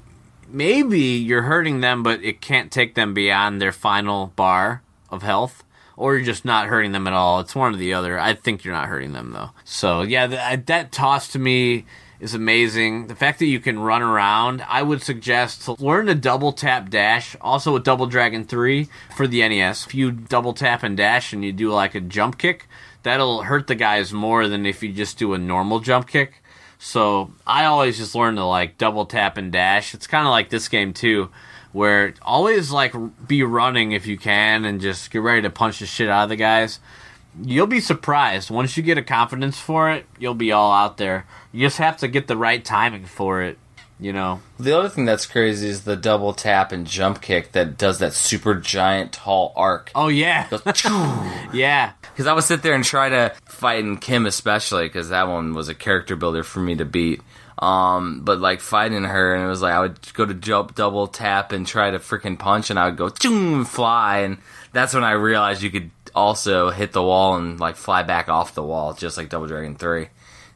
maybe 0.48 1.00
you're 1.00 1.42
hurting 1.42 1.80
them, 1.80 2.02
but 2.02 2.22
it 2.22 2.40
can't 2.40 2.70
take 2.70 2.94
them 2.94 3.14
beyond 3.14 3.60
their 3.60 3.72
final 3.72 4.28
bar 4.36 4.82
of 5.10 5.22
health, 5.22 5.64
or 5.96 6.16
you're 6.16 6.24
just 6.24 6.44
not 6.44 6.68
hurting 6.68 6.92
them 6.92 7.06
at 7.06 7.12
all. 7.12 7.40
It's 7.40 7.54
one 7.54 7.74
or 7.74 7.76
the 7.76 7.94
other. 7.94 8.18
I 8.18 8.34
think 8.34 8.64
you're 8.64 8.74
not 8.74 8.88
hurting 8.88 9.12
them 9.12 9.32
though. 9.32 9.50
So 9.64 10.02
yeah, 10.02 10.26
th- 10.26 10.66
that 10.66 10.92
toss 10.92 11.28
to 11.28 11.38
me 11.38 11.84
is 12.20 12.34
amazing. 12.34 13.08
The 13.08 13.14
fact 13.14 13.38
that 13.40 13.46
you 13.46 13.60
can 13.60 13.78
run 13.78 14.02
around, 14.02 14.64
I 14.68 14.82
would 14.82 15.02
suggest 15.02 15.62
to 15.62 15.72
learn 15.72 16.06
to 16.06 16.14
double 16.14 16.52
tap 16.52 16.88
dash. 16.88 17.36
Also 17.40 17.74
with 17.74 17.84
Double 17.84 18.06
Dragon 18.06 18.44
3 18.44 18.88
for 19.14 19.26
the 19.26 19.46
NES. 19.46 19.86
If 19.86 19.94
you 19.94 20.10
double 20.10 20.54
tap 20.54 20.82
and 20.82 20.96
dash 20.96 21.32
and 21.32 21.44
you 21.44 21.52
do 21.52 21.70
like 21.70 21.94
a 21.94 22.00
jump 22.00 22.38
kick, 22.38 22.68
that'll 23.06 23.42
hurt 23.42 23.68
the 23.68 23.76
guys 23.76 24.12
more 24.12 24.48
than 24.48 24.66
if 24.66 24.82
you 24.82 24.92
just 24.92 25.16
do 25.16 25.32
a 25.32 25.38
normal 25.38 25.78
jump 25.78 26.08
kick. 26.08 26.42
So 26.78 27.30
I 27.46 27.64
always 27.64 27.98
just 27.98 28.16
learn 28.16 28.34
to 28.34 28.44
like 28.44 28.78
double 28.78 29.06
tap 29.06 29.36
and 29.36 29.52
dash. 29.52 29.94
It's 29.94 30.08
kind 30.08 30.26
of 30.26 30.32
like 30.32 30.50
this 30.50 30.68
game 30.68 30.92
too, 30.92 31.30
where 31.72 32.14
always 32.20 32.72
like 32.72 32.94
be 33.26 33.44
running 33.44 33.92
if 33.92 34.08
you 34.08 34.18
can 34.18 34.64
and 34.64 34.80
just 34.80 35.12
get 35.12 35.22
ready 35.22 35.42
to 35.42 35.50
punch 35.50 35.78
the 35.78 35.86
shit 35.86 36.08
out 36.08 36.24
of 36.24 36.28
the 36.30 36.36
guys. 36.36 36.80
You'll 37.40 37.68
be 37.68 37.80
surprised 37.80 38.50
once 38.50 38.76
you 38.76 38.82
get 38.82 38.98
a 38.98 39.02
confidence 39.02 39.60
for 39.60 39.88
it. 39.90 40.06
You'll 40.18 40.34
be 40.34 40.50
all 40.50 40.72
out 40.72 40.96
there. 40.96 41.26
You 41.52 41.66
just 41.66 41.78
have 41.78 41.98
to 41.98 42.08
get 42.08 42.26
the 42.26 42.36
right 42.36 42.64
timing 42.64 43.04
for 43.04 43.40
it. 43.40 43.56
You 44.00 44.12
know. 44.12 44.42
The 44.58 44.76
other 44.76 44.88
thing 44.88 45.04
that's 45.04 45.26
crazy 45.26 45.68
is 45.68 45.84
the 45.84 45.96
double 45.96 46.32
tap 46.34 46.72
and 46.72 46.86
jump 46.86 47.22
kick 47.22 47.52
that 47.52 47.78
does 47.78 48.00
that 48.00 48.14
super 48.14 48.56
giant 48.56 49.12
tall 49.12 49.52
arc. 49.54 49.92
Oh 49.94 50.08
yeah, 50.08 50.48
yeah. 51.54 51.92
Because 52.16 52.28
I 52.28 52.32
would 52.32 52.44
sit 52.44 52.62
there 52.62 52.72
and 52.72 52.82
try 52.82 53.10
to 53.10 53.34
fight 53.44 53.80
in 53.80 53.98
Kim, 53.98 54.24
especially 54.24 54.86
because 54.86 55.10
that 55.10 55.28
one 55.28 55.52
was 55.52 55.68
a 55.68 55.74
character 55.74 56.16
builder 56.16 56.42
for 56.42 56.60
me 56.60 56.74
to 56.76 56.86
beat. 56.86 57.20
Um, 57.58 58.22
but 58.24 58.40
like 58.40 58.62
fighting 58.62 59.04
her, 59.04 59.34
and 59.34 59.44
it 59.44 59.48
was 59.48 59.60
like 59.60 59.74
I 59.74 59.80
would 59.80 60.14
go 60.14 60.24
to 60.24 60.32
jump, 60.32 60.74
double 60.74 61.08
tap, 61.08 61.52
and 61.52 61.66
try 61.66 61.90
to 61.90 61.98
freaking 61.98 62.38
punch, 62.38 62.70
and 62.70 62.78
I 62.78 62.86
would 62.86 62.96
go 62.96 63.10
choom, 63.10 63.66
fly, 63.66 64.20
and 64.20 64.38
that's 64.72 64.94
when 64.94 65.04
I 65.04 65.10
realized 65.10 65.60
you 65.60 65.70
could 65.70 65.90
also 66.14 66.70
hit 66.70 66.92
the 66.92 67.02
wall 67.02 67.36
and 67.36 67.60
like 67.60 67.76
fly 67.76 68.02
back 68.02 68.30
off 68.30 68.54
the 68.54 68.62
wall, 68.62 68.94
just 68.94 69.18
like 69.18 69.28
Double 69.28 69.46
Dragon 69.46 69.74
Three. 69.74 70.08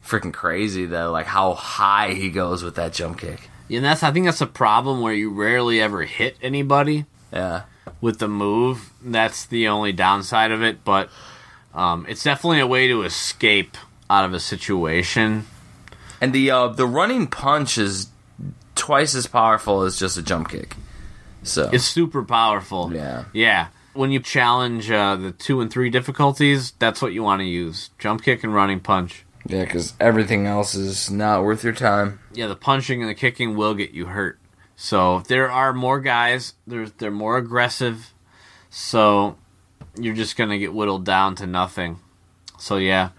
Freaking 0.03 0.33
crazy 0.33 0.87
though, 0.87 1.11
like 1.11 1.27
how 1.27 1.53
high 1.53 2.13
he 2.13 2.31
goes 2.31 2.63
with 2.63 2.73
that 2.77 2.93
jump 2.93 3.19
kick. 3.19 3.51
And 3.69 3.85
that's 3.85 4.01
I 4.01 4.11
think 4.11 4.25
that's 4.25 4.41
a 4.41 4.47
problem 4.47 5.01
where 5.01 5.13
you 5.13 5.29
rarely 5.31 5.79
ever 5.79 6.05
hit 6.05 6.37
anybody. 6.41 7.05
Yeah. 7.31 7.63
with 8.01 8.17
the 8.17 8.27
move. 8.27 8.91
That's 9.01 9.45
the 9.45 9.67
only 9.67 9.93
downside 9.93 10.51
of 10.51 10.63
it, 10.63 10.83
but 10.83 11.09
um, 11.73 12.05
it's 12.09 12.23
definitely 12.23 12.59
a 12.59 12.67
way 12.67 12.87
to 12.87 13.03
escape 13.03 13.77
out 14.09 14.25
of 14.25 14.33
a 14.33 14.39
situation. 14.39 15.45
And 16.19 16.33
the 16.33 16.51
uh, 16.51 16.67
the 16.67 16.85
running 16.85 17.27
punch 17.27 17.77
is 17.77 18.07
twice 18.75 19.15
as 19.15 19.27
powerful 19.27 19.81
as 19.83 19.97
just 19.99 20.17
a 20.17 20.21
jump 20.21 20.49
kick. 20.49 20.75
So 21.43 21.69
It's 21.73 21.85
super 21.85 22.23
powerful. 22.23 22.93
Yeah. 22.93 23.25
Yeah. 23.33 23.67
When 23.93 24.11
you 24.11 24.19
challenge 24.19 24.89
uh, 24.91 25.15
the 25.15 25.31
two 25.31 25.59
and 25.59 25.71
three 25.71 25.89
difficulties, 25.89 26.71
that's 26.79 27.01
what 27.01 27.13
you 27.13 27.23
want 27.23 27.39
to 27.41 27.45
use 27.45 27.89
jump 27.99 28.23
kick 28.23 28.43
and 28.43 28.53
running 28.53 28.79
punch. 28.79 29.25
yeah, 29.47 29.65
because 29.65 29.93
everything 29.99 30.45
else 30.47 30.75
is 30.75 31.09
not 31.09 31.43
worth 31.43 31.63
your 31.63 31.73
time. 31.73 32.19
Yeah, 32.33 32.47
the 32.47 32.55
punching 32.55 33.01
and 33.01 33.09
the 33.09 33.15
kicking 33.15 33.55
will 33.57 33.73
get 33.73 33.91
you 33.91 34.05
hurt. 34.05 34.39
So 34.75 35.19
there 35.27 35.49
are 35.51 35.73
more 35.73 35.99
guys, 35.99 36.53
they're, 36.65 36.87
they're 36.89 37.11
more 37.11 37.37
aggressive. 37.37 38.13
So 38.69 39.35
you're 39.97 40.15
just 40.15 40.37
going 40.37 40.49
to 40.49 40.57
get 40.57 40.73
whittled 40.73 41.05
down 41.05 41.35
to 41.35 41.47
nothing. 41.47 41.99
So 42.57 42.77
yeah. 42.77 43.09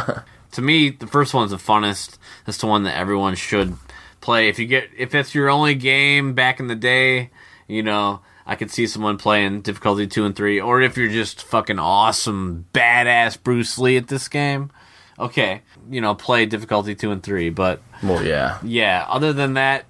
to 0.52 0.62
me, 0.62 0.90
the 0.90 1.06
first 1.06 1.34
one's 1.34 1.50
the 1.50 1.56
funnest. 1.56 2.18
That's 2.44 2.58
the 2.58 2.66
one 2.66 2.82
that 2.84 2.96
everyone 2.96 3.34
should 3.34 3.76
play. 4.20 4.48
If 4.48 4.58
you 4.58 4.66
get 4.66 4.88
if 4.96 5.14
it's 5.14 5.34
your 5.34 5.48
only 5.48 5.74
game 5.74 6.34
back 6.34 6.60
in 6.60 6.66
the 6.66 6.74
day, 6.74 7.30
you 7.66 7.82
know, 7.82 8.20
I 8.46 8.56
could 8.56 8.70
see 8.70 8.86
someone 8.86 9.18
playing 9.18 9.60
difficulty 9.60 10.06
2 10.06 10.24
and 10.24 10.34
3 10.34 10.60
or 10.60 10.80
if 10.80 10.96
you're 10.96 11.10
just 11.10 11.42
fucking 11.42 11.78
awesome 11.78 12.66
badass 12.72 13.40
Bruce 13.42 13.78
Lee 13.78 13.98
at 13.98 14.08
this 14.08 14.26
game, 14.26 14.70
okay, 15.18 15.60
you 15.90 16.00
know, 16.00 16.14
play 16.14 16.46
difficulty 16.46 16.94
2 16.94 17.10
and 17.10 17.22
3, 17.22 17.50
but 17.50 17.82
Well, 18.02 18.24
yeah. 18.24 18.58
yeah, 18.64 19.04
other 19.08 19.34
than 19.34 19.54
that, 19.54 19.84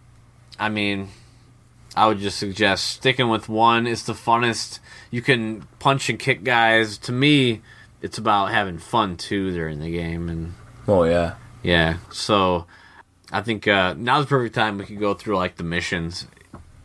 I 0.58 0.70
mean, 0.70 1.08
I 1.98 2.06
would 2.06 2.18
just 2.18 2.38
suggest 2.38 2.86
sticking 2.86 3.28
with 3.28 3.48
one. 3.48 3.88
It's 3.88 4.04
the 4.04 4.12
funnest. 4.12 4.78
You 5.10 5.20
can 5.20 5.66
punch 5.80 6.08
and 6.08 6.18
kick 6.18 6.44
guys. 6.44 6.96
To 6.98 7.12
me, 7.12 7.60
it's 8.00 8.18
about 8.18 8.52
having 8.52 8.78
fun 8.78 9.16
too 9.16 9.50
during 9.50 9.80
the 9.80 9.90
game, 9.90 10.28
and 10.28 10.54
oh 10.86 11.02
yeah. 11.02 11.34
yeah. 11.64 11.96
So, 12.12 12.66
I 13.32 13.42
think 13.42 13.66
uh, 13.66 13.94
now's 13.98 14.26
the 14.26 14.28
perfect 14.28 14.54
time 14.54 14.78
we 14.78 14.84
could 14.84 15.00
go 15.00 15.14
through 15.14 15.36
like 15.36 15.56
the 15.56 15.64
missions. 15.64 16.28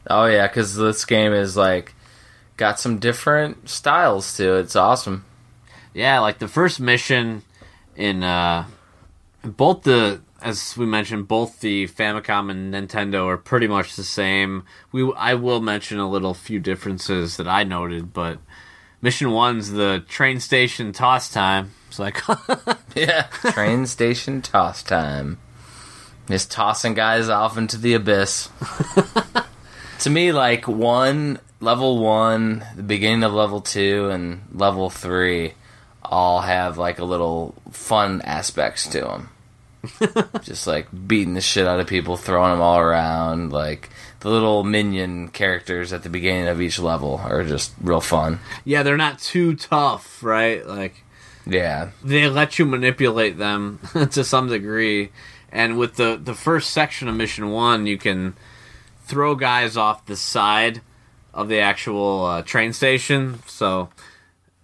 Oh 0.09 0.25
yeah, 0.25 0.47
because 0.47 0.75
this 0.75 1.05
game 1.05 1.31
is 1.31 1.55
like 1.55 1.93
got 2.57 2.79
some 2.79 2.97
different 2.97 3.69
styles 3.69 4.35
to 4.37 4.55
it. 4.55 4.61
It's 4.61 4.75
awesome. 4.75 5.25
Yeah, 5.93 6.21
like 6.21 6.39
the 6.39 6.47
first 6.47 6.79
mission 6.79 7.43
in 7.95 8.23
uh, 8.23 8.65
both 9.43 9.83
the 9.83 10.21
as 10.43 10.75
we 10.75 10.85
mentioned, 10.85 11.27
both 11.27 11.61
the 11.61 11.87
Famicom 11.87 12.51
and 12.51 12.73
Nintendo 12.73 13.25
are 13.25 13.37
pretty 13.37 13.67
much 13.67 13.95
the 13.95 14.03
same. 14.03 14.63
We 14.91 15.11
I 15.13 15.35
will 15.35 15.61
mention 15.61 15.99
a 15.99 16.09
little 16.09 16.33
few 16.33 16.59
differences 16.59 17.37
that 17.37 17.47
I 17.47 17.63
noted, 17.63 18.13
but 18.13 18.39
mission 19.01 19.31
one's 19.31 19.71
the 19.71 20.03
train 20.07 20.39
station 20.41 20.91
toss 20.91 21.31
time. 21.31 21.71
It's 21.87 21.99
like 21.99 22.21
Yeah. 22.95 23.23
Train 23.51 23.85
station 23.85 24.41
toss 24.41 24.83
time. 24.83 25.39
Just 26.27 26.51
tossing 26.51 26.93
guys 26.93 27.29
off 27.29 27.57
into 27.57 27.77
the 27.77 27.93
abyss. 27.93 28.49
to 29.99 30.09
me, 30.09 30.31
like 30.33 30.67
one 30.67 31.39
level 31.61 31.99
one, 31.99 32.65
the 32.75 32.83
beginning 32.83 33.23
of 33.23 33.33
level 33.33 33.61
two, 33.61 34.09
and 34.09 34.41
level 34.53 34.89
three 34.89 35.53
all 36.03 36.41
have 36.41 36.77
like 36.77 36.99
a 36.99 37.05
little 37.05 37.55
fun 37.71 38.21
aspects 38.23 38.87
to 38.87 39.01
them. 39.01 39.29
Just 40.41 40.67
like 40.67 40.87
beating 41.07 41.33
the 41.33 41.41
shit 41.41 41.67
out 41.67 41.79
of 41.79 41.87
people, 41.87 42.17
throwing 42.17 42.51
them 42.51 42.61
all 42.61 42.79
around. 42.79 43.51
Like 43.51 43.89
the 44.21 44.29
little 44.29 44.63
minion 44.63 45.27
characters 45.29 45.91
at 45.93 46.03
the 46.03 46.09
beginning 46.09 46.47
of 46.47 46.61
each 46.61 46.79
level 46.79 47.19
are 47.23 47.43
just 47.43 47.73
real 47.81 47.99
fun. 48.01 48.39
yeah, 48.63 48.83
they're 48.83 48.95
not 48.97 49.19
too 49.19 49.55
tough, 49.55 50.23
right? 50.23 50.65
Like 50.65 51.03
Yeah. 51.45 51.91
they 52.03 52.29
let 52.29 52.57
you 52.57 52.65
manipulate 52.65 53.37
them 53.37 53.79
to 54.11 54.23
some 54.23 54.47
degree. 54.47 55.11
And 55.51 55.77
with 55.77 55.95
the 55.97 56.19
the 56.21 56.33
first 56.33 56.71
section 56.71 57.07
of 57.07 57.15
mission 57.15 57.49
one, 57.51 57.85
you 57.85 57.97
can 57.97 58.35
throw 59.05 59.35
guys 59.35 59.75
off 59.77 60.05
the 60.05 60.15
side 60.15 60.81
of 61.33 61.49
the 61.49 61.59
actual 61.59 62.25
uh, 62.25 62.41
train 62.43 62.71
station, 62.73 63.39
so 63.45 63.89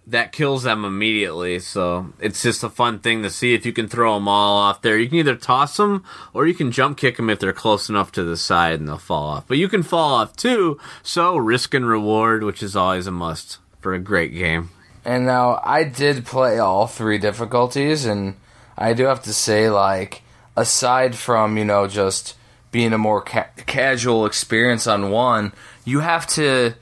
that 0.06 0.32
kills 0.32 0.64
them 0.64 0.84
immediately. 0.84 1.58
So 1.58 2.12
it's 2.18 2.42
just 2.42 2.64
a 2.64 2.70
fun 2.70 2.98
thing 2.98 3.22
to 3.22 3.30
see 3.30 3.54
if 3.54 3.64
you 3.64 3.72
can 3.72 3.88
throw 3.88 4.14
them 4.14 4.28
all 4.28 4.56
off 4.56 4.82
there. 4.82 4.98
You 4.98 5.08
can 5.08 5.18
either 5.18 5.36
toss 5.36 5.76
them 5.76 6.04
or 6.32 6.46
you 6.46 6.54
can 6.54 6.72
jump 6.72 6.98
kick 6.98 7.16
them 7.16 7.30
if 7.30 7.38
they're 7.38 7.52
close 7.52 7.88
enough 7.88 8.10
to 8.12 8.24
the 8.24 8.36
side 8.36 8.80
and 8.80 8.88
they'll 8.88 8.98
fall 8.98 9.28
off. 9.28 9.46
But 9.46 9.58
you 9.58 9.68
can 9.68 9.82
fall 9.82 10.14
off 10.14 10.34
too. 10.36 10.80
So 11.02 11.36
risk 11.36 11.74
and 11.74 11.86
reward, 11.86 12.42
which 12.42 12.62
is 12.62 12.74
always 12.74 13.06
a 13.06 13.12
must 13.12 13.58
for 13.80 13.94
a 13.94 13.98
great 13.98 14.34
game. 14.34 14.70
And 15.04 15.26
now 15.26 15.60
I 15.64 15.84
did 15.84 16.26
play 16.26 16.58
all 16.58 16.86
three 16.86 17.18
difficulties, 17.18 18.04
and 18.04 18.34
I 18.76 18.92
do 18.92 19.04
have 19.04 19.22
to 19.22 19.32
say, 19.32 19.70
like, 19.70 20.22
aside 20.56 21.14
from 21.16 21.56
you 21.56 21.64
know 21.64 21.86
just 21.86 22.36
being 22.70 22.92
a 22.92 22.98
more 22.98 23.22
ca- 23.22 23.48
casual 23.66 24.26
experience 24.26 24.86
on 24.86 25.10
one, 25.10 25.52
you 25.84 26.00
have 26.00 26.26
to 26.26 26.74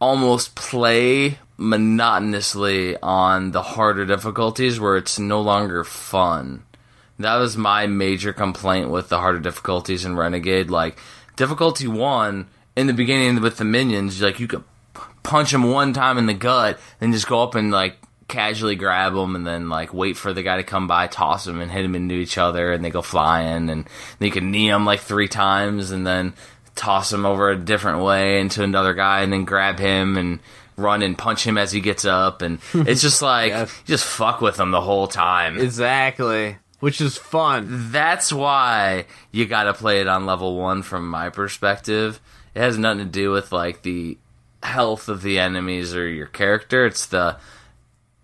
almost 0.00 0.54
play 0.54 1.38
monotonously 1.58 2.96
on 3.02 3.50
the 3.50 3.62
harder 3.62 4.06
difficulties 4.06 4.80
where 4.80 4.96
it's 4.96 5.18
no 5.18 5.40
longer 5.40 5.84
fun. 5.84 6.62
That 7.18 7.36
was 7.36 7.56
my 7.56 7.86
major 7.88 8.32
complaint 8.32 8.90
with 8.90 9.08
the 9.08 9.18
harder 9.18 9.40
difficulties 9.40 10.04
in 10.04 10.16
Renegade. 10.16 10.70
Like 10.70 10.98
difficulty 11.36 11.88
one 11.88 12.46
in 12.76 12.86
the 12.86 12.92
beginning 12.92 13.42
with 13.42 13.56
the 13.56 13.64
minions, 13.64 14.22
like 14.22 14.38
you 14.38 14.46
could 14.46 14.62
punch 15.24 15.50
them 15.50 15.70
one 15.70 15.92
time 15.92 16.16
in 16.16 16.26
the 16.26 16.34
gut, 16.34 16.78
then 17.00 17.12
just 17.12 17.26
go 17.26 17.42
up 17.42 17.56
and 17.56 17.72
like 17.72 17.98
casually 18.28 18.76
grab 18.76 19.14
them, 19.14 19.34
and 19.34 19.46
then 19.46 19.68
like 19.68 19.92
wait 19.92 20.16
for 20.16 20.32
the 20.32 20.44
guy 20.44 20.58
to 20.58 20.62
come 20.62 20.86
by, 20.86 21.08
toss 21.08 21.44
them, 21.44 21.60
and 21.60 21.72
hit 21.72 21.82
them 21.82 21.96
into 21.96 22.14
each 22.14 22.38
other, 22.38 22.72
and 22.72 22.84
they 22.84 22.90
go 22.90 23.02
flying, 23.02 23.68
and 23.68 23.68
then 23.68 23.86
you 24.20 24.30
can 24.30 24.52
knee 24.52 24.68
them 24.68 24.84
like 24.84 25.00
three 25.00 25.28
times, 25.28 25.90
and 25.90 26.06
then 26.06 26.34
toss 26.76 27.12
him 27.12 27.26
over 27.26 27.50
a 27.50 27.58
different 27.58 28.04
way 28.04 28.40
into 28.40 28.62
another 28.62 28.94
guy, 28.94 29.22
and 29.22 29.32
then 29.32 29.44
grab 29.44 29.80
him 29.80 30.16
and 30.16 30.38
run 30.78 31.02
and 31.02 31.18
punch 31.18 31.44
him 31.46 31.58
as 31.58 31.72
he 31.72 31.80
gets 31.80 32.04
up, 32.04 32.40
and 32.42 32.58
it's 32.74 33.02
just 33.02 33.20
like 33.20 33.50
Yes. 33.50 33.74
you 33.86 33.92
just 33.94 34.04
fuck 34.04 34.40
with 34.40 34.58
him 34.58 34.70
the 34.70 34.80
whole 34.80 35.08
time. 35.08 35.58
Exactly. 35.58 36.56
Which 36.80 37.00
is 37.00 37.16
fun. 37.18 37.90
That's 37.90 38.32
why 38.32 39.06
you 39.32 39.46
got 39.46 39.64
to 39.64 39.74
play 39.74 40.00
it 40.00 40.06
on 40.06 40.26
level 40.26 40.56
one 40.56 40.82
from 40.82 41.08
my 41.10 41.28
perspective. 41.28 42.20
It 42.54 42.60
has 42.60 42.78
nothing 42.78 43.00
to 43.00 43.04
do 43.04 43.32
with 43.32 43.50
like 43.50 43.82
the 43.82 44.16
health 44.62 45.08
of 45.08 45.22
the 45.22 45.38
enemies 45.40 45.94
or 45.94 46.06
your 46.08 46.26
character. 46.26 46.86
It's 46.86 47.06
the 47.06 47.36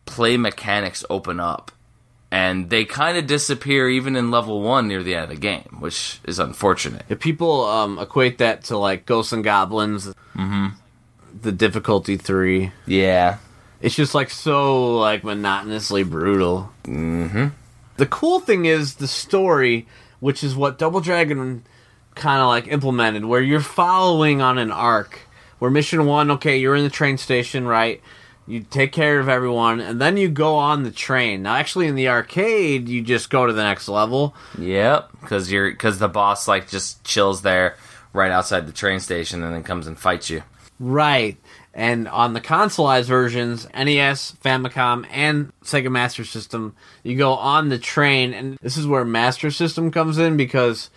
play 0.07 0.37
mechanics 0.37 1.05
open 1.11 1.41
up. 1.41 1.73
And 2.31 2.69
they 2.71 2.85
kind 2.85 3.17
of 3.17 3.27
disappear 3.29 3.89
even 3.89 4.17
in 4.17 4.31
level 4.33 4.61
one 4.61 4.89
near 4.89 5.03
the 5.05 5.15
end 5.15 5.25
of 5.25 5.31
the 5.31 5.37
game, 5.37 5.77
which 5.79 6.21
is 6.25 6.39
unfortunate. 6.41 7.05
If 7.09 7.21
people 7.21 7.65
um, 7.65 7.99
equate 8.01 8.39
that 8.39 8.65
to 8.65 8.77
like 8.77 9.07
Ghosts 9.07 9.33
and 9.33 9.45
Goblins, 9.45 10.13
the 11.43 11.53
difficulty 11.53 12.17
three, 12.17 12.73
Yeah. 12.87 13.39
it's 13.81 13.95
just 13.95 14.15
like 14.15 14.31
so 14.31 14.97
like 14.99 15.25
monotonously 15.25 16.03
brutal. 16.05 16.71
Mm-hmm. 16.85 17.49
The 17.97 18.07
cool 18.07 18.41
thing 18.41 18.65
is 18.65 18.97
the 18.97 19.09
story, 19.09 19.87
which 20.21 20.43
is 20.43 20.55
what 20.57 20.79
Double 20.79 21.01
Dragon 21.01 21.65
kind 22.15 22.41
of 22.41 22.49
like 22.49 22.67
implemented, 22.69 23.25
where 23.25 23.41
you're 23.43 23.61
following 23.61 24.41
on 24.41 24.59
an 24.59 24.71
arc. 24.71 25.21
Where 25.61 25.71
mission 25.71 26.05
one, 26.07 26.31
okay, 26.33 26.59
you're 26.59 26.75
in 26.75 26.85
the 26.85 26.91
train 26.91 27.17
station, 27.19 27.67
right? 27.67 28.03
You 28.47 28.61
take 28.61 28.93
care 28.93 29.21
of 29.21 29.29
everyone, 29.29 29.81
and 29.81 30.01
then 30.01 30.17
you 30.19 30.29
go 30.29 30.57
on 30.57 30.83
the 30.83 30.91
train. 30.91 31.43
Now, 31.43 31.55
actually, 31.55 31.87
in 31.87 31.95
the 31.95 32.09
arcade, 32.09 32.89
you 32.89 33.01
just 33.01 33.31
go 33.31 33.47
to 33.47 33.53
the 33.53 33.63
next 33.63 33.89
level. 33.89 34.35
Yep. 34.59 35.11
Because 35.21 35.51
you're 35.51 35.71
because 35.71 35.99
the 35.99 36.09
boss 36.09 36.47
like 36.47 36.69
just 36.69 37.03
chills 37.05 37.41
there 37.43 37.77
right 38.13 38.31
outside 38.31 38.67
the 38.67 38.73
train 38.73 39.01
station 39.01 39.43
and 39.43 39.55
then 39.55 39.63
comes 39.63 39.87
and 39.87 39.99
fights 39.99 40.29
you. 40.29 40.43
Right. 40.79 41.37
And 41.73 42.07
on 42.09 42.35
the 42.35 42.41
consoleized 42.41 43.07
versions, 43.07 43.67
NES, 43.75 44.37
Famicom, 44.45 45.07
and 45.11 45.53
Sega 45.65 45.91
Master 45.91 46.25
System, 46.25 46.75
you 47.03 47.17
go 47.17 47.33
on 47.35 47.69
the 47.69 47.79
train, 47.79 48.33
and 48.33 48.59
this 48.63 48.77
is 48.77 48.87
where 48.87 49.05
Master 49.05 49.51
System 49.51 49.91
comes 49.91 50.19
in 50.19 50.37
because 50.37 50.91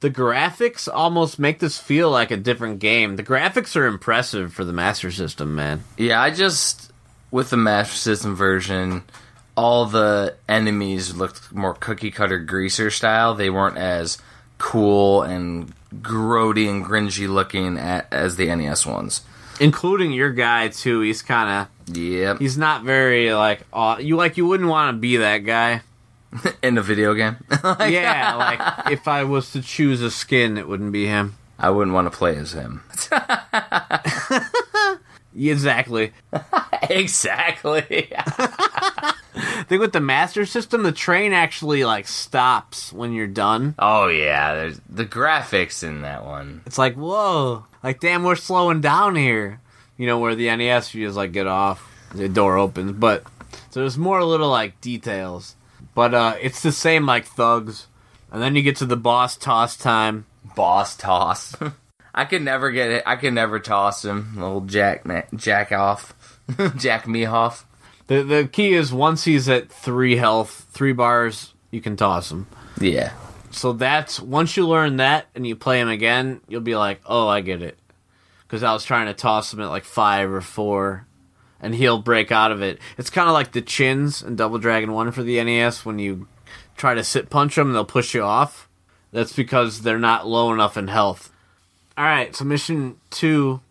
the 0.00 0.10
graphics 0.10 0.88
almost 0.92 1.38
make 1.38 1.58
this 1.58 1.78
feel 1.78 2.10
like 2.10 2.30
a 2.30 2.36
different 2.36 2.78
game. 2.78 3.16
The 3.16 3.22
graphics 3.22 3.76
are 3.76 3.86
impressive 3.86 4.52
for 4.52 4.64
the 4.64 4.72
Master 4.72 5.10
System, 5.10 5.54
man. 5.54 5.84
Yeah, 5.96 6.20
I 6.20 6.30
just 6.30 6.90
with 7.30 7.50
the 7.50 7.56
Master 7.56 7.96
System 7.96 8.34
version, 8.34 9.04
all 9.56 9.86
the 9.86 10.36
enemies 10.48 11.14
looked 11.14 11.52
more 11.52 11.74
cookie 11.74 12.10
cutter 12.10 12.38
greaser 12.38 12.90
style. 12.90 13.34
They 13.34 13.50
weren't 13.50 13.78
as 13.78 14.18
cool 14.58 15.22
and 15.22 15.72
grody 16.00 16.68
and 16.68 16.84
gringy 16.84 17.28
looking 17.28 17.78
at, 17.78 18.12
as 18.12 18.36
the 18.36 18.54
NES 18.54 18.86
ones. 18.86 19.22
Including 19.60 20.12
your 20.12 20.32
guy 20.32 20.68
too. 20.68 21.00
He's 21.00 21.22
kind 21.22 21.68
of 21.88 21.96
yeah. 21.96 22.36
he's 22.38 22.56
not 22.56 22.84
very 22.84 23.32
like 23.34 23.62
aw- 23.72 23.98
you 23.98 24.16
like 24.16 24.36
you 24.36 24.46
wouldn't 24.46 24.68
want 24.68 24.94
to 24.96 24.98
be 25.00 25.18
that 25.18 25.38
guy. 25.38 25.82
In 26.62 26.76
the 26.76 26.82
video 26.82 27.12
game, 27.12 27.36
Like, 27.62 27.92
yeah, 27.92 28.34
like 28.36 28.90
if 28.90 29.06
I 29.06 29.24
was 29.24 29.52
to 29.52 29.60
choose 29.60 30.00
a 30.00 30.10
skin, 30.10 30.56
it 30.56 30.66
wouldn't 30.66 30.92
be 30.92 31.06
him. 31.06 31.36
I 31.58 31.68
wouldn't 31.68 31.94
want 31.94 32.10
to 32.10 32.16
play 32.16 32.36
as 32.36 32.52
him. 32.52 32.82
Exactly. 35.34 36.12
exactly. 36.90 38.12
I 39.34 39.62
think 39.68 39.80
with 39.80 39.92
the 39.92 40.00
Master 40.00 40.44
System, 40.44 40.82
the 40.82 40.92
train 40.92 41.32
actually 41.32 41.84
like 41.84 42.06
stops 42.06 42.92
when 42.92 43.12
you're 43.12 43.26
done. 43.26 43.74
oh 43.78 44.08
yeah, 44.08 44.54
there's 44.54 44.80
the 44.88 45.06
graphics 45.06 45.82
in 45.82 46.02
that 46.02 46.24
one. 46.24 46.62
It's 46.66 46.78
like 46.78 46.94
whoa, 46.94 47.64
like 47.82 48.00
damn, 48.00 48.24
we're 48.24 48.36
slowing 48.36 48.80
down 48.80 49.16
here. 49.16 49.60
You 49.96 50.06
know 50.06 50.18
where 50.18 50.34
the 50.34 50.54
NES 50.54 50.94
you 50.94 51.06
just 51.06 51.16
like 51.16 51.32
get 51.32 51.46
off, 51.46 51.88
the 52.14 52.28
door 52.28 52.58
opens, 52.58 52.92
but 52.92 53.24
so 53.70 53.80
there's 53.80 53.98
more 53.98 54.22
little 54.24 54.48
like 54.50 54.80
details. 54.80 55.56
But 55.94 56.14
uh 56.14 56.34
it's 56.40 56.62
the 56.62 56.72
same 56.72 57.06
like 57.06 57.26
thugs, 57.26 57.86
and 58.30 58.42
then 58.42 58.54
you 58.56 58.62
get 58.62 58.76
to 58.76 58.86
the 58.86 58.96
boss 58.96 59.36
toss 59.36 59.76
time. 59.76 60.26
Boss 60.56 60.96
toss. 60.96 61.56
I 62.14 62.26
could 62.26 62.42
never 62.42 62.70
get 62.70 62.90
it. 62.90 63.02
I 63.06 63.16
could 63.16 63.32
never 63.32 63.58
toss 63.58 64.04
him. 64.04 64.36
Old 64.38 64.68
Jack, 64.68 65.06
ma- 65.06 65.22
Jack 65.34 65.72
off, 65.72 66.38
Jack 66.76 67.08
me 67.08 67.24
off. 67.24 67.64
The 68.12 68.22
the 68.22 68.46
key 68.46 68.74
is 68.74 68.92
once 68.92 69.24
he's 69.24 69.48
at 69.48 69.72
three 69.72 70.16
health, 70.16 70.66
three 70.70 70.92
bars, 70.92 71.54
you 71.70 71.80
can 71.80 71.96
toss 71.96 72.30
him. 72.30 72.46
Yeah. 72.78 73.14
So 73.50 73.72
that's 73.72 74.20
once 74.20 74.54
you 74.54 74.68
learn 74.68 74.98
that 74.98 75.28
and 75.34 75.46
you 75.46 75.56
play 75.56 75.80
him 75.80 75.88
again, 75.88 76.42
you'll 76.46 76.60
be 76.60 76.76
like, 76.76 77.00
oh, 77.06 77.26
I 77.26 77.40
get 77.40 77.62
it. 77.62 77.78
Because 78.42 78.62
I 78.62 78.74
was 78.74 78.84
trying 78.84 79.06
to 79.06 79.14
toss 79.14 79.54
him 79.54 79.60
at 79.60 79.70
like 79.70 79.84
five 79.84 80.30
or 80.30 80.42
four, 80.42 81.06
and 81.58 81.74
he'll 81.74 82.02
break 82.02 82.30
out 82.30 82.52
of 82.52 82.60
it. 82.60 82.78
It's 82.98 83.08
kind 83.08 83.28
of 83.28 83.32
like 83.32 83.52
the 83.52 83.62
chins 83.62 84.22
in 84.22 84.36
Double 84.36 84.58
Dragon 84.58 84.92
One 84.92 85.10
for 85.10 85.22
the 85.22 85.42
NES 85.42 85.86
when 85.86 85.98
you 85.98 86.28
try 86.76 86.92
to 86.92 87.02
sit 87.02 87.30
punch 87.30 87.54
them, 87.54 87.72
they'll 87.72 87.86
push 87.86 88.14
you 88.14 88.22
off. 88.22 88.68
That's 89.10 89.32
because 89.32 89.82
they're 89.82 89.98
not 89.98 90.26
low 90.26 90.52
enough 90.52 90.76
in 90.76 90.88
health. 90.88 91.32
All 91.96 92.04
right, 92.04 92.36
so 92.36 92.44
mission 92.44 92.96
two, 93.08 93.62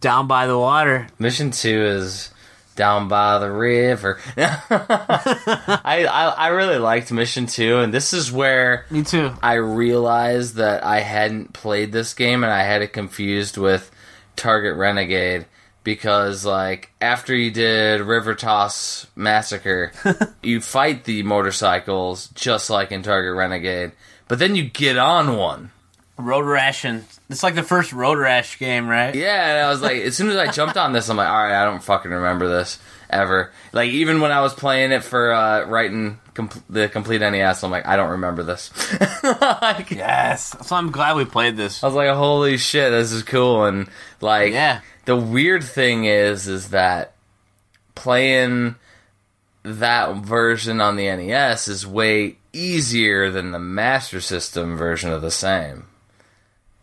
down 0.00 0.26
by 0.26 0.46
the 0.46 0.58
water. 0.58 1.08
Mission 1.18 1.50
two 1.50 1.82
is 1.82 2.30
down 2.76 3.08
by 3.08 3.38
the 3.38 3.50
river. 3.50 4.20
I, 4.36 6.06
I 6.10 6.34
I 6.36 6.48
really 6.48 6.78
liked 6.78 7.10
mission 7.10 7.46
two, 7.46 7.78
and 7.78 7.92
this 7.92 8.12
is 8.12 8.30
where 8.30 8.86
Me 8.90 9.02
too. 9.02 9.32
I 9.42 9.54
realized 9.54 10.56
that 10.56 10.84
I 10.84 11.00
hadn't 11.00 11.52
played 11.52 11.92
this 11.92 12.14
game 12.14 12.44
and 12.44 12.52
I 12.52 12.62
had 12.62 12.82
it 12.82 12.92
confused 12.92 13.56
with 13.56 13.90
Target 14.36 14.76
Renegade 14.76 15.46
because 15.82 16.44
like 16.44 16.90
after 17.00 17.34
you 17.34 17.50
did 17.50 18.00
River 18.00 18.34
Toss 18.34 19.06
Massacre, 19.14 19.92
you 20.42 20.60
fight 20.60 21.04
the 21.04 21.22
motorcycles 21.22 22.28
just 22.34 22.70
like 22.70 22.92
in 22.92 23.02
Target 23.02 23.36
Renegade, 23.36 23.92
but 24.28 24.38
then 24.38 24.56
you 24.56 24.64
get 24.68 24.98
on 24.98 25.36
one. 25.36 25.70
Road 26.18 26.44
Ration. 26.46 27.04
It's 27.28 27.42
like 27.42 27.54
the 27.54 27.62
first 27.62 27.92
Road 27.92 28.18
Rash 28.18 28.58
game, 28.58 28.88
right? 28.88 29.14
Yeah, 29.14 29.50
and 29.50 29.66
I 29.66 29.68
was 29.70 29.82
like, 29.82 29.96
as 30.02 30.16
soon 30.16 30.30
as 30.30 30.36
I 30.36 30.50
jumped 30.50 30.76
on 30.76 30.92
this, 30.92 31.08
I'm 31.08 31.16
like, 31.16 31.28
all 31.28 31.34
right, 31.34 31.60
I 31.60 31.64
don't 31.64 31.82
fucking 31.82 32.10
remember 32.10 32.48
this 32.48 32.78
ever. 33.10 33.52
Like 33.72 33.90
even 33.90 34.20
when 34.20 34.32
I 34.32 34.40
was 34.40 34.54
playing 34.54 34.92
it 34.92 35.04
for 35.04 35.32
uh, 35.32 35.66
writing 35.66 36.18
com- 36.34 36.50
the 36.70 36.88
complete 36.88 37.20
NES, 37.20 37.62
I'm 37.62 37.70
like, 37.70 37.86
I 37.86 37.96
don't 37.96 38.10
remember 38.10 38.42
this. 38.42 38.70
Like, 39.22 39.90
Yes. 39.90 40.54
So 40.66 40.76
I'm 40.76 40.92
glad 40.92 41.16
we 41.16 41.24
played 41.24 41.56
this. 41.56 41.82
I 41.82 41.86
was 41.88 41.96
like, 41.96 42.10
holy 42.14 42.56
shit, 42.58 42.92
this 42.92 43.10
is 43.12 43.22
cool. 43.24 43.64
And 43.64 43.88
like, 44.20 44.52
Yeah. 44.52 44.80
the 45.04 45.16
weird 45.16 45.64
thing 45.64 46.04
is, 46.04 46.46
is 46.46 46.70
that 46.70 47.12
playing 47.96 48.76
that 49.64 50.16
version 50.16 50.80
on 50.80 50.94
the 50.96 51.04
NES 51.14 51.66
is 51.68 51.86
way 51.86 52.36
easier 52.52 53.30
than 53.30 53.50
the 53.50 53.58
Master 53.58 54.20
System 54.20 54.76
version 54.76 55.10
of 55.12 55.22
the 55.22 55.30
same. 55.30 55.86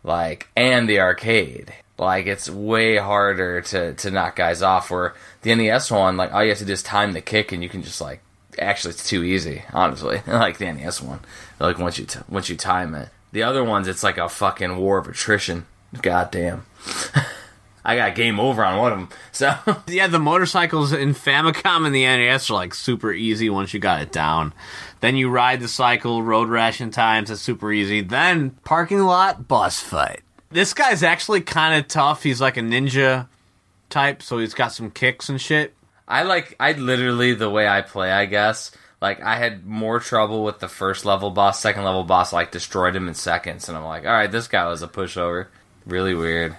Like, 0.04 0.48
and 0.54 0.88
the 0.88 1.00
arcade. 1.00 1.72
Like, 1.98 2.26
it's 2.26 2.48
way 2.48 2.96
harder 2.96 3.62
to, 3.62 3.94
to 3.94 4.10
knock 4.10 4.36
guys 4.36 4.62
off. 4.62 4.90
Where 4.90 5.14
the 5.42 5.54
NES 5.54 5.90
one, 5.90 6.16
like, 6.16 6.32
all 6.32 6.42
you 6.42 6.50
have 6.50 6.58
to 6.58 6.64
do 6.64 6.72
is 6.72 6.82
time 6.82 7.12
the 7.12 7.20
kick 7.20 7.50
and 7.50 7.62
you 7.62 7.68
can 7.68 7.82
just, 7.82 8.00
like, 8.00 8.20
actually, 8.58 8.90
it's 8.90 9.08
too 9.08 9.24
easy, 9.24 9.62
honestly. 9.72 10.20
like 10.26 10.58
the 10.58 10.70
NES 10.70 11.00
one. 11.00 11.20
Like, 11.58 11.78
once 11.78 11.98
you, 11.98 12.04
t- 12.04 12.20
once 12.28 12.48
you 12.48 12.56
time 12.56 12.94
it. 12.94 13.08
The 13.32 13.42
other 13.42 13.64
ones, 13.64 13.88
it's 13.88 14.04
like 14.04 14.18
a 14.18 14.28
fucking 14.28 14.76
war 14.76 14.98
of 14.98 15.08
attrition. 15.08 15.66
Goddamn. 16.02 16.66
I 17.84 17.96
got 17.96 18.14
game 18.14 18.40
over 18.40 18.64
on 18.64 18.78
one 18.78 18.92
of 18.92 18.98
them. 18.98 19.08
So, 19.30 19.54
Yeah, 19.86 20.06
the 20.06 20.18
motorcycles 20.18 20.92
in 20.92 21.14
Famicom 21.14 21.84
and 21.84 21.94
the 21.94 22.04
NES 22.04 22.50
are 22.50 22.54
like 22.54 22.74
super 22.74 23.12
easy 23.12 23.50
once 23.50 23.74
you 23.74 23.80
got 23.80 24.00
it 24.00 24.10
down. 24.10 24.54
Then 25.00 25.16
you 25.16 25.28
ride 25.28 25.60
the 25.60 25.68
cycle, 25.68 26.22
road 26.22 26.48
ration 26.48 26.90
times, 26.90 27.28
that's 27.28 27.42
super 27.42 27.70
easy. 27.70 28.00
Then 28.00 28.50
parking 28.64 29.00
lot 29.00 29.46
boss 29.48 29.80
fight. 29.80 30.22
This 30.50 30.72
guy's 30.72 31.02
actually 31.02 31.42
kind 31.42 31.74
of 31.78 31.88
tough. 31.88 32.22
He's 32.22 32.40
like 32.40 32.56
a 32.56 32.60
ninja 32.60 33.28
type, 33.90 34.22
so 34.22 34.38
he's 34.38 34.54
got 34.54 34.72
some 34.72 34.90
kicks 34.90 35.28
and 35.28 35.40
shit. 35.40 35.74
I 36.08 36.22
like 36.22 36.56
I 36.58 36.72
literally 36.72 37.34
the 37.34 37.50
way 37.50 37.66
I 37.68 37.82
play, 37.82 38.10
I 38.10 38.24
guess. 38.24 38.70
Like 39.02 39.22
I 39.22 39.36
had 39.36 39.66
more 39.66 40.00
trouble 40.00 40.44
with 40.44 40.60
the 40.60 40.68
first 40.68 41.04
level 41.04 41.30
boss, 41.30 41.60
second 41.60 41.84
level 41.84 42.04
boss 42.04 42.32
like 42.32 42.50
destroyed 42.50 42.96
him 42.96 43.08
in 43.08 43.14
seconds 43.14 43.68
and 43.68 43.76
I'm 43.76 43.84
like, 43.84 44.06
"All 44.06 44.12
right, 44.12 44.30
this 44.30 44.48
guy 44.48 44.66
was 44.68 44.82
a 44.82 44.88
pushover." 44.88 45.48
Really 45.84 46.14
weird. 46.14 46.56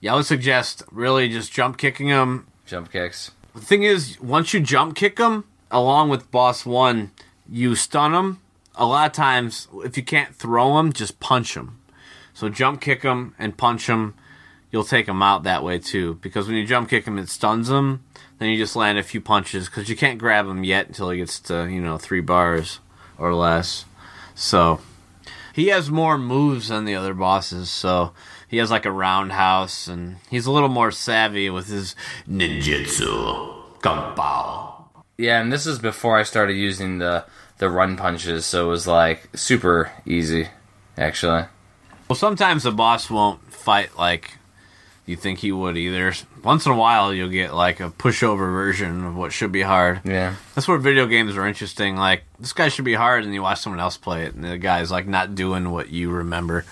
Yeah, 0.00 0.12
I 0.12 0.16
would 0.16 0.26
suggest 0.26 0.82
really 0.90 1.28
just 1.28 1.52
jump 1.52 1.78
kicking 1.78 2.08
him. 2.08 2.46
Jump 2.66 2.90
kicks. 2.90 3.30
The 3.54 3.60
thing 3.60 3.82
is, 3.82 4.20
once 4.20 4.52
you 4.52 4.60
jump 4.60 4.96
kick 4.96 5.18
him, 5.18 5.44
along 5.70 6.10
with 6.10 6.30
boss 6.30 6.66
one, 6.66 7.12
you 7.50 7.74
stun 7.74 8.14
him. 8.14 8.40
A 8.74 8.84
lot 8.84 9.06
of 9.06 9.12
times, 9.12 9.68
if 9.84 9.96
you 9.96 10.02
can't 10.02 10.34
throw 10.34 10.78
him, 10.78 10.92
just 10.92 11.20
punch 11.20 11.56
him. 11.56 11.78
So 12.34 12.50
jump 12.50 12.82
kick 12.82 13.02
him 13.02 13.34
and 13.38 13.56
punch 13.56 13.86
him. 13.88 14.14
You'll 14.70 14.84
take 14.84 15.08
him 15.08 15.22
out 15.22 15.44
that 15.44 15.64
way 15.64 15.78
too. 15.78 16.14
Because 16.20 16.46
when 16.46 16.56
you 16.56 16.66
jump 16.66 16.90
kick 16.90 17.06
him, 17.06 17.16
it 17.18 17.30
stuns 17.30 17.70
him. 17.70 18.04
Then 18.38 18.50
you 18.50 18.58
just 18.58 18.76
land 18.76 18.98
a 18.98 19.02
few 19.02 19.22
punches 19.22 19.66
because 19.66 19.88
you 19.88 19.96
can't 19.96 20.18
grab 20.18 20.46
him 20.46 20.62
yet 20.62 20.88
until 20.88 21.08
he 21.08 21.18
gets 21.18 21.40
to 21.40 21.66
you 21.66 21.80
know 21.80 21.96
three 21.96 22.20
bars 22.20 22.80
or 23.16 23.34
less. 23.34 23.86
So 24.34 24.80
he 25.54 25.68
has 25.68 25.90
more 25.90 26.18
moves 26.18 26.68
than 26.68 26.84
the 26.84 26.94
other 26.94 27.14
bosses. 27.14 27.70
So 27.70 28.12
he 28.48 28.58
has 28.58 28.70
like 28.70 28.86
a 28.86 28.92
roundhouse 28.92 29.88
and 29.88 30.16
he's 30.30 30.46
a 30.46 30.52
little 30.52 30.68
more 30.68 30.90
savvy 30.90 31.50
with 31.50 31.68
his 31.68 31.94
ninjutsu. 32.28 33.80
Gunpao. 33.80 34.84
Yeah, 35.18 35.40
and 35.40 35.52
this 35.52 35.66
is 35.66 35.78
before 35.78 36.18
I 36.18 36.22
started 36.22 36.54
using 36.54 36.98
the 36.98 37.24
the 37.58 37.70
run 37.70 37.96
punches, 37.96 38.44
so 38.44 38.66
it 38.66 38.70
was 38.70 38.86
like 38.86 39.28
super 39.34 39.90
easy 40.04 40.48
actually. 40.98 41.44
Well, 42.08 42.16
sometimes 42.16 42.62
the 42.62 42.72
boss 42.72 43.10
won't 43.10 43.52
fight 43.52 43.96
like 43.98 44.38
you 45.06 45.16
think 45.16 45.38
he 45.38 45.52
would 45.52 45.76
either. 45.76 46.12
Once 46.42 46.66
in 46.66 46.72
a 46.72 46.76
while, 46.76 47.14
you'll 47.14 47.28
get 47.28 47.54
like 47.54 47.80
a 47.80 47.90
pushover 47.90 48.50
version 48.50 49.04
of 49.04 49.16
what 49.16 49.32
should 49.32 49.52
be 49.52 49.62
hard. 49.62 50.00
Yeah. 50.04 50.34
That's 50.54 50.68
where 50.68 50.78
video 50.78 51.06
games 51.06 51.36
are 51.36 51.46
interesting. 51.46 51.96
Like 51.96 52.24
this 52.38 52.52
guy 52.52 52.68
should 52.68 52.84
be 52.84 52.94
hard, 52.94 53.24
and 53.24 53.32
you 53.32 53.42
watch 53.42 53.60
someone 53.60 53.80
else 53.80 53.96
play 53.96 54.24
it, 54.24 54.34
and 54.34 54.44
the 54.44 54.58
guy's 54.58 54.90
like 54.90 55.06
not 55.06 55.34
doing 55.34 55.70
what 55.70 55.90
you 55.90 56.10
remember. 56.10 56.64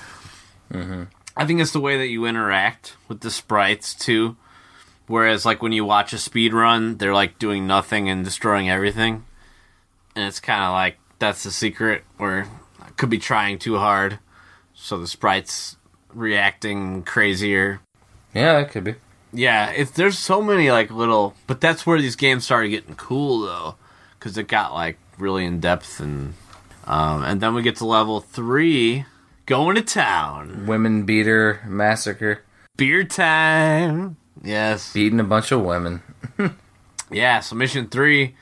Mm-hmm. 0.72 1.04
I 1.36 1.46
think 1.46 1.60
it's 1.60 1.72
the 1.72 1.80
way 1.80 1.98
that 1.98 2.08
you 2.08 2.26
interact 2.26 2.96
with 3.08 3.20
the 3.20 3.30
sprites 3.30 3.94
too. 3.94 4.36
Whereas, 5.06 5.44
like 5.44 5.62
when 5.62 5.72
you 5.72 5.84
watch 5.84 6.12
a 6.12 6.18
speed 6.18 6.54
run, 6.54 6.96
they're 6.96 7.14
like 7.14 7.38
doing 7.38 7.66
nothing 7.66 8.08
and 8.08 8.24
destroying 8.24 8.70
everything, 8.70 9.24
and 10.16 10.26
it's 10.26 10.40
kind 10.40 10.64
of 10.64 10.72
like 10.72 10.98
that's 11.18 11.42
the 11.42 11.50
secret. 11.50 12.04
Where 12.16 12.46
I 12.80 12.90
could 12.90 13.10
be 13.10 13.18
trying 13.18 13.58
too 13.58 13.76
hard, 13.76 14.18
so 14.72 14.98
the 14.98 15.06
sprites 15.06 15.76
reacting 16.14 17.02
crazier. 17.02 17.80
Yeah, 18.32 18.60
that 18.60 18.70
could 18.70 18.84
be. 18.84 18.94
Yeah, 19.32 19.70
it's 19.70 19.90
there's 19.90 20.18
so 20.18 20.40
many 20.40 20.70
like 20.70 20.90
little, 20.90 21.34
but 21.46 21.60
that's 21.60 21.84
where 21.84 22.00
these 22.00 22.16
games 22.16 22.44
started 22.44 22.70
getting 22.70 22.94
cool 22.94 23.40
though, 23.40 23.74
because 24.18 24.38
it 24.38 24.48
got 24.48 24.72
like 24.72 24.96
really 25.18 25.44
in 25.44 25.60
depth 25.60 26.00
and 26.00 26.34
um, 26.86 27.24
and 27.24 27.40
then 27.40 27.54
we 27.54 27.62
get 27.62 27.76
to 27.76 27.84
level 27.84 28.20
three, 28.20 29.04
going 29.46 29.76
to 29.76 29.82
town, 29.82 30.66
Women 30.66 31.04
beater 31.04 31.60
massacre, 31.66 32.42
beer 32.76 33.04
time. 33.04 34.16
Yes, 34.42 34.92
beating 34.92 35.20
a 35.20 35.24
bunch 35.24 35.52
of 35.52 35.62
women. 35.62 36.02
yeah. 37.10 37.40
So 37.40 37.56
mission 37.56 37.88
three, 37.88 38.34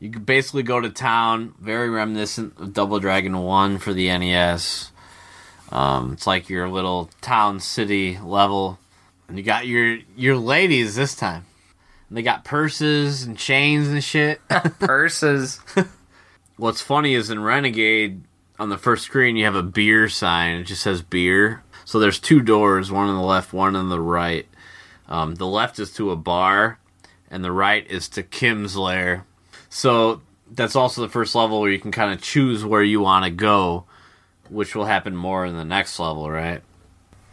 you 0.00 0.10
could 0.10 0.26
basically 0.26 0.62
go 0.62 0.80
to 0.80 0.90
town, 0.90 1.54
very 1.60 1.90
reminiscent 1.90 2.58
of 2.58 2.72
Double 2.72 3.00
Dragon 3.00 3.38
One 3.38 3.78
for 3.78 3.92
the 3.92 4.06
NES. 4.16 4.92
Um, 5.70 6.12
it's 6.14 6.26
like 6.26 6.48
your 6.48 6.68
little 6.68 7.10
town 7.20 7.60
city 7.60 8.18
level, 8.18 8.78
and 9.28 9.36
you 9.36 9.44
got 9.44 9.66
your 9.66 9.98
your 10.16 10.36
ladies 10.36 10.94
this 10.96 11.14
time. 11.14 11.44
And 12.08 12.16
they 12.16 12.22
got 12.22 12.44
purses 12.44 13.22
and 13.24 13.36
chains 13.36 13.88
and 13.88 14.02
shit. 14.02 14.40
Purses. 14.78 15.60
What's 16.56 16.80
funny 16.80 17.12
is 17.14 17.28
in 17.28 17.42
Renegade, 17.42 18.22
on 18.58 18.68
the 18.68 18.78
first 18.78 19.04
screen, 19.04 19.36
you 19.36 19.44
have 19.44 19.54
a 19.54 19.62
beer 19.62 20.08
sign. 20.08 20.56
It 20.56 20.64
just 20.64 20.82
says 20.82 21.02
beer. 21.02 21.62
So 21.84 21.98
there's 21.98 22.18
two 22.18 22.40
doors, 22.40 22.90
one 22.90 23.08
on 23.08 23.16
the 23.16 23.22
left, 23.22 23.52
one 23.52 23.76
on 23.76 23.88
the 23.88 24.00
right. 24.00 24.46
Um, 25.08 25.36
the 25.36 25.46
left 25.46 25.78
is 25.78 25.92
to 25.94 26.10
a 26.10 26.16
bar, 26.16 26.78
and 27.30 27.42
the 27.42 27.52
right 27.52 27.86
is 27.86 28.08
to 28.10 28.22
Kim's 28.22 28.76
lair. 28.76 29.24
So 29.70 30.20
that's 30.50 30.76
also 30.76 31.00
the 31.00 31.08
first 31.08 31.34
level 31.34 31.60
where 31.60 31.70
you 31.70 31.78
can 31.78 31.92
kind 31.92 32.12
of 32.12 32.20
choose 32.20 32.64
where 32.64 32.82
you 32.82 33.00
want 33.00 33.24
to 33.24 33.30
go, 33.30 33.84
which 34.48 34.74
will 34.74 34.84
happen 34.84 35.16
more 35.16 35.46
in 35.46 35.56
the 35.56 35.64
next 35.64 35.98
level, 35.98 36.30
right? 36.30 36.62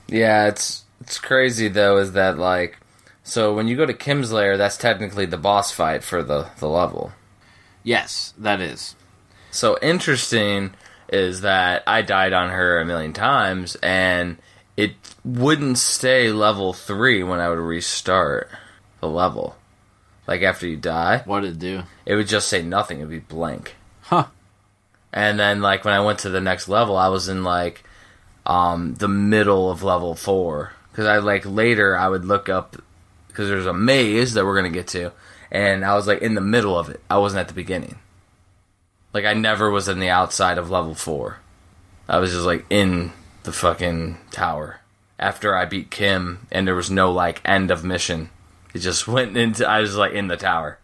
Yeah, 0.07 0.47
it's 0.47 0.85
it's 1.01 1.17
crazy 1.19 1.67
though. 1.67 1.97
Is 1.97 2.13
that 2.13 2.37
like 2.37 2.79
So 3.23 3.53
when 3.53 3.67
you 3.67 3.75
go 3.75 3.85
to 3.85 3.93
Kim's 3.93 4.31
lair, 4.31 4.55
that's 4.55 4.77
technically 4.77 5.25
the 5.25 5.37
boss 5.37 5.71
fight 5.71 6.03
for 6.03 6.23
the, 6.23 6.49
the 6.59 6.69
level. 6.69 7.11
Yes, 7.83 8.33
that 8.37 8.61
is. 8.61 8.95
So 9.51 9.77
interesting 9.81 10.71
is 11.09 11.41
that 11.41 11.83
I 11.87 12.01
died 12.01 12.33
on 12.33 12.49
her 12.49 12.79
a 12.79 12.85
million 12.85 13.13
times 13.13 13.75
and 13.83 14.37
it 14.77 14.93
wouldn't 15.23 15.77
stay 15.77 16.31
level 16.31 16.73
3 16.73 17.23
when 17.23 17.39
I 17.39 17.49
would 17.49 17.59
restart 17.59 18.49
the 18.99 19.07
level. 19.09 19.55
Like 20.27 20.41
after 20.41 20.67
you 20.67 20.77
die, 20.77 21.21
What 21.25 21.41
did 21.41 21.53
it 21.53 21.59
do? 21.59 21.83
it 22.05 22.15
would 22.15 22.27
just 22.27 22.47
say 22.47 22.61
nothing, 22.61 22.97
it'd 22.97 23.09
be 23.09 23.19
blank. 23.19 23.75
Huh. 24.01 24.25
And 25.13 25.39
then 25.39 25.61
like 25.61 25.85
when 25.85 25.93
I 25.93 26.01
went 26.03 26.19
to 26.19 26.29
the 26.29 26.41
next 26.41 26.67
level, 26.67 26.97
I 26.97 27.07
was 27.09 27.29
in 27.29 27.43
like 27.43 27.83
um 28.45 28.95
the 28.95 29.07
middle 29.07 29.69
of 29.71 29.81
level 29.83 30.15
4 30.15 30.73
cuz 30.93 31.05
I 31.05 31.17
like 31.17 31.45
later 31.45 31.97
I 31.97 32.09
would 32.09 32.25
look 32.25 32.49
up 32.49 32.77
cuz 33.33 33.47
there's 33.49 33.65
a 33.65 33.73
maze 33.73 34.33
that 34.33 34.45
we're 34.45 34.59
going 34.59 34.71
to 34.71 34.77
get 34.79 34.87
to 34.89 35.11
and 35.51 35.85
I 35.85 35.93
was 35.95 36.07
like 36.07 36.21
in 36.21 36.33
the 36.35 36.41
middle 36.41 36.77
of 36.77 36.89
it. 36.89 37.01
I 37.09 37.17
wasn't 37.17 37.41
at 37.41 37.47
the 37.47 37.53
beginning. 37.53 37.95
Like 39.15 39.23
I 39.23 39.33
never 39.33 39.71
was 39.71 39.87
in 39.87 39.99
the 40.01 40.09
outside 40.09 40.57
of 40.57 40.69
level 40.69 40.93
4. 40.93 41.37
I 42.09 42.17
was 42.19 42.31
just 42.33 42.43
like 42.45 42.65
in 42.69 43.13
the 43.43 43.53
fucking 43.53 44.17
tower 44.31 44.81
after 45.17 45.55
I 45.55 45.63
beat 45.63 45.89
Kim 45.89 46.45
and 46.51 46.67
there 46.67 46.75
was 46.75 46.91
no 46.91 47.13
like 47.13 47.39
end 47.45 47.71
of 47.71 47.85
mission. 47.85 48.29
It 48.73 48.79
just 48.79 49.07
went 49.07 49.37
into 49.37 49.65
I 49.65 49.79
was 49.79 49.95
like 49.95 50.11
in 50.11 50.27
the 50.27 50.35
tower. 50.35 50.79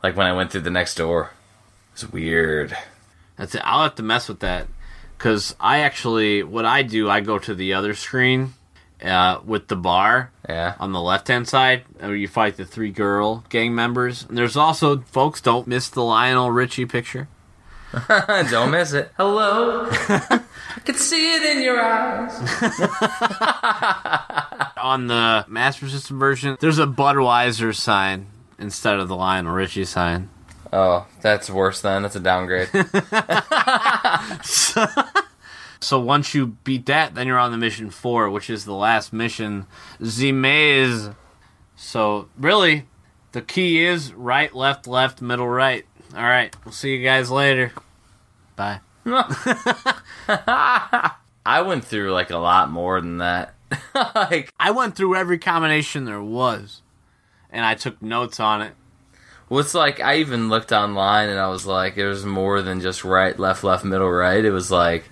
Like 0.00 0.16
when 0.16 0.28
I 0.28 0.32
went 0.32 0.52
through 0.52 0.60
the 0.60 0.70
next 0.70 0.94
door. 0.94 1.32
It's 1.92 2.08
weird. 2.08 2.76
That's 3.36 3.56
it. 3.56 3.62
I'll 3.64 3.82
have 3.82 3.96
to 3.96 4.02
mess 4.04 4.28
with 4.28 4.38
that 4.40 4.68
because 5.18 5.56
I 5.58 5.80
actually, 5.80 6.44
what 6.44 6.66
I 6.66 6.84
do, 6.84 7.10
I 7.10 7.20
go 7.20 7.36
to 7.40 7.52
the 7.52 7.74
other 7.74 7.94
screen 7.94 8.54
uh, 9.02 9.40
with 9.44 9.66
the 9.66 9.74
bar 9.74 10.30
Yeah. 10.48 10.76
on 10.78 10.92
the 10.92 11.00
left 11.00 11.26
hand 11.26 11.48
side, 11.48 11.82
where 11.98 12.14
you 12.14 12.28
fight 12.28 12.58
the 12.58 12.64
three 12.64 12.92
girl 12.92 13.44
gang 13.48 13.74
members. 13.74 14.24
And 14.28 14.38
there's 14.38 14.56
also, 14.56 14.98
folks, 15.00 15.40
don't 15.40 15.66
miss 15.66 15.88
the 15.88 16.04
Lionel 16.04 16.52
Richie 16.52 16.86
picture. 16.86 17.26
Don't 18.50 18.70
miss 18.70 18.92
it. 18.92 19.12
Hello. 19.16 19.86
I 19.90 20.80
can 20.84 20.94
see 20.96 21.34
it 21.36 21.56
in 21.56 21.62
your 21.62 21.80
eyes. 21.80 22.32
On 24.76 25.06
the 25.06 25.44
Master 25.48 25.88
System 25.88 26.18
version, 26.18 26.56
there's 26.60 26.78
a 26.78 26.86
Budweiser 26.86 27.74
sign 27.74 28.26
instead 28.58 28.98
of 28.98 29.08
the 29.08 29.16
Lionel 29.16 29.54
Richie 29.54 29.84
sign. 29.84 30.30
Oh, 30.72 31.06
that's 31.20 31.48
worse 31.48 31.80
then. 31.80 32.02
That's 32.02 32.16
a 32.16 32.20
downgrade. 32.20 32.68
So 35.80 36.00
once 36.00 36.34
you 36.34 36.48
beat 36.64 36.86
that, 36.86 37.14
then 37.14 37.26
you're 37.26 37.38
on 37.38 37.52
the 37.52 37.58
mission 37.58 37.90
four, 37.90 38.30
which 38.30 38.50
is 38.50 38.64
the 38.64 38.74
last 38.74 39.12
mission, 39.12 39.66
the 40.00 40.32
maze. 40.32 41.10
So 41.76 42.28
really, 42.36 42.86
the 43.32 43.42
key 43.42 43.84
is 43.84 44.12
right, 44.12 44.54
left, 44.54 44.86
left, 44.86 45.20
middle, 45.20 45.48
right. 45.48 45.86
All 46.16 46.22
right, 46.22 46.56
we'll 46.64 46.72
see 46.72 46.96
you 46.96 47.04
guys 47.04 47.30
later. 47.30 47.72
Bye. 48.56 48.80
I 50.26 51.62
went 51.62 51.84
through 51.84 52.10
like 52.12 52.30
a 52.30 52.38
lot 52.38 52.70
more 52.70 52.98
than 53.02 53.18
that. 53.18 53.54
like, 54.14 54.50
I 54.58 54.70
went 54.70 54.96
through 54.96 55.14
every 55.14 55.38
combination 55.38 56.06
there 56.06 56.22
was, 56.22 56.80
and 57.50 57.66
I 57.66 57.74
took 57.74 58.00
notes 58.00 58.40
on 58.40 58.62
it. 58.62 58.72
what's 59.48 59.74
like? 59.74 60.00
I 60.00 60.16
even 60.16 60.48
looked 60.48 60.72
online 60.72 61.28
and 61.28 61.38
I 61.38 61.48
was 61.48 61.66
like, 61.66 61.98
it 61.98 62.08
was 62.08 62.24
more 62.24 62.62
than 62.62 62.80
just 62.80 63.04
right, 63.04 63.38
left, 63.38 63.62
left, 63.62 63.84
middle, 63.84 64.10
right. 64.10 64.42
It 64.42 64.52
was 64.52 64.70
like, 64.70 65.10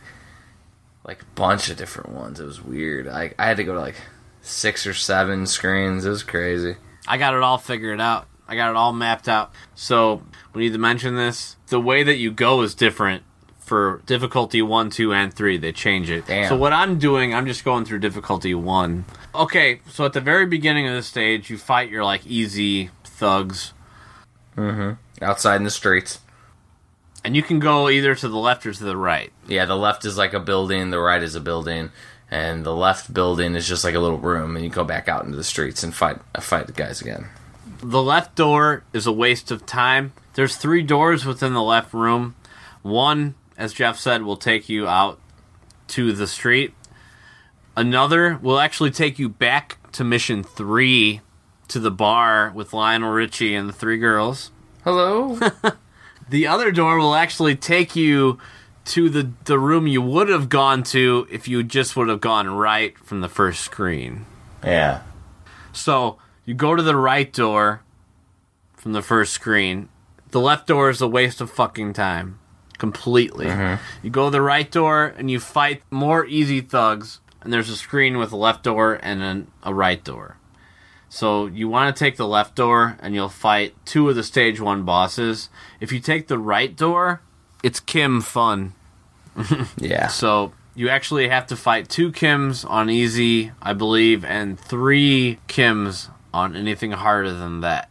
like 1.07 1.21
a 1.21 1.27
bunch 1.35 1.69
of 1.69 1.77
different 1.77 2.13
ones. 2.13 2.41
It 2.41 2.47
was 2.47 2.63
weird. 2.63 3.09
I 3.09 3.35
I 3.39 3.47
had 3.47 3.59
to 3.59 3.65
go 3.65 3.75
to 3.75 3.81
like 3.81 4.01
six 4.41 4.87
or 4.87 4.95
seven 4.95 5.47
screens. 5.47 6.07
It 6.07 6.11
was 6.11 6.23
crazy. 6.23 6.77
I 7.07 7.19
got 7.19 7.35
it 7.35 7.43
all 7.43 7.59
figured 7.59 8.01
out. 8.01 8.27
I 8.47 8.57
got 8.57 8.71
it 8.71 8.77
all 8.77 8.93
mapped 8.93 9.29
out. 9.29 9.53
So 9.75 10.23
we 10.53 10.63
need 10.65 10.73
to 10.73 10.79
mention 10.79 11.17
this. 11.17 11.57
The 11.69 11.81
way 11.81 12.03
that 12.03 12.17
you 12.17 12.31
go 12.31 12.63
is 12.63 12.75
different 12.75 13.23
for 13.59 14.03
difficulty 14.05 14.61
one, 14.61 14.91
two, 14.91 15.13
and 15.15 15.33
three. 15.33 15.57
They 15.57 15.73
change 15.73 16.11
it. 16.11 16.27
Damn. 16.27 16.49
So 16.49 16.57
what 16.57 16.73
I'm 16.73 16.99
doing, 16.99 17.35
I'm 17.35 17.47
just 17.47 17.65
going 17.65 17.85
through 17.87 18.01
difficulty 18.01 18.55
one. 18.55 19.07
Okay, 19.35 19.81
so 19.89 20.05
at 20.05 20.13
the 20.13 20.21
very 20.21 20.45
beginning 20.47 20.87
of 20.87 20.95
the 20.95 21.03
stage, 21.03 21.49
you 21.49 21.57
fight 21.57 21.89
your 21.89 22.05
like 22.05 22.27
easy 22.27 22.91
thugs, 23.05 23.73
mm-hmm. 24.57 24.93
Outside 25.25 25.57
in 25.57 25.65
the 25.65 25.71
streets. 25.71 26.19
and 27.25 27.35
you 27.35 27.43
can 27.43 27.59
go 27.59 27.89
either 27.89 28.15
to 28.15 28.29
the 28.29 28.37
left 28.37 28.67
or 28.67 28.73
to 28.73 28.85
the 28.85 28.97
right. 28.97 29.33
Yeah, 29.49 29.65
the 29.65 29.77
left 29.77 30.05
is 30.05 30.19
like 30.19 30.35
a 30.35 30.41
building, 30.41 30.91
the 30.91 31.01
right 31.01 31.23
is 31.23 31.35
a 31.35 31.41
building, 31.41 31.91
and 32.31 32.65
the 32.65 32.75
left 32.75 33.15
building 33.15 33.55
is 33.55 33.67
just 33.67 33.83
like 33.85 33.95
a 33.95 34.01
little 34.01 34.19
room, 34.19 34.57
and 34.57 34.65
you 34.65 34.71
go 34.71 34.85
back 34.85 35.09
out 35.09 35.25
into 35.25 35.37
the 35.37 35.45
streets 35.45 35.83
and 35.83 35.95
fight 35.95 36.19
uh, 36.35 36.41
fight 36.41 36.67
the 36.67 36.73
guys 36.73 37.01
again. 37.01 37.29
The 37.85 38.03
left 38.03 38.35
door 38.35 38.83
is 38.95 39.07
a 39.07 39.13
waste 39.13 39.51
of 39.51 39.67
time. 39.67 40.15
There's 40.33 40.57
three 40.57 40.83
doors 40.83 41.27
within 41.27 41.53
the 41.53 41.63
left 41.63 41.93
room. 41.93 42.35
One, 42.81 43.35
as 43.59 43.75
Jeff 43.75 43.99
said, 43.99 44.23
will 44.23 44.39
take 44.39 44.71
you 44.71 44.89
out 44.89 45.21
to 45.89 46.13
the 46.15 46.27
street. 46.27 46.73
Another 47.77 48.39
will 48.41 48.59
actually 48.59 48.91
take 48.91 49.19
you 49.19 49.29
back 49.29 49.77
to 49.93 50.03
mission 50.03 50.43
three 50.43 51.21
to 51.69 51.79
the 51.79 51.91
bar 51.91 52.51
with 52.55 52.73
Lionel 52.73 53.13
Richie 53.13 53.55
and 53.55 53.69
the 53.69 53.73
three 53.75 53.99
girls. 53.99 54.51
Hello. 54.83 55.39
The 56.31 56.47
other 56.47 56.73
door 56.73 56.99
will 56.99 57.15
actually 57.15 57.55
take 57.55 57.95
you 57.95 58.39
to 58.87 59.11
the, 59.11 59.31
the 59.45 59.59
room 59.59 59.87
you 59.87 60.01
would 60.01 60.31
have 60.31 60.49
gone 60.49 60.83
to 60.85 61.27
if 61.31 61.49
you 61.49 61.63
just 61.63 61.97
would 61.97 62.09
have 62.09 62.23
gone 62.23 62.49
right 62.49 62.97
from 62.99 63.21
the 63.21 63.29
first 63.29 63.61
screen. 63.61 64.25
yeah. 64.65 65.03
So 65.75 66.19
you 66.45 66.55
go 66.55 66.75
to 66.75 66.83
the 66.83 66.97
right 66.97 67.33
door 67.33 67.83
from 68.75 68.93
the 68.93 69.03
first 69.03 69.33
screen. 69.33 69.89
The 70.31 70.41
left 70.41 70.67
door 70.67 70.91
is 70.91 71.01
a 71.01 71.09
waste 71.09 71.41
of 71.41 71.51
fucking 71.51 71.93
time. 71.95 72.39
Completely. 72.79 73.47
Mm-hmm. 73.47 73.83
You 74.03 74.11
go 74.11 74.27
to 74.27 74.31
the 74.31 74.43
right 74.43 74.71
door 74.71 75.15
and 75.17 75.31
you 75.31 75.41
fight 75.41 75.83
more 75.91 76.27
easy 76.27 76.61
thugs, 76.61 77.21
and 77.41 77.53
there's 77.53 77.71
a 77.71 77.77
screen 77.77 78.19
with 78.19 78.33
a 78.33 78.37
left 78.37 78.65
door 78.65 78.99
and 79.03 79.21
then 79.21 79.47
a 79.63 79.73
right 79.73 80.03
door. 80.03 80.39
So 81.09 81.47
you 81.47 81.69
want 81.69 81.95
to 81.95 81.99
take 81.99 82.17
the 82.17 82.27
left 82.27 82.57
door 82.57 82.99
and 83.01 83.15
you'll 83.15 83.29
fight 83.29 83.75
two 83.85 84.09
of 84.09 84.17
the 84.17 84.25
stage 84.25 84.61
one 84.61 84.83
bosses. 84.83 85.49
If 85.79 85.93
you 85.93 86.01
take 86.01 86.27
the 86.27 86.41
right 86.41 86.75
door, 86.75 87.23
it's 87.63 87.81
Kim 87.81 88.21
fun. 88.21 88.75
Yeah. 89.79 90.09
So 90.09 90.53
you 90.75 90.89
actually 90.89 91.29
have 91.29 91.47
to 91.49 91.57
fight 91.57 91.89
two 91.89 92.11
Kims 92.11 92.69
on 92.69 92.91
easy, 92.91 93.53
I 93.63 93.73
believe, 93.73 94.25
and 94.25 94.59
three 94.59 95.39
Kims 95.49 96.11
on 96.35 96.57
anything 96.57 96.91
harder 96.93 97.33
than 97.33 97.61
that. 97.61 97.89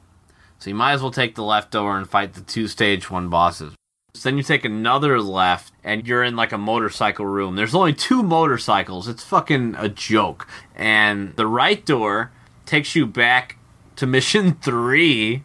So 0.60 0.70
you 0.70 0.76
might 0.76 0.94
as 0.94 1.02
well 1.02 1.12
take 1.12 1.36
the 1.36 1.44
left 1.44 1.72
door 1.72 1.98
and 1.98 2.10
fight 2.10 2.34
the 2.34 2.42
two 2.42 2.68
stage 2.68 3.10
one 3.10 3.30
bosses. 3.30 3.74
So 4.14 4.30
then 4.30 4.38
you 4.38 4.44
take 4.44 4.64
another 4.64 5.20
left 5.20 5.74
and 5.84 6.08
you're 6.08 6.24
in 6.24 6.36
like 6.36 6.52
a 6.52 6.58
motorcycle 6.58 7.26
room. 7.26 7.56
There's 7.56 7.74
only 7.74 7.94
two 7.94 8.22
motorcycles. 8.22 9.08
It's 9.08 9.24
fucking 9.24 9.76
a 9.78 9.90
joke. 9.90 10.48
And 10.76 11.36
the 11.36 11.48
right 11.48 11.84
door 11.84 12.32
takes 12.66 12.96
you 12.96 13.06
back 13.08 13.58
to 13.96 14.06
mission 14.06 14.54
three. 14.62 15.44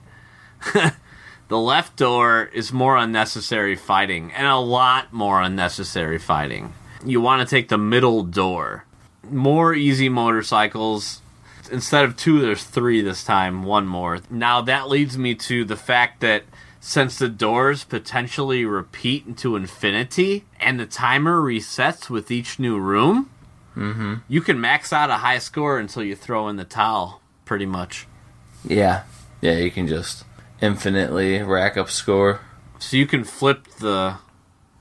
the 1.49 1.59
left 1.59 1.97
door 1.97 2.51
is 2.53 2.73
more 2.73 2.97
unnecessary 2.97 3.75
fighting 3.75 4.33
and 4.33 4.47
a 4.47 4.57
lot 4.57 5.13
more 5.13 5.41
unnecessary 5.41 6.19
fighting. 6.19 6.75
You 7.05 7.21
want 7.21 7.41
to 7.41 7.51
take 7.51 7.69
the 7.69 7.79
middle 7.79 8.23
door. 8.23 8.85
More 9.31 9.73
easy 9.75 10.09
motorcycles. 10.09 11.23
Instead 11.69 12.05
of 12.05 12.17
two, 12.17 12.41
there's 12.41 12.65
three 12.65 13.01
this 13.01 13.25
time, 13.25 13.63
one 13.63 13.87
more. 13.87 14.21
Now 14.31 14.61
that 14.63 14.89
leads 14.89 15.17
me 15.19 15.35
to 15.37 15.65
the 15.65 15.77
fact 15.77 16.21
that 16.21 16.45
since 16.81 17.19
the 17.19 17.29
doors 17.29 17.85
potentially 17.85 18.65
repeat 18.65 19.27
into 19.27 19.57
infinity 19.57 20.45
and 20.61 20.79
the 20.79 20.87
timer 20.87 21.41
resets 21.41 22.09
with 22.09 22.31
each 22.31 22.59
new 22.59 22.79
room, 22.79 23.31
mm-hmm. 23.77 24.15
you 24.29 24.41
can 24.41 24.61
max 24.61 24.93
out 24.93 25.11
a 25.11 25.19
high 25.19 25.39
score 25.39 25.79
until 25.79 26.03
you 26.03 26.15
throw 26.15 26.49
in 26.49 26.57
the 26.57 26.65
towel, 26.65 27.21
pretty 27.45 27.67
much. 27.67 28.07
Yeah. 28.65 29.05
Yeah, 29.41 29.57
you 29.57 29.71
can 29.71 29.87
just 29.87 30.25
infinitely 30.61 31.43
rack 31.43 31.77
up 31.77 31.91
score. 31.91 32.41
So 32.79 32.97
you 32.97 33.07
can 33.07 33.25
flip 33.25 33.67
the 33.81 34.17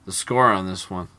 the 0.06 0.12
score 0.12 0.52
on 0.52 0.68
this 0.68 0.90
one. 0.90 1.10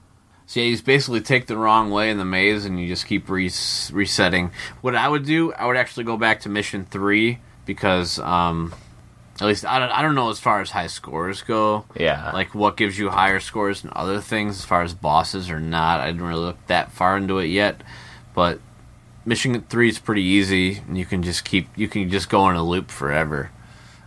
So 0.49 0.61
yeah, 0.61 0.67
you 0.67 0.83
basically 0.83 1.21
take 1.21 1.47
the 1.47 1.59
wrong 1.59 1.91
way 1.91 2.09
in 2.11 2.17
the 2.17 2.25
maze, 2.25 2.65
and 2.65 2.81
you 2.81 2.89
just 2.89 3.07
keep 3.07 3.29
res- 3.29 3.91
resetting. 3.93 4.51
What 4.81 4.97
I 4.97 5.07
would 5.07 5.27
do, 5.27 5.53
I 5.53 5.67
would 5.67 5.77
actually 5.77 6.05
go 6.05 6.17
back 6.17 6.41
to 6.41 6.49
mission 6.49 6.87
three 6.87 7.39
because, 7.67 8.19
um, 8.19 8.75
at 9.43 9.47
least 9.47 9.67
I 9.67 9.79
don't, 9.79 9.91
I 9.91 10.01
don't 10.01 10.15
know 10.15 10.31
as 10.31 10.41
far 10.41 10.63
as 10.63 10.71
high 10.71 10.87
scores 10.87 11.43
go. 11.43 11.85
Yeah. 11.95 12.31
Like 12.33 12.55
what 12.55 12.79
gives 12.79 12.99
you 12.99 13.11
higher 13.11 13.41
scores 13.41 13.85
and 13.85 13.93
other 13.93 14.23
things 14.23 14.57
as 14.57 14.65
far 14.65 14.81
as 14.81 14.95
bosses 14.95 15.51
or 15.51 15.61
not. 15.61 16.01
I 16.01 16.07
didn't 16.07 16.27
really 16.27 16.47
look 16.47 16.67
that 16.69 16.93
far 16.93 17.19
into 17.19 17.37
it 17.39 17.49
yet, 17.49 17.83
but 18.35 18.59
mission 19.27 19.61
three 19.69 19.91
is 19.91 19.99
pretty 19.99 20.23
easy, 20.23 20.79
and 20.79 20.97
you 20.97 21.05
can 21.05 21.23
just 21.23 21.45
keep 21.45 21.69
you 21.77 21.89
can 21.89 22.09
just 22.09 22.31
go 22.31 22.49
in 22.49 22.57
a 22.57 22.65
loop 22.65 22.91
forever, 22.91 23.51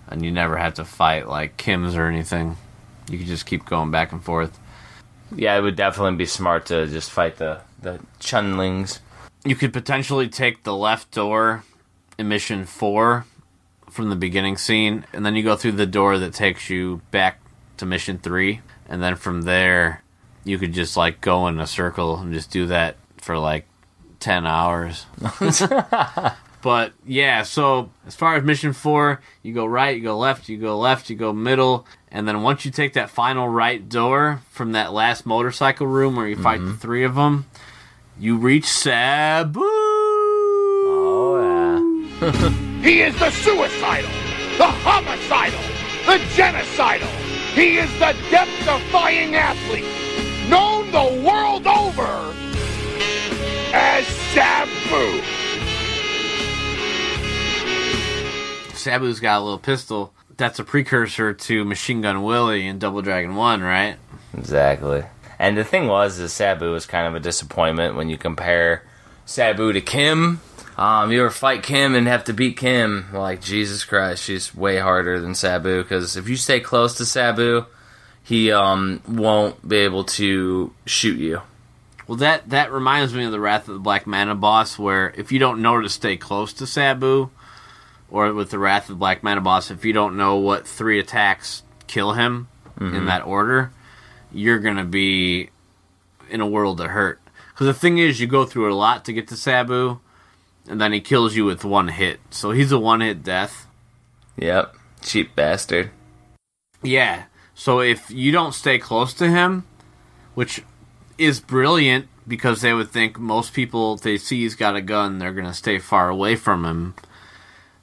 and 0.07 0.25
you 0.25 0.31
never 0.31 0.57
have 0.57 0.73
to 0.73 0.85
fight 0.85 1.27
like 1.27 1.57
Kim's 1.57 1.95
or 1.95 2.07
anything. 2.07 2.57
You 3.11 3.19
can 3.19 3.27
just 3.27 3.45
keep 3.45 3.63
going 3.67 3.91
back 3.91 4.11
and 4.11 4.23
forth. 4.23 4.57
Yeah, 5.35 5.57
it 5.57 5.61
would 5.61 5.75
definitely 5.75 6.17
be 6.17 6.25
smart 6.25 6.67
to 6.67 6.87
just 6.87 7.11
fight 7.11 7.37
the 7.37 7.61
the 7.81 7.99
chunlings. 8.19 8.99
You 9.43 9.55
could 9.55 9.73
potentially 9.73 10.27
take 10.27 10.63
the 10.63 10.75
left 10.75 11.11
door 11.11 11.63
in 12.17 12.27
mission 12.27 12.65
four 12.65 13.25
from 13.89 14.09
the 14.09 14.15
beginning 14.15 14.57
scene, 14.57 15.05
and 15.13 15.25
then 15.25 15.35
you 15.35 15.43
go 15.43 15.55
through 15.55 15.73
the 15.73 15.85
door 15.85 16.17
that 16.19 16.33
takes 16.33 16.69
you 16.69 17.01
back 17.11 17.39
to 17.77 17.85
mission 17.85 18.17
three, 18.19 18.61
and 18.87 19.01
then 19.01 19.15
from 19.15 19.43
there 19.43 20.03
you 20.43 20.57
could 20.57 20.73
just 20.73 20.97
like 20.97 21.21
go 21.21 21.47
in 21.47 21.59
a 21.59 21.67
circle 21.67 22.17
and 22.17 22.33
just 22.33 22.51
do 22.51 22.67
that 22.67 22.97
for 23.17 23.37
like 23.37 23.67
ten 24.19 24.45
hours. 24.45 25.05
but 26.61 26.93
yeah, 27.05 27.43
so 27.43 27.91
as 28.05 28.15
far 28.15 28.35
as 28.35 28.43
mission 28.43 28.73
four, 28.73 29.21
you 29.43 29.53
go 29.53 29.65
right, 29.65 29.95
you 29.95 30.03
go 30.03 30.17
left, 30.17 30.49
you 30.49 30.57
go 30.57 30.77
left, 30.77 31.09
you 31.09 31.15
go 31.15 31.33
middle, 31.33 31.85
and 32.11 32.27
then 32.27 32.41
once 32.41 32.65
you 32.65 32.71
take 32.71 32.93
that 32.93 33.09
final 33.09 33.47
right 33.47 33.87
door 33.87 34.41
from 34.49 34.73
that 34.73 34.93
last 34.93 35.25
motorcycle 35.25 35.87
room 35.87 36.15
where 36.15 36.27
you 36.27 36.35
fight 36.35 36.59
the 36.59 36.67
mm-hmm. 36.67 36.77
three 36.77 37.03
of 37.03 37.15
them, 37.15 37.45
you 38.19 38.37
reach 38.37 38.65
Sabu. 38.65 39.61
Oh 40.93 41.37
yeah. 42.21 42.49
He 42.81 43.01
is 43.01 43.17
the 43.19 43.29
suicidal, 43.29 44.09
the 44.57 44.65
homicidal, 44.65 45.59
the 46.07 46.17
genocidal. 46.33 47.05
He 47.53 47.77
is 47.77 47.91
the 47.99 48.15
death-defying 48.31 49.35
athlete, 49.35 49.85
known 50.49 50.89
the 50.91 51.23
world 51.23 51.67
over 51.67 52.33
as 53.73 54.07
Sabu. 54.33 55.40
Sabu's 58.81 59.19
got 59.19 59.39
a 59.39 59.43
little 59.43 59.59
pistol. 59.59 60.13
That's 60.37 60.59
a 60.59 60.63
precursor 60.63 61.33
to 61.33 61.65
Machine 61.65 62.01
Gun 62.01 62.23
Willie 62.23 62.67
in 62.67 62.79
Double 62.79 63.01
Dragon 63.01 63.35
1, 63.35 63.61
right? 63.61 63.97
Exactly. 64.37 65.03
And 65.37 65.57
the 65.57 65.63
thing 65.63 65.87
was, 65.87 66.19
is 66.19 66.33
Sabu 66.33 66.71
was 66.71 66.85
kind 66.85 67.07
of 67.07 67.15
a 67.15 67.19
disappointment 67.19 67.95
when 67.95 68.09
you 68.09 68.17
compare 68.17 68.83
Sabu 69.25 69.73
to 69.73 69.81
Kim. 69.81 70.41
Um, 70.77 71.11
you 71.11 71.21
ever 71.21 71.29
fight 71.29 71.63
Kim 71.63 71.95
and 71.95 72.07
have 72.07 72.23
to 72.25 72.33
beat 72.33 72.57
Kim? 72.57 73.07
Like 73.13 73.41
Jesus 73.41 73.83
Christ, 73.83 74.23
she's 74.23 74.55
way 74.55 74.77
harder 74.77 75.19
than 75.19 75.35
Sabu. 75.35 75.81
Because 75.83 76.17
if 76.17 76.27
you 76.27 76.35
stay 76.35 76.59
close 76.59 76.95
to 76.95 77.05
Sabu, 77.05 77.65
he 78.23 78.51
um 78.51 79.01
won't 79.07 79.67
be 79.67 79.77
able 79.77 80.03
to 80.05 80.73
shoot 80.85 81.19
you. 81.19 81.41
Well, 82.07 82.17
that 82.17 82.49
that 82.49 82.71
reminds 82.71 83.13
me 83.13 83.25
of 83.25 83.31
the 83.31 83.39
Wrath 83.39 83.67
of 83.67 83.75
the 83.75 83.79
Black 83.79 84.07
Manta 84.07 84.35
boss, 84.35 84.79
where 84.79 85.13
if 85.15 85.31
you 85.31 85.39
don't 85.39 85.61
know 85.61 85.79
to 85.81 85.89
stay 85.89 86.17
close 86.17 86.53
to 86.53 86.67
Sabu, 86.67 87.29
or 88.11 88.33
with 88.33 88.51
the 88.51 88.59
Wrath 88.59 88.89
of 88.89 88.99
Black 88.99 89.23
Manta 89.23 89.41
boss, 89.41 89.71
if 89.71 89.85
you 89.85 89.93
don't 89.93 90.17
know 90.17 90.35
what 90.35 90.67
three 90.67 90.99
attacks 90.99 91.63
kill 91.87 92.13
him 92.13 92.47
in 92.79 92.91
mm-hmm. 92.91 93.05
that 93.05 93.25
order, 93.25 93.71
you're 94.31 94.59
gonna 94.59 94.85
be 94.85 95.49
in 96.29 96.41
a 96.41 96.47
world 96.47 96.79
of 96.81 96.91
hurt. 96.91 97.19
Because 97.49 97.67
the 97.67 97.73
thing 97.73 97.97
is, 97.97 98.19
you 98.19 98.27
go 98.27 98.45
through 98.45 98.71
a 98.71 98.75
lot 98.75 99.05
to 99.05 99.13
get 99.13 99.27
to 99.29 99.37
Sabu, 99.37 99.99
and 100.67 100.79
then 100.79 100.93
he 100.93 100.99
kills 100.99 101.35
you 101.35 101.45
with 101.45 101.63
one 101.63 101.87
hit. 101.87 102.19
So 102.29 102.51
he's 102.51 102.71
a 102.71 102.79
one 102.79 103.01
hit 103.01 103.23
death. 103.23 103.67
Yep, 104.37 104.75
cheap 105.01 105.35
bastard. 105.35 105.91
Yeah. 106.81 107.25
So 107.53 107.79
if 107.79 108.09
you 108.09 108.31
don't 108.31 108.53
stay 108.53 108.79
close 108.79 109.13
to 109.15 109.29
him, 109.29 109.65
which 110.33 110.63
is 111.17 111.39
brilliant 111.39 112.07
because 112.27 112.61
they 112.61 112.73
would 112.73 112.89
think 112.89 113.19
most 113.19 113.53
people 113.53 113.95
if 113.95 114.01
they 114.01 114.17
see 114.17 114.41
he's 114.41 114.55
got 114.55 114.75
a 114.75 114.81
gun, 114.81 115.19
they're 115.19 115.33
gonna 115.33 115.53
stay 115.53 115.77
far 115.77 116.09
away 116.09 116.35
from 116.35 116.65
him. 116.65 116.95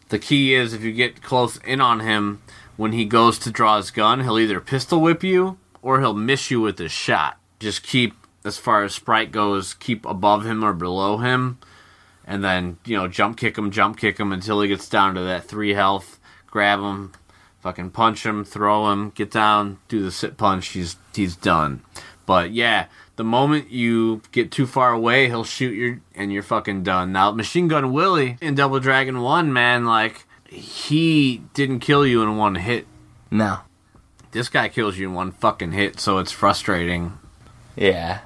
The 0.09 0.18
key 0.18 0.54
is 0.54 0.72
if 0.72 0.82
you 0.82 0.92
get 0.92 1.22
close 1.22 1.59
in 1.59 1.80
on 1.80 2.00
him, 2.00 2.42
when 2.76 2.92
he 2.92 3.04
goes 3.04 3.38
to 3.40 3.50
draw 3.50 3.76
his 3.76 3.90
gun, 3.90 4.20
he'll 4.20 4.38
either 4.38 4.61
pistol 4.61 5.00
whip 5.00 5.22
you 5.22 5.59
or 5.82 6.00
he'll 6.00 6.14
miss 6.14 6.50
you 6.50 6.61
with 6.61 6.78
his 6.78 6.92
shot. 6.92 7.38
Just 7.59 7.82
keep 7.82 8.14
as 8.44 8.56
far 8.56 8.84
as 8.84 8.94
sprite 8.94 9.32
goes, 9.32 9.74
keep 9.74 10.06
above 10.06 10.46
him 10.46 10.64
or 10.64 10.72
below 10.72 11.18
him, 11.18 11.59
and 12.24 12.42
then 12.42 12.78
you 12.84 12.96
know 12.96 13.09
jump 13.09 13.36
kick 13.36 13.59
him, 13.59 13.70
jump 13.70 13.98
kick 13.98 14.18
him 14.18 14.32
until 14.32 14.61
he 14.61 14.68
gets 14.68 14.88
down 14.88 15.14
to 15.14 15.22
that 15.22 15.44
three 15.44 15.74
health. 15.74 16.18
Grab 16.46 16.80
him, 16.80 17.12
fucking 17.61 17.90
punch 17.90 18.24
him, 18.24 18.44
throw 18.44 18.90
him, 18.90 19.11
get 19.11 19.30
down, 19.30 19.78
do 19.88 20.02
the 20.02 20.11
sit 20.11 20.36
punch. 20.36 20.68
He's 20.68 20.96
he's 21.14 21.36
done. 21.36 21.82
But 22.28 22.52
yeah, 22.52 22.88
the 23.16 23.24
moment 23.24 23.70
you 23.70 24.20
get 24.32 24.50
too 24.50 24.66
far 24.66 24.92
away, 24.92 25.28
he'll 25.28 25.44
shoot 25.44 25.72
you, 25.72 26.02
and 26.14 26.30
you're 26.30 26.42
fucking 26.42 26.82
done. 26.82 27.10
Now, 27.10 27.30
Machine 27.30 27.68
Gun 27.68 27.90
Willie 27.90 28.36
in 28.42 28.54
Double 28.54 28.80
Dragon 28.80 29.22
One, 29.22 29.50
man, 29.50 29.86
like 29.86 30.26
he 30.46 31.42
didn't 31.54 31.80
kill 31.80 32.06
you 32.06 32.22
in 32.22 32.36
one 32.36 32.56
hit. 32.56 32.86
No. 33.30 33.60
This 34.32 34.50
guy 34.50 34.68
kills 34.68 34.98
you 34.98 35.08
in 35.08 35.14
one 35.14 35.32
fucking 35.32 35.72
hit, 35.72 36.00
so 36.00 36.18
it's 36.18 36.30
frustrating. 36.30 37.18
Yeah. 37.76 38.20